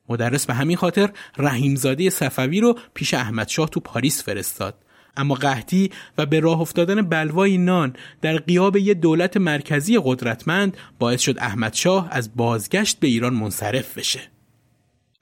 مدرس 0.09 0.45
به 0.45 0.53
همین 0.53 0.77
خاطر 0.77 1.09
رحیمزاده 1.37 2.09
صفوی 2.09 2.59
رو 2.59 2.77
پیش 2.93 3.13
احمدشاه 3.13 3.69
تو 3.69 3.79
پاریس 3.79 4.23
فرستاد. 4.23 4.75
اما 5.17 5.35
قحطی 5.35 5.91
و 6.17 6.25
به 6.25 6.39
راه 6.39 6.61
افتادن 6.61 7.01
بلوای 7.01 7.57
نان 7.57 7.95
در 8.21 8.37
قیاب 8.37 8.77
یک 8.77 8.97
دولت 8.97 9.37
مرکزی 9.37 9.99
قدرتمند 10.03 10.77
باعث 10.99 11.21
شد 11.21 11.37
احمدشاه 11.39 12.07
از 12.11 12.35
بازگشت 12.35 12.99
به 12.99 13.07
ایران 13.07 13.33
منصرف 13.33 13.97
بشه. 13.97 14.34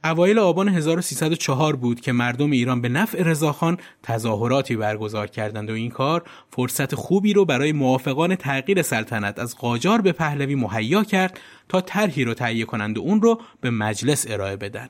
اوایل 0.05 0.39
آبان 0.39 0.69
1304 0.69 1.75
بود 1.75 2.01
که 2.01 2.11
مردم 2.11 2.51
ایران 2.51 2.81
به 2.81 2.89
نفع 2.89 3.23
رضاخان 3.23 3.77
تظاهراتی 4.03 4.75
برگزار 4.75 5.27
کردند 5.27 5.69
و 5.69 5.73
این 5.73 5.89
کار 5.89 6.23
فرصت 6.49 6.95
خوبی 6.95 7.33
رو 7.33 7.45
برای 7.45 7.71
موافقان 7.71 8.35
تغییر 8.35 8.81
سلطنت 8.81 9.39
از 9.39 9.57
قاجار 9.57 10.01
به 10.01 10.11
پهلوی 10.11 10.55
مهیا 10.55 11.03
کرد 11.03 11.39
تا 11.69 11.81
طرحی 11.81 12.23
رو 12.23 12.33
تهیه 12.33 12.65
کنند 12.65 12.97
و 12.97 13.01
اون 13.01 13.21
رو 13.21 13.41
به 13.61 13.69
مجلس 13.69 14.25
ارائه 14.29 14.55
بدن. 14.55 14.89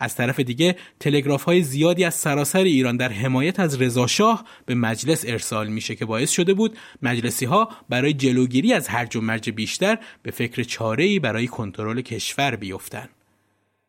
از 0.00 0.14
طرف 0.14 0.40
دیگه 0.40 0.76
تلگراف 1.00 1.42
های 1.42 1.62
زیادی 1.62 2.04
از 2.04 2.14
سراسر 2.14 2.62
ایران 2.62 2.96
در 2.96 3.12
حمایت 3.12 3.60
از 3.60 3.82
رضاشاه 3.82 4.44
به 4.66 4.74
مجلس 4.74 5.24
ارسال 5.28 5.68
میشه 5.68 5.94
که 5.94 6.04
باعث 6.04 6.30
شده 6.30 6.54
بود 6.54 6.78
مجلسی 7.02 7.44
ها 7.44 7.68
برای 7.88 8.12
جلوگیری 8.12 8.72
از 8.72 8.88
هرج 8.88 9.16
و 9.16 9.20
مرج 9.20 9.50
بیشتر 9.50 9.98
به 10.22 10.30
فکر 10.30 10.62
چاره‌ای 10.62 11.18
برای 11.18 11.46
کنترل 11.46 12.00
کشور 12.00 12.56
بیفتند. 12.56 13.17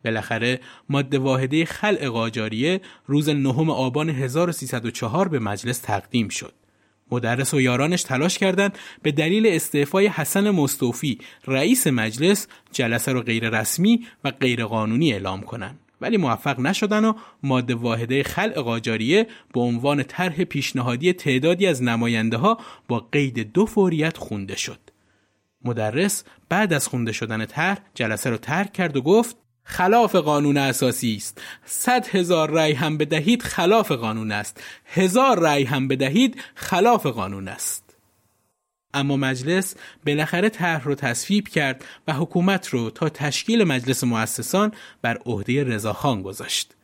بالاخره 0.06 0.60
ماده 0.90 1.20
واحده 1.20 1.66
خلع 1.66 2.10
قاجاریه 2.10 2.82
روز 3.06 3.30
نهم 3.30 3.70
آبان 3.70 4.10
1304 4.10 5.28
به 5.28 5.40
مجلس 5.40 5.80
تقدیم 5.80 6.30
شد. 6.30 6.54
مدرس 7.12 7.54
و 7.54 7.62
یارانش 7.62 8.04
تلاش 8.04 8.38
کردند 8.38 8.78
به 9.02 9.12
دلیل 9.12 9.48
استعفای 9.48 10.08
حسن 10.08 10.50
مستوفی 10.50 11.18
رئیس 11.48 11.88
مجلس 11.88 12.48
جلسه 12.72 13.12
رو 13.12 13.22
غیر 13.22 13.50
رسمی 13.50 14.08
و 14.24 14.32
غیر 14.32 14.66
قانونی 14.66 15.14
اعلام 15.14 15.42
کنند. 15.42 15.80
ولی 16.02 16.18
موفق 16.18 16.60
نشدن 16.60 17.06
و 17.06 17.14
ماده 17.44 17.76
واحده 17.76 18.24
خلع 18.24 18.62
قاجاریه 18.62 19.28
به 19.54 19.60
عنوان 19.60 20.04
طرح 20.04 20.44
پیشنهادی 20.44 21.14
تعدادی 21.14 21.68
از 21.68 21.84
نماینده 21.84 22.38
ها 22.38 22.58
با 22.88 23.08
قید 23.12 23.54
دو 23.54 23.66
فوریت 23.66 24.18
خونده 24.18 24.56
شد. 24.56 24.80
مدرس 25.66 26.24
بعد 26.50 26.74
از 26.74 26.88
خونده 26.88 27.12
شدن 27.12 27.46
طرح 27.46 27.80
جلسه 27.94 28.30
رو 28.30 28.38
ترک 28.38 28.74
کرد 28.74 28.98
و 28.98 29.02
گفت 29.02 29.38
خلاف 29.70 30.16
قانون 30.16 30.58
اساسی 30.58 31.16
است. 31.16 31.42
صد 31.66 32.08
هزار 32.08 32.52
رأی 32.52 32.74
هم 32.74 32.98
بدهید 32.98 33.44
خلاف 33.44 33.92
قانون 33.92 34.32
است. 34.32 34.64
هزار 34.86 35.40
رأی 35.40 35.64
هم 35.64 35.88
بدهید 35.88 36.42
خلاف 36.56 37.06
قانون 37.06 37.48
است. 37.48 37.96
اما 38.94 39.18
مجلس 39.18 39.76
بالاخره 40.06 40.50
طرح 40.50 40.84
رو 40.84 40.96
تصویب 40.96 41.48
کرد 41.48 41.86
و 42.08 42.14
حکومت 42.14 42.68
رو 42.68 42.90
تا 42.90 43.10
تشکیل 43.10 43.64
مجلس 43.64 44.04
مؤسسان 44.04 44.72
بر 45.02 45.18
عهده 45.26 45.64
رضاخان 45.64 46.22
گذاشت. 46.22 46.76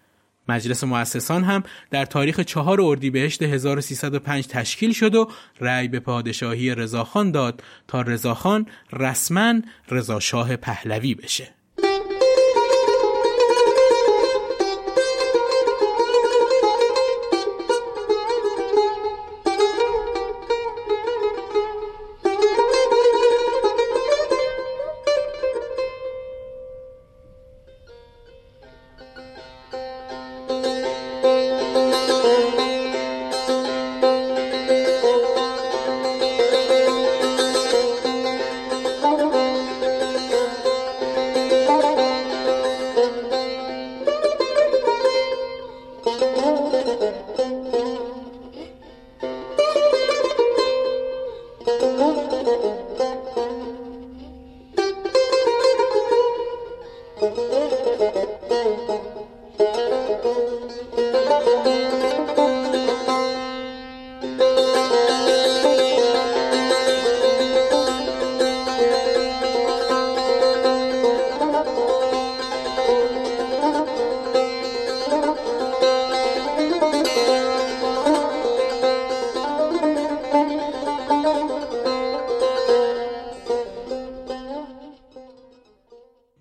مجلس 0.49 0.83
مؤسسان 0.83 1.43
هم 1.43 1.63
در 1.91 2.05
تاریخ 2.05 2.39
چهار 2.39 2.81
اردیبهشت 2.81 3.43
1305 3.43 4.47
تشکیل 4.47 4.93
شد 4.93 5.15
و 5.15 5.31
رأی 5.59 5.87
به 5.87 5.99
پادشاهی 5.99 6.75
رضاخان 6.75 7.31
داد 7.31 7.63
تا 7.87 8.01
رضاخان 8.01 8.67
رسما 8.93 9.53
رضاشاه 9.89 10.55
پهلوی 10.55 11.15
بشه. 11.15 11.54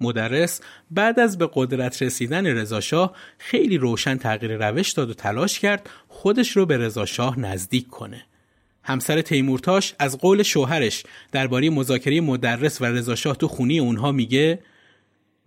مدرس 0.05 0.61
بعد 0.91 1.21
از 1.21 1.39
به 1.39 1.49
قدرت 1.55 2.03
رسیدن 2.03 2.47
رضاشاه 2.47 3.17
خیلی 3.39 3.79
روشن 3.79 4.17
تغییر 4.17 4.69
روش 4.69 4.93
داد 4.93 5.11
و 5.11 5.15
تلاش 5.15 5.59
کرد 5.59 5.91
خودش 6.09 6.51
رو 6.51 6.67
به 6.67 6.79
رضاشاه 6.79 7.41
نزدیک 7.41 7.89
کنه. 7.89 8.25
همسر 8.83 9.23
تیمورتاش 9.23 9.95
از 9.99 10.19
قول 10.19 10.43
شوهرش 10.43 11.05
درباره 11.33 11.71
مذاکره 11.71 12.21
مدرس 12.21 12.81
و 12.81 12.85
رضاشاه 12.85 13.37
تو 13.37 13.49
خونی 13.49 13.79
اونها 13.79 14.13
میگه 14.13 14.59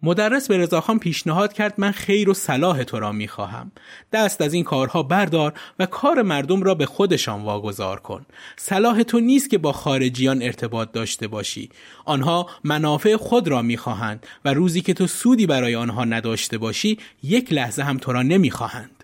مدرس 0.04 0.48
به 0.48 0.58
رضاخان 0.58 1.00
پیشنهاد 1.00 1.54
کرد 1.54 1.74
من 1.78 1.92
خیر 1.92 2.30
و 2.30 2.34
صلاح 2.34 2.84
تو 2.84 3.00
را 3.00 3.12
می‌خواهم. 3.12 3.72
دست 4.14 4.42
از 4.42 4.54
این 4.54 4.64
کارها 4.64 5.04
بردار 5.04 5.54
و 5.80 5.86
کار 5.86 6.22
مردم 6.22 6.64
را 6.64 6.76
به 6.76 6.86
خودشان 6.86 7.42
واگذار 7.42 8.00
کن. 8.00 8.26
صلاح 8.58 9.04
تو 9.04 9.20
نیست 9.20 9.50
که 9.50 9.58
با 9.58 9.72
خارجیان 9.72 10.42
ارتباط 10.42 10.92
داشته 10.92 11.28
باشی. 11.28 11.70
آنها 12.06 12.50
منافع 12.64 13.16
خود 13.16 13.48
را 13.48 13.62
می‌خواهند 13.62 14.26
و 14.46 14.54
روزی 14.54 14.82
که 14.82 14.94
تو 14.94 15.08
سودی 15.08 15.46
برای 15.46 15.76
آنها 15.76 16.06
نداشته 16.06 16.58
باشی 16.58 16.98
یک 17.24 17.54
لحظه 17.54 17.84
هم 17.84 17.98
تو 17.98 18.12
را 18.12 18.22
نمی‌خواهند. 18.22 19.04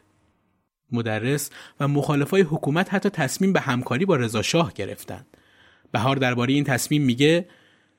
مدرس 0.91 1.49
و 1.79 1.87
مخالفای 1.87 2.41
حکومت 2.41 2.93
حتی 2.93 3.09
تصمیم 3.09 3.53
به 3.53 3.59
همکاری 3.59 4.05
با 4.05 4.15
رضا 4.15 4.41
شاه 4.41 4.73
گرفتند. 4.73 5.25
بهار 5.91 6.15
درباره 6.15 6.53
این 6.53 6.63
تصمیم 6.63 7.01
میگه 7.01 7.45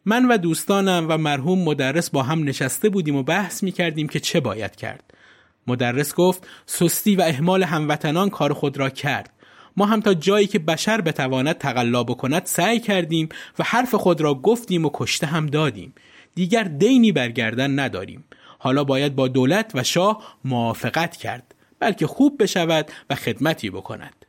من 0.07 0.25
و 0.29 0.37
دوستانم 0.37 1.07
و 1.09 1.19
مرحوم 1.19 1.63
مدرس 1.63 2.11
با 2.11 2.23
هم 2.23 2.45
نشسته 2.45 2.89
بودیم 2.89 3.17
و 3.17 3.23
بحث 3.23 3.63
می 3.63 3.73
کردیم 3.73 4.09
که 4.09 4.21
چه 4.21 4.41
باید 4.41 4.77
کرد. 4.77 5.15
مدرس 5.67 6.15
گفت 6.15 6.47
سستی 6.67 7.17
و 7.17 7.21
احمال 7.21 7.63
هموطنان 7.63 8.31
کار 8.31 8.53
خود 8.53 8.79
را 8.79 8.91
کرد. 8.91 9.31
ما 9.77 9.87
هم 9.87 10.01
تا 10.01 10.15
جایی 10.15 10.47
که 10.47 10.59
بشر 10.59 11.01
بتواند 11.01 11.59
تقلا 11.59 12.05
بکند 12.05 12.43
سعی 12.45 12.81
کردیم 12.81 13.29
و 13.59 13.65
حرف 13.65 13.95
خود 13.95 14.21
را 14.21 14.35
گفتیم 14.35 14.85
و 14.85 14.91
کشته 14.95 15.27
هم 15.27 15.47
دادیم. 15.47 15.95
دیگر 16.35 16.65
دینی 16.65 17.13
برگردن 17.13 17.79
نداریم. 17.79 18.25
حالا 18.59 18.85
باید 18.85 19.17
با 19.17 19.29
دولت 19.29 19.71
و 19.75 19.83
شاه 19.83 20.37
موافقت 20.45 21.17
کرد. 21.17 21.55
بلکه 21.81 22.07
خوب 22.07 22.43
بشود 22.43 22.91
و 23.11 23.15
خدمتی 23.15 23.71
بکند. 23.71 24.24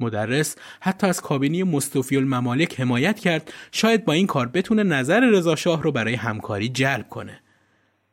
مدرس 0.00 0.56
حتی 0.80 1.06
از 1.06 1.20
کابینی 1.20 1.62
مستوفی 1.62 2.16
الممالک 2.16 2.80
حمایت 2.80 3.18
کرد 3.18 3.52
شاید 3.72 4.04
با 4.04 4.12
این 4.12 4.26
کار 4.26 4.46
بتونه 4.46 4.82
نظر 4.82 5.20
رضا 5.20 5.56
شاه 5.56 5.82
رو 5.82 5.92
برای 5.92 6.14
همکاری 6.14 6.68
جلب 6.68 7.08
کنه. 7.08 7.40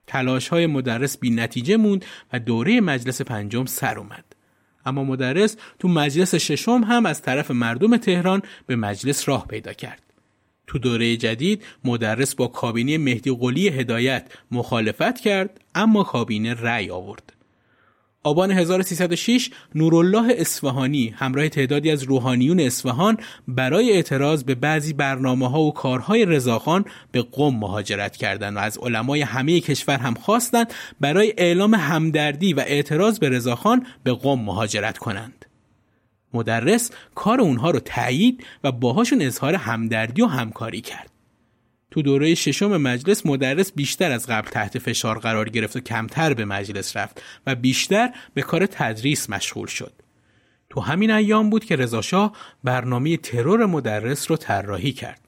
تلاش 0.07 0.47
های 0.47 0.67
مدرس 0.67 1.17
بی 1.17 1.29
نتیجه 1.29 1.77
موند 1.77 2.05
و 2.33 2.39
دوره 2.39 2.81
مجلس 2.81 3.21
پنجم 3.21 3.65
سر 3.65 3.99
اومد. 3.99 4.25
اما 4.85 5.03
مدرس 5.03 5.57
تو 5.79 5.87
مجلس 5.87 6.35
ششم 6.35 6.83
هم 6.83 7.05
از 7.05 7.21
طرف 7.21 7.51
مردم 7.51 7.97
تهران 7.97 8.41
به 8.67 8.75
مجلس 8.75 9.29
راه 9.29 9.47
پیدا 9.47 9.73
کرد. 9.73 10.03
تو 10.67 10.79
دوره 10.79 11.17
جدید 11.17 11.63
مدرس 11.83 12.35
با 12.35 12.47
کابینه 12.47 12.97
مهدی 12.97 13.31
قلی 13.31 13.69
هدایت 13.69 14.31
مخالفت 14.51 15.19
کرد 15.19 15.61
اما 15.75 16.03
کابینه 16.03 16.53
رأی 16.53 16.89
آورد. 16.89 17.32
آبان 18.23 18.51
1306 18.51 19.49
نورالله 19.75 20.35
اصفهانی 20.37 21.13
همراه 21.17 21.49
تعدادی 21.49 21.91
از 21.91 22.03
روحانیون 22.03 22.59
اصفهان 22.59 23.17
برای 23.47 23.91
اعتراض 23.91 24.43
به 24.43 24.55
بعضی 24.55 24.93
برنامه 24.93 25.49
ها 25.49 25.61
و 25.61 25.73
کارهای 25.73 26.25
رضاخان 26.25 26.85
به 27.11 27.21
قم 27.21 27.55
مهاجرت 27.55 28.17
کردند 28.17 28.57
و 28.57 28.59
از 28.59 28.77
علمای 28.77 29.21
همه 29.21 29.59
کشور 29.59 29.97
هم 29.97 30.13
خواستند 30.13 30.73
برای 30.99 31.33
اعلام 31.37 31.73
همدردی 31.73 32.53
و 32.53 32.59
اعتراض 32.59 33.19
به 33.19 33.29
رضاخان 33.29 33.85
به 34.03 34.13
قم 34.13 34.39
مهاجرت 34.39 34.97
کنند. 34.97 35.45
مدرس 36.33 36.91
کار 37.15 37.41
اونها 37.41 37.71
رو 37.71 37.79
تایید 37.79 38.43
و 38.63 38.71
باهاشون 38.71 39.21
اظهار 39.21 39.55
همدردی 39.55 40.21
و 40.21 40.25
همکاری 40.25 40.81
کرد. 40.81 41.12
تو 41.93 42.01
دوره 42.01 42.35
ششم 42.35 42.77
مجلس 42.77 43.25
مدرس 43.25 43.71
بیشتر 43.71 44.11
از 44.11 44.27
قبل 44.27 44.49
تحت 44.49 44.79
فشار 44.79 45.19
قرار 45.19 45.49
گرفت 45.49 45.75
و 45.75 45.79
کمتر 45.79 46.33
به 46.33 46.45
مجلس 46.45 46.97
رفت 46.97 47.21
و 47.47 47.55
بیشتر 47.55 48.09
به 48.33 48.41
کار 48.41 48.65
تدریس 48.65 49.29
مشغول 49.29 49.67
شد. 49.67 49.93
تو 50.69 50.81
همین 50.81 51.11
ایام 51.11 51.49
بود 51.49 51.65
که 51.65 51.75
رضاشاه 51.75 52.33
برنامه 52.63 53.17
ترور 53.17 53.65
مدرس 53.65 54.31
رو 54.31 54.37
طراحی 54.37 54.91
کرد. 54.91 55.21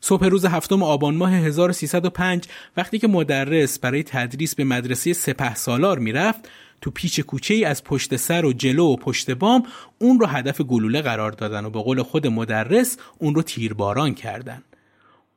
صبح 0.00 0.26
روز 0.26 0.44
هفتم 0.44 0.82
آبان 0.82 1.14
ماه 1.14 1.32
1305 1.32 2.44
وقتی 2.76 2.98
که 2.98 3.08
مدرس 3.08 3.78
برای 3.78 4.02
تدریس 4.02 4.54
به 4.54 4.64
مدرسه 4.64 5.12
سپه 5.12 5.54
سالار 5.54 5.98
می‌رفت 5.98 6.48
تو 6.80 6.90
پیچ 6.90 7.20
کوچه 7.20 7.54
ای 7.54 7.64
از 7.64 7.84
پشت 7.84 8.16
سر 8.16 8.44
و 8.44 8.52
جلو 8.52 8.84
و 8.84 8.96
پشت 8.96 9.30
بام 9.30 9.62
اون 9.98 10.20
رو 10.20 10.26
هدف 10.26 10.60
گلوله 10.60 11.02
قرار 11.02 11.32
دادن 11.32 11.64
و 11.64 11.70
به 11.70 11.82
قول 11.82 12.02
خود 12.02 12.26
مدرس 12.26 12.98
اون 13.18 13.34
رو 13.34 13.42
تیرباران 13.42 14.14
کردن. 14.14 14.62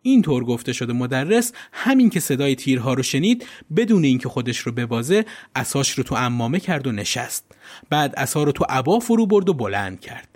اینطور 0.01 0.43
گفته 0.43 0.73
شده 0.73 0.93
مدرس 0.93 1.53
همین 1.71 2.09
که 2.09 2.19
صدای 2.19 2.55
تیرها 2.55 2.93
رو 2.93 3.03
شنید 3.03 3.45
بدون 3.75 4.03
اینکه 4.03 4.29
خودش 4.29 4.57
رو 4.57 4.71
ببازه 4.71 5.25
اساش 5.55 5.91
رو 5.91 6.03
تو 6.03 6.15
امامه 6.15 6.59
کرد 6.59 6.87
و 6.87 6.91
نشست 6.91 7.45
بعد 7.89 8.13
اسا 8.17 8.43
رو 8.43 8.51
تو 8.51 8.65
عبا 8.69 8.99
فرو 8.99 9.25
برد 9.25 9.49
و 9.49 9.53
بلند 9.53 9.99
کرد 9.99 10.29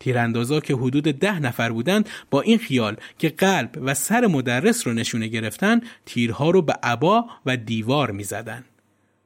تیراندازا 0.00 0.60
که 0.60 0.74
حدود 0.74 1.04
ده 1.04 1.40
نفر 1.40 1.72
بودند 1.72 2.08
با 2.30 2.40
این 2.40 2.58
خیال 2.58 2.96
که 3.18 3.28
قلب 3.28 3.78
و 3.82 3.94
سر 3.94 4.26
مدرس 4.26 4.86
رو 4.86 4.92
نشونه 4.92 5.26
گرفتن 5.26 5.80
تیرها 6.06 6.50
رو 6.50 6.62
به 6.62 6.74
عبا 6.82 7.26
و 7.46 7.56
دیوار 7.56 8.10
می 8.10 8.24
زدن. 8.24 8.64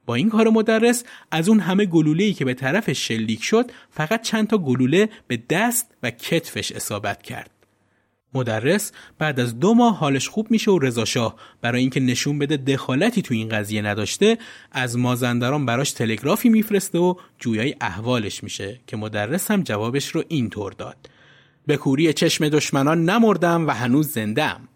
با 0.05 0.15
این 0.15 0.29
کار 0.29 0.49
مدرس 0.49 1.03
از 1.31 1.49
اون 1.49 1.59
همه 1.59 1.85
گلوله‌ای 1.85 2.33
که 2.33 2.45
به 2.45 2.53
طرف 2.53 2.91
شلیک 2.91 3.43
شد 3.43 3.71
فقط 3.91 4.21
چند 4.21 4.47
تا 4.47 4.57
گلوله 4.57 5.09
به 5.27 5.43
دست 5.49 5.91
و 6.03 6.11
کتفش 6.11 6.71
اصابت 6.71 7.23
کرد. 7.23 7.58
مدرس 8.33 8.91
بعد 9.17 9.39
از 9.39 9.59
دو 9.59 9.73
ماه 9.73 9.97
حالش 9.97 10.29
خوب 10.29 10.51
میشه 10.51 10.71
و 10.71 10.79
رضا 10.79 11.35
برای 11.61 11.81
اینکه 11.81 11.99
نشون 11.99 12.39
بده 12.39 12.57
دخالتی 12.57 13.21
تو 13.21 13.33
این 13.33 13.49
قضیه 13.49 13.81
نداشته 13.81 14.37
از 14.71 14.97
مازندران 14.97 15.65
براش 15.65 15.91
تلگرافی 15.91 16.49
میفرسته 16.49 16.99
و 16.99 17.15
جویای 17.39 17.75
احوالش 17.81 18.43
میشه 18.43 18.79
که 18.87 18.97
مدرس 18.97 19.51
هم 19.51 19.63
جوابش 19.63 20.07
رو 20.07 20.23
اینطور 20.27 20.71
داد. 20.71 21.09
به 21.67 21.77
کوری 21.77 22.13
چشم 22.13 22.49
دشمنان 22.49 23.09
نمردم 23.09 23.67
و 23.67 23.71
هنوز 23.71 24.07
زندم 24.07 24.67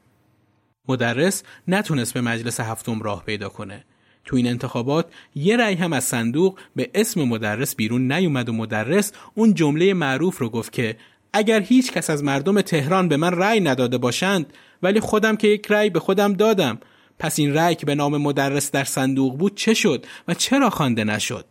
مدرس 0.88 1.44
نتونست 1.68 2.14
به 2.14 2.22
مجلس 2.22 2.60
هفتم 2.60 3.02
راه 3.02 3.24
پیدا 3.26 3.50
کنه. 3.50 3.84
تو 4.26 4.36
این 4.36 4.48
انتخابات 4.48 5.06
یه 5.36 5.58
رأی 5.58 5.76
هم 5.76 5.94
از 5.94 6.04
صندوق 6.04 6.60
به 6.76 6.90
اسم 6.94 7.24
مدرس 7.24 7.76
بیرون 7.76 8.12
نیومد 8.12 8.50
و 8.50 8.54
مدرس 8.54 9.12
اون 9.36 9.54
جمله 9.54 9.94
معروف 9.94 10.38
رو 10.38 10.50
گفت 10.50 10.72
که 10.72 10.98
اگر 11.34 11.62
هیچ 11.62 11.92
کس 11.92 12.10
از 12.10 12.24
مردم 12.24 12.62
تهران 12.62 13.08
به 13.08 13.18
من 13.18 13.32
رأی 13.32 13.60
نداده 13.60 13.98
باشند 13.98 14.54
ولی 14.84 15.00
خودم 15.00 15.36
که 15.36 15.48
یک 15.48 15.68
رأی 15.70 15.90
به 15.90 16.00
خودم 16.00 16.34
دادم 16.34 16.80
پس 17.20 17.40
این 17.40 17.54
رأی 17.54 17.76
که 17.76 17.86
به 17.86 17.96
نام 17.96 18.18
مدرس 18.18 18.72
در 18.72 18.84
صندوق 18.84 19.38
بود 19.38 19.56
چه 19.56 19.74
شد 19.74 20.06
و 20.28 20.34
چرا 20.34 20.70
خوانده 20.70 21.04
نشد؟ 21.04 21.46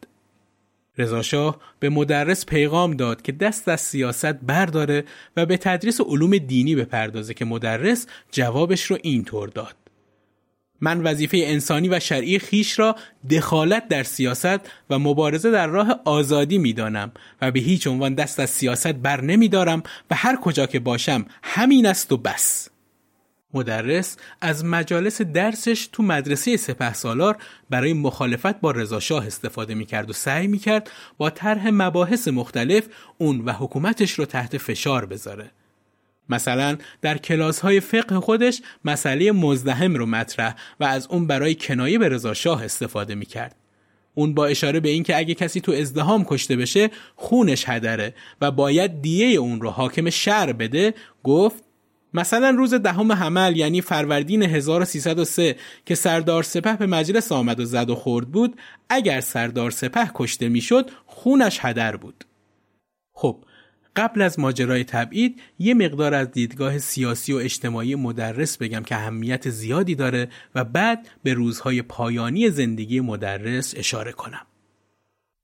رضاشاه 0.99 1.61
به 1.81 1.89
مدرس 1.89 2.47
پیغام 2.47 2.95
داد 2.95 3.23
که 3.23 3.33
دست 3.33 3.69
از 3.69 3.81
سیاست 3.81 4.33
برداره 4.33 5.05
و 5.37 5.47
به 5.47 5.57
تدریس 5.57 6.01
علوم 6.01 6.39
دینی 6.39 6.75
بپردازه 6.75 7.35
که 7.35 7.45
مدرس 7.45 8.07
جوابش 8.31 8.83
رو 8.83 8.99
اینطور 9.03 9.49
داد. 9.49 9.82
من 10.83 11.01
وظیفه 11.01 11.39
انسانی 11.45 11.89
و 11.89 12.01
شرعی 12.01 12.39
خیش 12.39 12.79
را 12.79 12.97
دخالت 13.31 13.89
در 13.89 14.03
سیاست 14.03 14.61
و 14.91 14.99
مبارزه 14.99 15.51
در 15.51 15.67
راه 15.67 16.01
آزادی 16.05 16.59
می‌دانم 16.59 17.13
و 17.43 17.51
به 17.51 17.61
هیچ 17.61 17.87
عنوان 17.87 18.15
دست 18.15 18.41
از 18.41 18.51
سیاست 18.51 18.93
بر 18.93 19.21
نمیدارم 19.21 19.83
و 20.11 20.15
هر 20.15 20.37
کجا 20.37 20.67
که 20.67 20.81
باشم 20.81 21.27
همین 21.43 21.87
است 21.87 22.13
و 22.13 22.17
بس 22.17 22.69
مدرس 23.55 24.17
از 24.41 24.65
مجالس 24.65 25.23
درسش 25.23 25.89
تو 25.93 26.03
مدرسه 26.03 26.57
سپه 26.57 26.93
سالار 26.93 27.37
برای 27.71 27.93
مخالفت 27.93 28.61
با 28.61 28.71
رضاشاه 28.71 29.27
استفاده 29.27 29.75
می‌کرد 29.75 30.11
و 30.11 30.13
سعی 30.13 30.47
می‌کرد 30.47 30.91
با 31.19 31.31
طرح 31.31 31.69
مباحث 31.73 32.29
مختلف 32.29 32.85
اون 33.19 33.41
و 33.41 33.53
حکومتش 33.53 34.13
رو 34.13 34.25
تحت 34.25 34.59
فشار 34.59 35.07
بذاره. 35.07 35.51
مثلا 36.29 36.79
در 37.03 37.19
کلاس 37.19 37.61
های 37.61 37.81
فقه 37.81 38.21
خودش 38.21 38.63
مسئله 38.85 39.33
مزدهم 39.33 39.95
رو 39.95 40.07
مطرح 40.07 40.55
و 40.81 40.85
از 40.85 41.07
اون 41.07 41.27
برای 41.27 41.55
کنایه 41.55 41.99
به 41.99 42.09
رضاشاه 42.09 42.65
استفاده 42.65 43.15
می‌کرد. 43.15 43.57
اون 44.15 44.35
با 44.35 44.47
اشاره 44.47 44.81
به 44.81 44.89
اینکه 44.89 45.17
اگه 45.17 45.35
کسی 45.35 45.61
تو 45.61 45.73
ازدهام 45.73 46.25
کشته 46.25 46.57
بشه 46.57 46.91
خونش 47.17 47.69
هدره 47.69 48.15
و 48.41 48.51
باید 48.51 49.03
دیه 49.03 49.39
اون 49.39 49.61
رو 49.61 49.71
حاکم 49.71 50.11
شهر 50.11 50.53
بده 50.53 50.95
گفت 51.23 51.65
مثلا 52.15 52.51
روز 52.51 52.75
دهم 52.75 53.13
حمل 53.13 53.57
یعنی 53.57 53.81
فروردین 53.81 54.43
1303 54.43 55.57
که 55.87 55.95
سردار 55.95 56.43
سپه 56.43 56.77
به 56.77 56.87
مجلس 56.87 57.33
آمد 57.33 57.61
و 57.61 57.65
زد 57.65 57.91
و 57.91 57.95
خورد 57.95 58.29
بود 58.29 58.57
اگر 58.89 59.21
سردار 59.21 59.71
سپه 59.71 60.11
کشته 60.15 60.49
می‌شد 60.49 60.91
خونش 61.07 61.59
هدر 61.63 61.97
بود 61.97 62.25
خب 63.13 63.45
قبل 63.97 64.23
از 64.23 64.39
ماجرای 64.39 64.85
تبعید 64.85 65.41
یه 65.59 65.75
مقدار 65.75 66.15
از 66.15 66.31
دیدگاه 66.31 66.79
سیاسی 66.79 67.33
و 67.33 67.37
اجتماعی 67.37 67.95
مدرس 67.95 68.57
بگم 68.57 68.83
که 68.83 68.95
اهمیت 68.95 69.51
زیادی 69.51 69.95
داره 69.95 70.29
و 70.55 70.65
بعد 70.65 71.09
به 71.23 71.35
روزهای 71.35 71.83
پایانی 71.83 72.51
زندگی 72.51 73.01
مدرس 73.01 73.75
اشاره 73.77 74.13
کنم. 74.13 74.47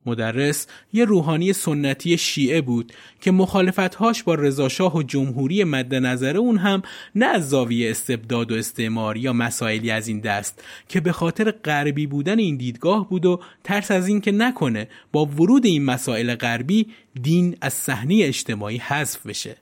مدرس 0.08 0.66
یه 0.92 1.04
روحانی 1.04 1.52
سنتی 1.52 2.18
شیعه 2.18 2.60
بود 2.60 2.92
که 3.20 3.30
مخالفتهاش 3.30 4.22
با 4.22 4.34
رضاشاه 4.34 4.96
و 4.96 5.02
جمهوری 5.02 5.64
مد 5.64 5.94
نظر 5.94 6.36
اون 6.36 6.58
هم 6.58 6.82
نه 7.14 7.26
از 7.26 7.48
زاویه 7.48 7.90
استبداد 7.90 8.52
و 8.52 8.54
استعمار 8.54 9.16
یا 9.16 9.32
مسائلی 9.32 9.90
از 9.90 10.08
این 10.08 10.20
دست 10.20 10.62
که 10.88 11.00
به 11.00 11.12
خاطر 11.12 11.50
غربی 11.50 12.06
بودن 12.06 12.38
این 12.38 12.56
دیدگاه 12.56 13.08
بود 13.08 13.26
و 13.26 13.40
ترس 13.64 13.90
از 13.90 14.08
این 14.08 14.20
که 14.20 14.32
نکنه 14.32 14.88
با 15.12 15.24
ورود 15.26 15.66
این 15.66 15.84
مسائل 15.84 16.34
غربی 16.34 16.86
دین 17.22 17.56
از 17.60 17.72
صحنه 17.72 18.20
اجتماعی 18.22 18.76
حذف 18.76 19.26
بشه. 19.26 19.56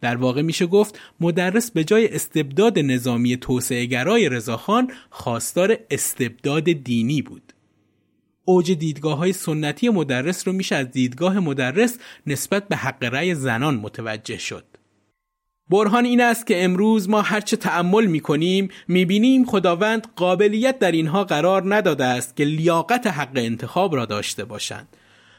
در 0.00 0.16
واقع 0.16 0.42
میشه 0.42 0.66
گفت 0.66 0.98
مدرس 1.20 1.70
به 1.70 1.84
جای 1.84 2.14
استبداد 2.14 2.78
نظامی 2.78 3.36
توسعه 3.36 3.84
گرای 3.84 4.28
رضاخان 4.28 4.90
خواستار 5.10 5.78
استبداد 5.90 6.64
دینی 6.64 7.22
بود. 7.22 7.47
اوج 8.48 8.72
دیدگاه 8.72 9.18
های 9.18 9.32
سنتی 9.32 9.88
مدرس 9.88 10.48
رو 10.48 10.52
میشه 10.52 10.76
از 10.76 10.90
دیدگاه 10.90 11.40
مدرس 11.40 11.98
نسبت 12.26 12.68
به 12.68 12.76
حق 12.76 13.04
رأی 13.04 13.34
زنان 13.34 13.74
متوجه 13.76 14.38
شد. 14.38 14.64
برهان 15.70 16.04
این 16.04 16.20
است 16.20 16.46
که 16.46 16.64
امروز 16.64 17.08
ما 17.08 17.22
هرچه 17.22 17.56
تعمل 17.56 18.06
می 18.06 18.20
کنیم 18.20 18.68
می 18.88 19.04
بینیم 19.04 19.44
خداوند 19.44 20.06
قابلیت 20.16 20.78
در 20.78 20.92
اینها 20.92 21.24
قرار 21.24 21.74
نداده 21.74 22.04
است 22.04 22.36
که 22.36 22.44
لیاقت 22.44 23.06
حق 23.06 23.32
انتخاب 23.34 23.96
را 23.96 24.06
داشته 24.06 24.44
باشند. 24.44 24.96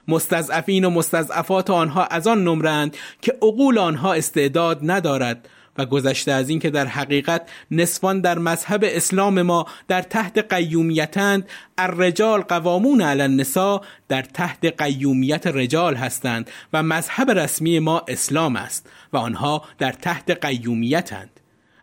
مستضعفین 0.07 0.85
و 0.85 0.89
مستضعفات 0.89 1.69
آنها 1.69 2.05
از 2.05 2.27
آن 2.27 2.43
نمرند 2.43 2.97
که 3.21 3.31
عقول 3.31 3.77
آنها 3.77 4.13
استعداد 4.13 4.79
ندارد 4.83 5.49
و 5.79 5.85
گذشته 5.85 6.31
از 6.31 6.49
این 6.49 6.59
که 6.59 6.69
در 6.69 6.85
حقیقت 6.85 7.41
نسوان 7.71 8.21
در 8.21 8.39
مذهب 8.39 8.83
اسلام 8.83 9.41
ما 9.41 9.65
در 9.87 10.01
تحت 10.01 10.53
قیومیتند 10.53 11.49
الرجال 11.77 12.41
قوامون 12.41 13.01
علی 13.01 13.21
النساء 13.21 13.81
در 14.07 14.21
تحت 14.21 14.81
قیومیت 14.81 15.47
رجال 15.47 15.95
هستند 15.95 16.49
و 16.73 16.83
مذهب 16.83 17.31
رسمی 17.31 17.79
ما 17.79 18.03
اسلام 18.07 18.55
است 18.55 18.89
و 19.13 19.17
آنها 19.17 19.63
در 19.77 19.91
تحت 19.91 20.45
قیومیتند. 20.45 21.29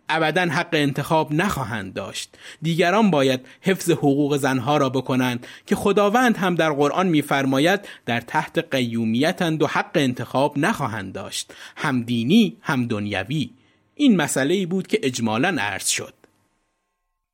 ابدا 0.09 0.43
حق 0.43 0.69
انتخاب 0.73 1.33
نخواهند 1.33 1.95
داشت. 1.95 2.39
دیگران 2.63 3.11
باید 3.11 3.41
حفظ 3.61 3.91
حقوق 3.91 4.37
زنها 4.37 4.77
را 4.77 4.89
بکنند 4.89 5.47
که 5.67 5.77
خداوند 5.77 6.37
هم 6.37 6.55
در 6.55 6.73
قرآن 6.73 7.09
میفرماید 7.09 7.81
در 8.07 8.21
تحت 8.21 8.75
قیومیتند 8.75 9.63
و 9.63 9.67
حق 9.67 9.91
انتخاب 9.95 10.59
نخواهند 10.59 11.13
داشت. 11.13 11.55
هم 11.77 12.03
دینی 12.03 12.57
هم 12.63 12.87
دنیوی. 12.87 13.51
این 13.99 14.17
مسئله 14.17 14.55
ای 14.55 14.67
بود 14.67 14.87
که 14.87 15.01
اجمالا 15.03 15.57
عرض 15.61 15.89
شد. 15.89 16.15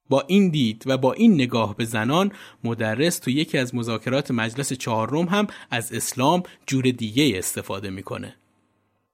با 0.09 0.25
این 0.27 0.49
دید 0.49 0.83
و 0.87 0.99
با 0.99 1.13
این 1.13 1.35
نگاه 1.35 1.77
به 1.77 1.85
زنان 1.85 2.33
مدرس 2.65 3.19
تو 3.19 3.31
یکی 3.31 3.59
از 3.59 3.75
مذاکرات 3.75 4.31
مجلس 4.31 4.73
چهارم 4.73 5.29
هم 5.29 5.47
از 5.71 5.93
اسلام 5.93 6.43
جور 6.67 6.85
دیگه 6.85 7.39
استفاده 7.39 7.91
می‌کنه. 7.91 8.35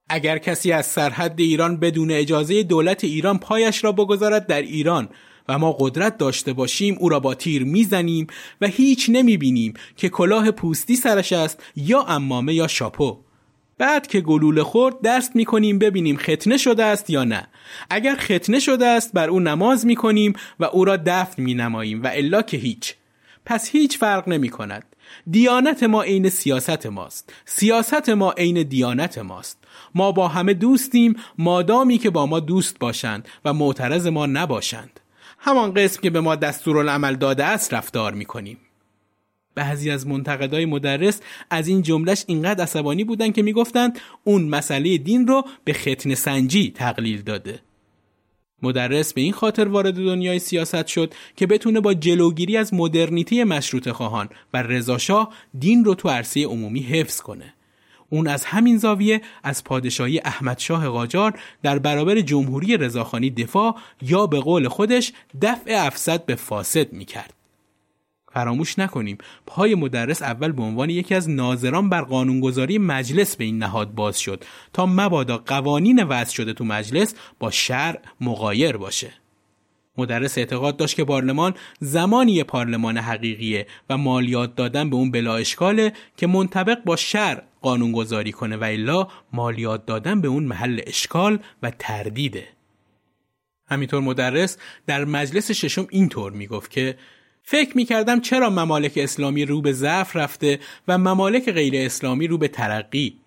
اگر 0.09 0.39
کسی 0.39 0.73
از 0.73 0.87
سرحد 0.87 1.41
ایران 1.41 1.77
بدون 1.77 2.11
اجازه 2.11 2.63
دولت 2.63 3.05
ایران 3.05 3.39
پایش 3.39 3.85
را 3.85 3.93
بگذارد 3.93 4.47
در 4.47 4.63
ایران 4.63 5.09
و 5.49 5.59
ما 5.59 5.73
قدرت 5.73 6.19
داشته 6.19 6.53
باشیم 6.53 6.97
او 7.01 7.09
را 7.09 7.21
با 7.21 7.35
تیر 7.35 7.65
می‌زنیم 7.65 8.27
و 8.61 8.67
هیچ 8.67 9.11
نمی‌بینیم 9.13 9.75
که 9.97 10.09
کلاه 10.09 10.51
پوستی 10.51 10.97
سرش 10.97 11.33
است 11.33 11.63
یا 11.77 12.03
امامه 12.03 12.55
یا 12.55 12.67
شاپو. 12.67 13.28
بعد 13.79 14.07
که 14.07 14.21
گلوله 14.21 14.63
خورد 14.63 14.95
دست 15.05 15.37
می‌کنیم 15.37 15.79
ببینیم 15.79 16.17
ختنه 16.17 16.57
شده 16.57 16.85
است 16.85 17.11
یا 17.11 17.25
نه. 17.25 17.49
اگر 17.91 18.17
ختنه 18.17 18.59
شده 18.59 18.87
است 18.87 19.13
بر 19.13 19.31
او 19.31 19.41
نماز 19.41 19.87
می‌کنیم 19.87 20.33
و 20.61 20.65
او 20.65 20.85
را 20.85 20.97
دفن 20.97 21.43
مینماییم 21.43 22.03
و 22.03 22.11
الا 22.13 22.43
که 22.43 22.57
هیچ. 22.57 22.95
پس 23.45 23.69
هیچ 23.69 23.99
فرق 23.99 24.29
نمی 24.29 24.49
کند 24.49 24.85
دیانت 25.31 25.83
ما 25.83 26.03
عین 26.03 26.29
سیاست 26.29 26.87
ماست. 26.87 27.33
سیاست 27.45 28.09
ما 28.09 28.33
عین 28.33 28.63
دیانت 28.63 29.19
ماست. 29.19 29.59
ما 29.95 30.13
با 30.13 30.29
همه 30.29 30.55
دوستیم 30.55 31.17
مادامی 31.39 31.99
که 31.99 32.11
با 32.11 32.27
ما 32.27 32.41
دوست 32.41 32.79
باشند 32.79 33.29
و 33.45 33.53
معترض 33.53 34.07
ما 34.07 34.27
نباشند. 34.27 35.01
همان 35.39 35.75
قسم 35.75 36.01
که 36.01 36.11
به 36.11 36.21
ما 36.21 36.37
دستورالعمل 36.37 37.15
داده 37.15 37.45
است 37.45 37.75
رفتار 37.75 38.15
می‌کنیم. 38.15 38.59
بعضی 39.59 39.91
از 39.91 40.07
منتقدای 40.07 40.65
مدرس 40.67 41.21
از 41.51 41.69
این 41.69 41.83
جملهش 41.83 42.25
اینقدر 42.27 42.63
عصبانی 42.63 43.05
بودن 43.05 43.33
که 43.33 43.43
می‌گفتند 43.43 43.99
اون 44.25 44.43
مسئله 44.43 44.99
دین 44.99 45.27
رو 45.27 45.45
به 45.65 45.73
ختن 45.73 46.15
سنجی 46.15 46.71
تقلیل 46.71 47.23
داده. 47.23 47.61
مدرس 48.63 49.13
به 49.13 49.21
این 49.21 49.33
خاطر 49.33 49.69
وارد 49.69 49.95
دنیای 49.95 50.39
سیاست 50.39 50.87
شد 50.87 51.15
که 51.37 51.47
بتونه 51.47 51.81
با 51.81 51.95
جلوگیری 51.95 52.57
از 52.57 52.75
مدرنیته 52.75 53.45
مشروط 53.45 53.89
خواهان 53.89 54.29
و 54.55 54.63
رضاشاه 54.63 55.35
دین 55.59 55.85
رو 55.85 55.95
تو 55.95 56.09
عرصه 56.09 56.45
عمومی 56.45 56.81
حفظ 56.81 57.21
کنه. 57.21 57.55
اون 58.11 58.27
از 58.27 58.45
همین 58.45 58.79
زاویه 58.79 59.21
از 59.43 59.65
پادشاهی 59.65 60.21
احمدشاه 60.25 60.89
قاجار 60.89 61.41
در 61.63 61.79
برابر 61.79 62.21
جمهوری 62.21 62.77
رضاخانی 62.77 63.31
دفاع 63.31 63.77
یا 64.03 64.27
به 64.27 64.41
قول 64.41 64.69
خودش 64.69 65.13
دفع 65.43 65.87
افسد 65.87 66.27
به 66.27 66.35
فاسد 66.35 66.93
می‌کرد. 66.93 67.38
فراموش 68.33 68.79
نکنیم. 68.79 69.19
پای 69.47 69.75
مدرس 69.75 70.23
اول 70.23 70.53
به 70.53 70.63
عنوان 70.63 70.91
یکی 70.91 71.15
از 71.15 71.31
ناظران 71.31 71.89
بر 71.89 72.03
قانونگذاری 72.03 72.79
مجلس 72.79 73.37
به 73.37 73.45
این 73.45 73.59
نهاد 73.59 73.95
باز 73.95 74.21
شد. 74.21 74.45
تا 74.73 74.87
مبادا 74.87 75.39
قوانین 75.39 76.03
وضع 76.03 76.33
شده 76.33 76.53
تو 76.53 76.65
مجلس 76.65 77.15
با 77.39 77.51
شرع 77.51 78.01
مقایر 78.21 78.77
باشه. 78.77 79.13
مدرس 79.99 80.39
اعتقاد 80.39 80.77
داشت 80.77 80.97
که 80.97 81.05
پارلمان 81.05 81.55
زمانی 81.81 82.45
پارلمان 82.45 82.99
حقیقیه 82.99 83.67
و 83.91 83.97
مالیات 83.97 84.55
دادن 84.55 84.91
به 84.91 84.97
اون 84.97 85.11
بلا 85.11 85.37
اشکاله 85.37 85.93
که 86.17 86.27
منطبق 86.27 86.85
با 86.85 86.97
شرع 86.97 87.43
قانونگذاری 87.63 88.33
کنه 88.33 88.57
و 88.57 88.65
الا 88.65 89.09
مالیات 89.33 89.87
دادن 89.87 90.21
به 90.21 90.29
اون 90.29 90.45
محل 90.45 90.81
اشکال 90.87 91.39
و 91.63 91.71
تردیده. 91.79 92.49
همینطور 93.71 94.01
مدرس 94.01 94.59
در 94.87 95.05
مجلس 95.05 95.51
ششم 95.51 95.87
اینطور 95.91 96.33
می‌گفت 96.33 96.71
که 96.71 96.99
فکر 97.51 97.77
می‌کردم 97.77 98.21
چرا 98.21 98.51
ممالک 98.51 98.93
اسلامی 98.97 99.45
رو 99.45 99.61
به 99.61 99.73
ضعف 99.73 100.17
رفته 100.17 100.61
و 100.89 100.99
ممالک 100.99 101.51
غیر 101.51 101.73
اسلامی 101.77 102.27
رو 102.27 102.39
به 102.39 102.49
ترقی. 102.49 103.19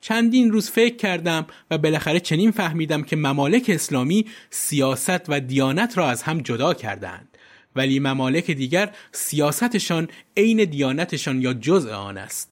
چندین 0.00 0.52
روز 0.52 0.70
فکر 0.70 0.96
کردم 0.96 1.46
و 1.70 1.78
بالاخره 1.78 2.20
چنین 2.20 2.50
فهمیدم 2.50 3.02
که 3.02 3.16
ممالک 3.16 3.64
اسلامی 3.68 4.26
سیاست 4.50 5.24
و 5.28 5.40
دیانت 5.40 5.98
را 5.98 6.10
از 6.10 6.22
هم 6.22 6.40
جدا 6.40 6.74
کردند. 6.74 7.38
ولی 7.76 7.98
ممالک 7.98 8.50
دیگر 8.50 8.90
سیاستشان 9.12 10.08
عین 10.36 10.64
دیانتشان 10.64 11.42
یا 11.42 11.54
جزء 11.54 11.94
آن 11.94 12.18
است. 12.18 12.50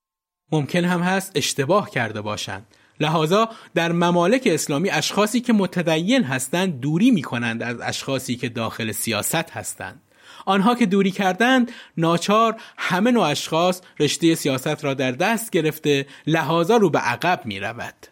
ممکن 0.52 0.84
هم 0.84 1.00
هست 1.00 1.32
اشتباه 1.34 1.90
کرده 1.90 2.20
باشند. 2.20 2.66
لحاظا 3.00 3.48
در 3.74 3.92
ممالک 3.92 4.42
اسلامی 4.46 4.90
اشخاصی 4.90 5.40
که 5.40 5.52
متدین 5.52 6.24
هستند 6.24 6.80
دوری 6.80 7.10
می 7.10 7.22
کنند 7.22 7.62
از 7.62 7.80
اشخاصی 7.80 8.36
که 8.36 8.48
داخل 8.48 8.92
سیاست 8.92 9.50
هستند. 9.50 10.01
آنها 10.46 10.74
که 10.74 10.86
دوری 10.86 11.10
کردند 11.10 11.72
ناچار 11.96 12.56
همه 12.78 13.10
نوع 13.10 13.26
اشخاص 13.26 13.80
رشته 14.00 14.34
سیاست 14.34 14.84
را 14.84 14.94
در 14.94 15.12
دست 15.12 15.50
گرفته 15.50 16.06
لحاظا 16.26 16.76
رو 16.76 16.90
به 16.90 16.98
عقب 16.98 17.40
می 17.44 17.60
رود. 17.60 18.06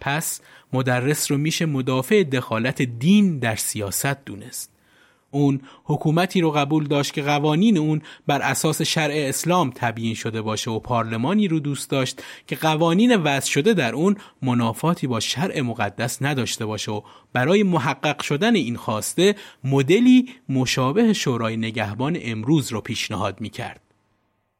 پس 0.00 0.40
مدرس 0.72 1.30
رو 1.30 1.38
میشه 1.38 1.66
مدافع 1.66 2.22
دخالت 2.22 2.82
دین 2.82 3.38
در 3.38 3.56
سیاست 3.56 4.24
دونست. 4.24 4.75
اون 5.36 5.60
حکومتی 5.84 6.40
رو 6.40 6.50
قبول 6.50 6.84
داشت 6.84 7.12
که 7.12 7.22
قوانین 7.22 7.78
اون 7.78 8.02
بر 8.26 8.42
اساس 8.42 8.82
شرع 8.82 9.14
اسلام 9.14 9.72
تبیین 9.74 10.14
شده 10.14 10.42
باشه 10.42 10.70
و 10.70 10.78
پارلمانی 10.78 11.48
رو 11.48 11.60
دوست 11.60 11.90
داشت 11.90 12.22
که 12.46 12.56
قوانین 12.56 13.16
وضع 13.16 13.50
شده 13.50 13.74
در 13.74 13.94
اون 13.94 14.16
منافاتی 14.42 15.06
با 15.06 15.20
شرع 15.20 15.60
مقدس 15.60 16.22
نداشته 16.22 16.66
باشه 16.66 16.92
و 16.92 17.00
برای 17.32 17.62
محقق 17.62 18.22
شدن 18.22 18.54
این 18.54 18.76
خواسته 18.76 19.34
مدلی 19.64 20.28
مشابه 20.48 21.12
شورای 21.12 21.56
نگهبان 21.56 22.18
امروز 22.22 22.72
رو 22.72 22.80
پیشنهاد 22.80 23.40
می‌کرد. 23.40 23.85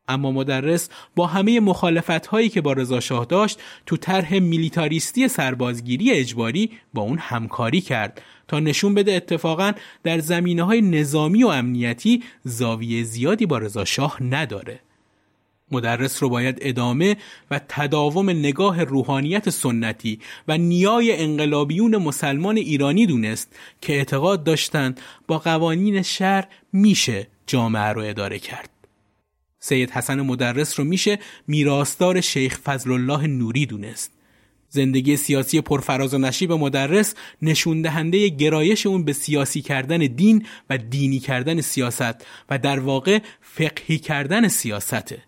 اما 0.09 0.33
مدرس 0.33 0.89
با 1.17 1.27
همه 1.27 1.61
مخالفت 1.61 2.27
هایی 2.27 2.49
که 2.49 2.61
با 2.61 2.73
رضا 2.73 3.01
شاه 3.01 3.25
داشت 3.25 3.61
تو 3.87 3.97
طرح 3.97 4.39
میلیتاریستی 4.39 5.29
سربازگیری 5.29 6.13
اجباری 6.13 6.71
با 6.95 7.03
اون 7.03 7.19
همکاری 7.19 7.81
کرد 7.81 8.23
تا 8.49 8.61
نشون 8.61 8.95
بده 8.95 9.13
اتفاقا 9.13 9.73
در 10.03 10.19
زمینه 10.19 10.63
های 10.63 10.83
نظامی 10.83 11.45
و 11.45 11.49
امنیتی 11.49 12.23
زاویه 12.45 13.03
زیادی 13.03 13.47
با 13.47 13.59
رضا 13.59 13.85
شاه 13.85 14.23
نداره 14.23 14.81
مدرس 15.71 16.23
رو 16.23 16.29
باید 16.29 16.59
ادامه 16.61 17.17
و 17.51 17.61
تداوم 17.69 18.31
نگاه 18.31 18.85
روحانیت 18.85 19.51
سنتی 19.51 20.21
و 20.49 20.59
نیای 20.59 21.23
انقلابیون 21.23 21.97
مسلمان 21.97 22.57
ایرانی 22.57 23.07
دونست 23.07 23.57
که 23.81 23.93
اعتقاد 23.93 24.45
داشتند 24.45 25.01
با 25.27 25.39
قوانین 25.39 26.03
شهر 26.03 26.49
میشه 26.73 27.27
جامعه 27.47 27.93
رو 27.93 28.03
اداره 28.03 28.39
کرد. 28.39 28.76
سید 29.67 29.91
حسن 29.91 30.21
مدرس 30.21 30.79
رو 30.79 30.85
میشه 30.85 31.19
میراستار 31.47 32.21
شیخ 32.21 32.59
فضل 32.59 32.93
الله 32.93 33.27
نوری 33.27 33.67
دونست. 33.67 34.13
زندگی 34.69 35.17
سیاسی 35.17 35.61
پرفراز 35.61 36.15
و 36.15 36.19
نشیب 36.19 36.53
مدرس 36.53 37.15
نشون 37.43 37.83
دهنده 37.83 38.29
گرایش 38.29 38.87
اون 38.87 39.05
به 39.05 39.13
سیاسی 39.13 39.63
کردن 39.63 39.99
دین 39.99 40.47
و 40.71 40.79
دینی 40.79 41.19
کردن 41.19 41.61
سیاست 41.61 42.27
و 42.51 42.59
در 42.59 42.81
واقع 42.81 43.19
فقهی 43.41 43.99
کردن 43.99 44.49
سیاسته. 44.49 45.23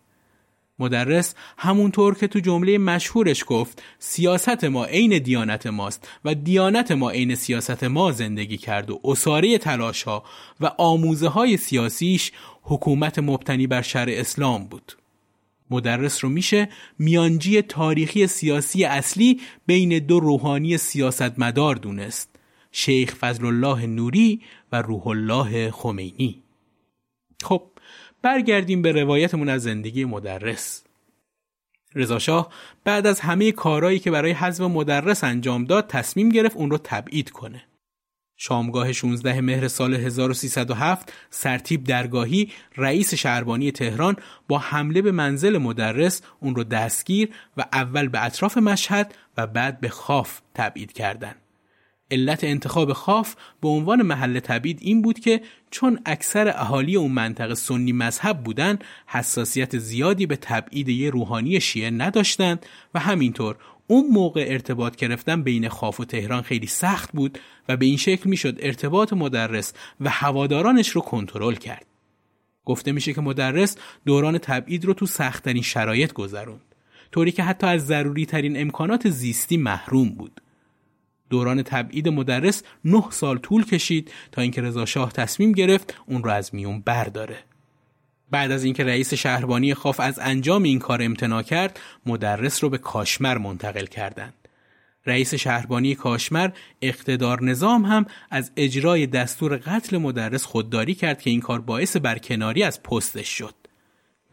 مدرس 0.78 1.34
همونطور 1.58 2.14
که 2.14 2.26
تو 2.26 2.40
جمله 2.40 2.78
مشهورش 2.78 3.44
گفت 3.46 3.82
سیاست 3.98 4.64
ما 4.64 4.84
عین 4.84 5.18
دیانت 5.18 5.66
ماست 5.66 6.08
و 6.24 6.34
دیانت 6.34 6.92
ما 6.92 7.10
عین 7.10 7.34
سیاست 7.34 7.84
ما 7.84 8.12
زندگی 8.12 8.56
کرد 8.56 8.90
و 8.90 9.00
اساره 9.04 9.58
تلاش 9.58 10.02
ها 10.02 10.24
و 10.60 10.66
آموزه 10.78 11.28
های 11.28 11.56
سیاسیش 11.56 12.32
حکومت 12.68 13.18
مبتنی 13.18 13.66
بر 13.66 13.82
شرع 13.82 14.12
اسلام 14.16 14.64
بود. 14.64 14.92
مدرس 15.70 16.24
رو 16.24 16.30
میشه 16.30 16.68
میانجی 16.98 17.62
تاریخی 17.62 18.26
سیاسی 18.26 18.84
اصلی 18.84 19.40
بین 19.66 19.98
دو 19.98 20.20
روحانی 20.20 20.78
سیاستمدار 20.78 21.74
دونست 21.74 22.38
شیخ 22.72 23.14
فضل 23.14 23.46
الله 23.46 23.86
نوری 23.86 24.40
و 24.72 24.82
روح 24.82 25.06
الله 25.06 25.70
خمینی. 25.70 26.42
خب 27.42 27.62
برگردیم 28.22 28.82
به 28.82 28.92
روایتمون 28.92 29.48
از 29.48 29.62
زندگی 29.62 30.04
مدرس. 30.04 30.84
رضاشاه 31.94 32.52
بعد 32.84 33.06
از 33.06 33.20
همه 33.20 33.52
کارهایی 33.52 33.98
که 33.98 34.10
برای 34.10 34.32
حذف 34.32 34.60
مدرس 34.60 35.24
انجام 35.24 35.64
داد 35.64 35.86
تصمیم 35.86 36.28
گرفت 36.28 36.56
اون 36.56 36.70
رو 36.70 36.78
تبعید 36.84 37.30
کنه. 37.30 37.64
شامگاه 38.40 38.92
16 38.92 39.40
مهر 39.40 39.68
سال 39.68 39.94
1307 39.94 41.12
سرتیب 41.30 41.84
درگاهی 41.84 42.50
رئیس 42.76 43.14
شهربانی 43.14 43.72
تهران 43.72 44.16
با 44.48 44.58
حمله 44.58 45.02
به 45.02 45.12
منزل 45.12 45.58
مدرس 45.58 46.22
اون 46.40 46.54
رو 46.54 46.64
دستگیر 46.64 47.28
و 47.56 47.64
اول 47.72 48.08
به 48.08 48.24
اطراف 48.24 48.58
مشهد 48.58 49.14
و 49.36 49.46
بعد 49.46 49.80
به 49.80 49.88
خاف 49.88 50.40
تبعید 50.54 50.92
کردند. 50.92 51.36
علت 52.10 52.44
انتخاب 52.44 52.92
خاف 52.92 53.34
به 53.60 53.68
عنوان 53.68 54.02
محل 54.02 54.40
تبعید 54.40 54.78
این 54.82 55.02
بود 55.02 55.18
که 55.18 55.40
چون 55.70 56.00
اکثر 56.06 56.48
اهالی 56.48 56.96
اون 56.96 57.12
منطقه 57.12 57.54
سنی 57.54 57.92
مذهب 57.92 58.42
بودند 58.44 58.84
حساسیت 59.06 59.78
زیادی 59.78 60.26
به 60.26 60.36
تبعید 60.36 60.88
یه 60.88 61.10
روحانی 61.10 61.60
شیعه 61.60 61.90
نداشتند 61.90 62.66
و 62.94 63.00
همینطور 63.00 63.56
اون 63.90 64.06
موقع 64.10 64.46
ارتباط 64.48 64.96
گرفتن 64.96 65.42
بین 65.42 65.68
خاف 65.68 66.00
و 66.00 66.04
تهران 66.04 66.42
خیلی 66.42 66.66
سخت 66.66 67.12
بود 67.12 67.38
و 67.68 67.76
به 67.76 67.86
این 67.86 67.96
شکل 67.96 68.30
می‌شد 68.30 68.58
ارتباط 68.62 69.12
مدرس 69.12 69.72
و 70.00 70.10
هوادارانش 70.10 70.88
رو 70.88 71.00
کنترل 71.00 71.54
کرد. 71.54 71.86
گفته 72.64 72.92
میشه 72.92 73.12
که 73.12 73.20
مدرس 73.20 73.76
دوران 74.06 74.38
تبعید 74.38 74.84
رو 74.84 74.94
تو 74.94 75.06
سختترین 75.06 75.62
شرایط 75.62 76.12
گذروند. 76.12 76.74
طوری 77.12 77.32
که 77.32 77.42
حتی 77.42 77.66
از 77.66 77.86
ضروری 77.86 78.26
ترین 78.26 78.60
امکانات 78.60 79.10
زیستی 79.10 79.56
محروم 79.56 80.08
بود. 80.08 80.40
دوران 81.30 81.62
تبعید 81.62 82.08
مدرس 82.08 82.62
نه 82.84 83.04
سال 83.10 83.38
طول 83.38 83.64
کشید 83.64 84.12
تا 84.32 84.42
اینکه 84.42 84.62
رضا 84.62 84.86
شاه 84.86 85.12
تصمیم 85.12 85.52
گرفت 85.52 85.94
اون 86.06 86.24
رو 86.24 86.30
از 86.30 86.54
میون 86.54 86.80
برداره. 86.80 87.38
بعد 88.30 88.50
از 88.50 88.64
اینکه 88.64 88.84
رئیس 88.84 89.14
شهربانی 89.14 89.74
خاف 89.74 90.00
از 90.00 90.18
انجام 90.18 90.62
این 90.62 90.78
کار 90.78 91.02
امتناع 91.02 91.42
کرد 91.42 91.80
مدرس 92.06 92.64
رو 92.64 92.70
به 92.70 92.78
کاشمر 92.78 93.38
منتقل 93.38 93.86
کردند 93.86 94.34
رئیس 95.06 95.34
شهربانی 95.34 95.94
کاشمر 95.94 96.50
اقتدار 96.82 97.42
نظام 97.42 97.84
هم 97.84 98.06
از 98.30 98.50
اجرای 98.56 99.06
دستور 99.06 99.56
قتل 99.56 99.98
مدرس 99.98 100.44
خودداری 100.44 100.94
کرد 100.94 101.22
که 101.22 101.30
این 101.30 101.40
کار 101.40 101.60
باعث 101.60 101.96
برکناری 101.96 102.62
از 102.62 102.82
پستش 102.82 103.28
شد 103.28 103.54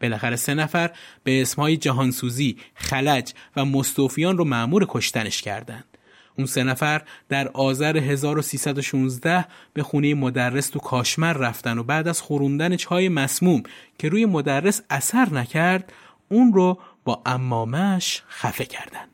بالاخره 0.00 0.36
سه 0.36 0.54
نفر 0.54 0.90
به 1.24 1.42
اسمهای 1.42 1.76
جهانسوزی، 1.76 2.56
خلج 2.74 3.32
و 3.56 3.64
مستوفیان 3.64 4.38
رو 4.38 4.44
معمور 4.44 4.86
کشتنش 4.88 5.42
کردند. 5.42 5.95
اون 6.38 6.46
سه 6.46 6.62
نفر 6.62 7.02
در 7.28 7.48
آذر 7.48 7.96
1316 7.96 9.44
به 9.72 9.82
خونه 9.82 10.14
مدرس 10.14 10.68
تو 10.68 10.78
کاشمر 10.78 11.32
رفتن 11.32 11.78
و 11.78 11.82
بعد 11.82 12.08
از 12.08 12.20
خوروندن 12.20 12.76
چای 12.76 13.08
مسموم 13.08 13.62
که 13.98 14.08
روی 14.08 14.26
مدرس 14.26 14.82
اثر 14.90 15.28
نکرد 15.32 15.92
اون 16.28 16.52
رو 16.52 16.78
با 17.04 17.22
امامش 17.26 18.22
خفه 18.28 18.64
کردن. 18.64 19.06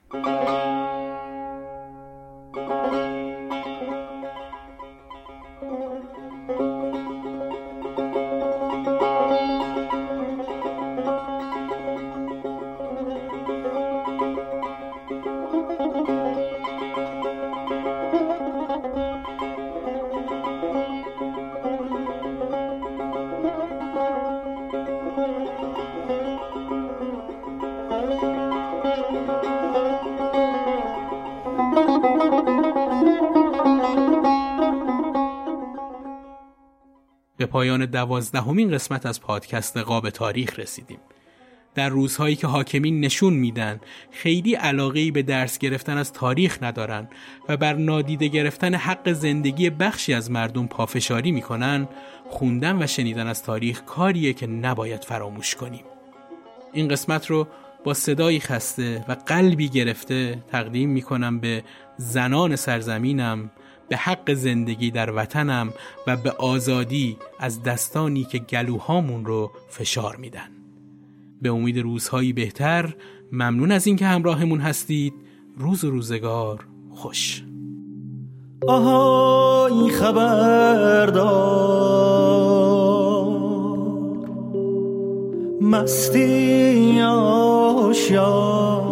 به 37.43 37.47
پایان 37.47 37.87
دوازدهمین 37.87 38.71
قسمت 38.71 39.07
از 39.07 39.21
پادکست 39.21 39.77
قاب 39.77 40.11
تاریخ 40.11 40.59
رسیدیم. 40.59 40.99
در 41.75 41.89
روزهایی 41.89 42.37
که 42.37 42.47
حاکمین 42.47 43.01
نشون 43.01 43.35
میدن 43.35 43.81
خیلی 44.11 44.55
علاقه 44.55 45.11
به 45.11 45.23
درس 45.23 45.59
گرفتن 45.59 45.97
از 45.97 46.13
تاریخ 46.13 46.59
ندارن 46.63 47.09
و 47.49 47.57
بر 47.57 47.73
نادیده 47.75 48.29
گرفتن 48.29 48.75
حق 48.75 49.13
زندگی 49.13 49.71
بخشی 49.71 50.15
از 50.15 50.31
مردم 50.31 50.67
پافشاری 50.67 51.33
می‌کنن 51.33 51.89
خوندن 52.31 52.83
و 52.83 52.87
شنیدن 52.87 53.27
از 53.27 53.43
تاریخ 53.43 53.83
کاریه 53.85 54.33
که 54.33 54.47
نباید 54.47 55.05
فراموش 55.05 55.55
کنیم 55.55 55.85
این 56.73 56.89
قسمت 56.89 57.27
رو 57.27 57.49
با 57.85 57.95
صدایی 57.95 58.41
خسته 58.41 59.05
و 59.09 59.17
قلبی 59.27 59.69
گرفته 59.69 60.39
تقدیم 60.53 60.89
می‌کنم 60.91 61.41
به 61.41 61.65
زنان 61.97 62.57
سرزمینم 62.57 63.51
به 63.93 63.99
حق 63.99 64.35
زندگی 64.35 64.91
در 64.91 65.11
وطنم 65.11 65.73
و 66.07 66.17
به 66.17 66.31
آزادی 66.31 67.17
از 67.39 67.63
دستانی 67.63 68.25
که 68.25 68.39
گلوهامون 68.39 69.25
رو 69.25 69.51
فشار 69.69 70.17
میدن. 70.17 70.49
به 71.43 71.51
امید 71.51 71.79
روزهایی 71.79 72.33
بهتر 72.33 72.95
ممنون 73.33 73.73
از 73.73 73.87
اینکه 73.87 74.07
همراهمون 74.07 74.61
هستید. 74.61 75.15
روز 75.59 75.85
و 75.85 75.91
روزگار 75.91 76.67
خوش. 76.91 77.45
آهای 78.69 79.91
خبردار. 79.91 81.43
مستی 85.61 87.01
آشیار. 87.01 88.92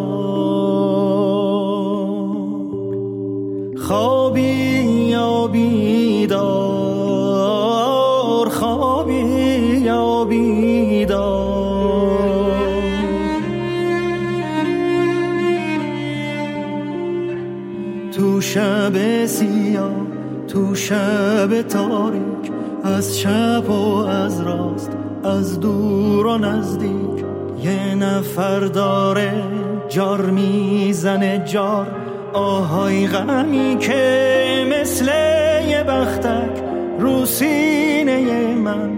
تو 20.52 20.74
شب 20.74 21.62
تاریک 21.62 22.52
از 22.84 23.18
چپ 23.18 23.70
و 23.70 23.96
از 23.96 24.40
راست 24.40 24.90
از 25.24 25.60
دور 25.60 26.26
و 26.26 26.38
نزدیک. 26.38 27.24
یه 27.62 27.94
نفر 27.94 28.60
داره 28.60 29.32
جار 29.88 30.20
می‌زنه 30.20 31.42
جار 31.46 31.86
آهای 32.32 33.06
غمی 33.06 33.76
که 33.80 34.66
مثل 34.70 35.06
یه 35.68 35.84
بختک 35.88 36.62
رو 36.98 37.26
سینه 37.26 38.54
من. 38.54 38.90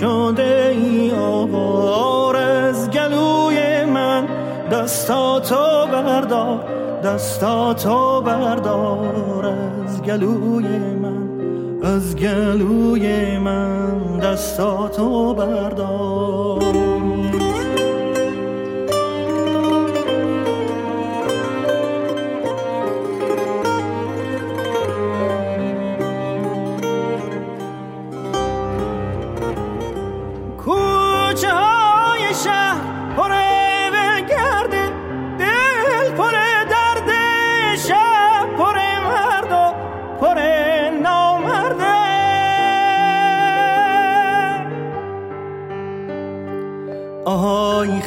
شده 0.00 0.74
ای 0.76 1.10
آوار 1.10 2.36
از 2.36 2.90
گلوی 2.90 3.84
من 3.84 4.26
دستاتو 4.72 5.86
بردار. 5.92 6.79
دستاتو 7.04 8.20
بردار 8.20 9.46
از 9.46 10.02
گلوی 10.02 10.66
من 11.02 11.30
از 11.82 12.16
گلوی 12.16 13.38
من. 13.38 14.18
دستاتو 14.18 15.34
بردار. 15.34 16.79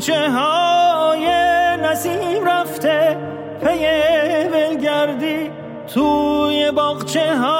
کوچه 0.00 0.30
های 0.30 1.26
نسیم 1.82 2.44
رفته 2.44 3.16
پی 3.60 3.86
ولگردی 4.52 5.50
توی 5.94 6.70
باغچه 6.70 7.36
ها. 7.36 7.59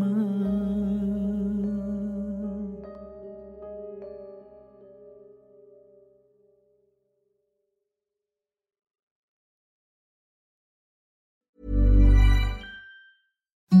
Mm-hmm. 13.73 13.80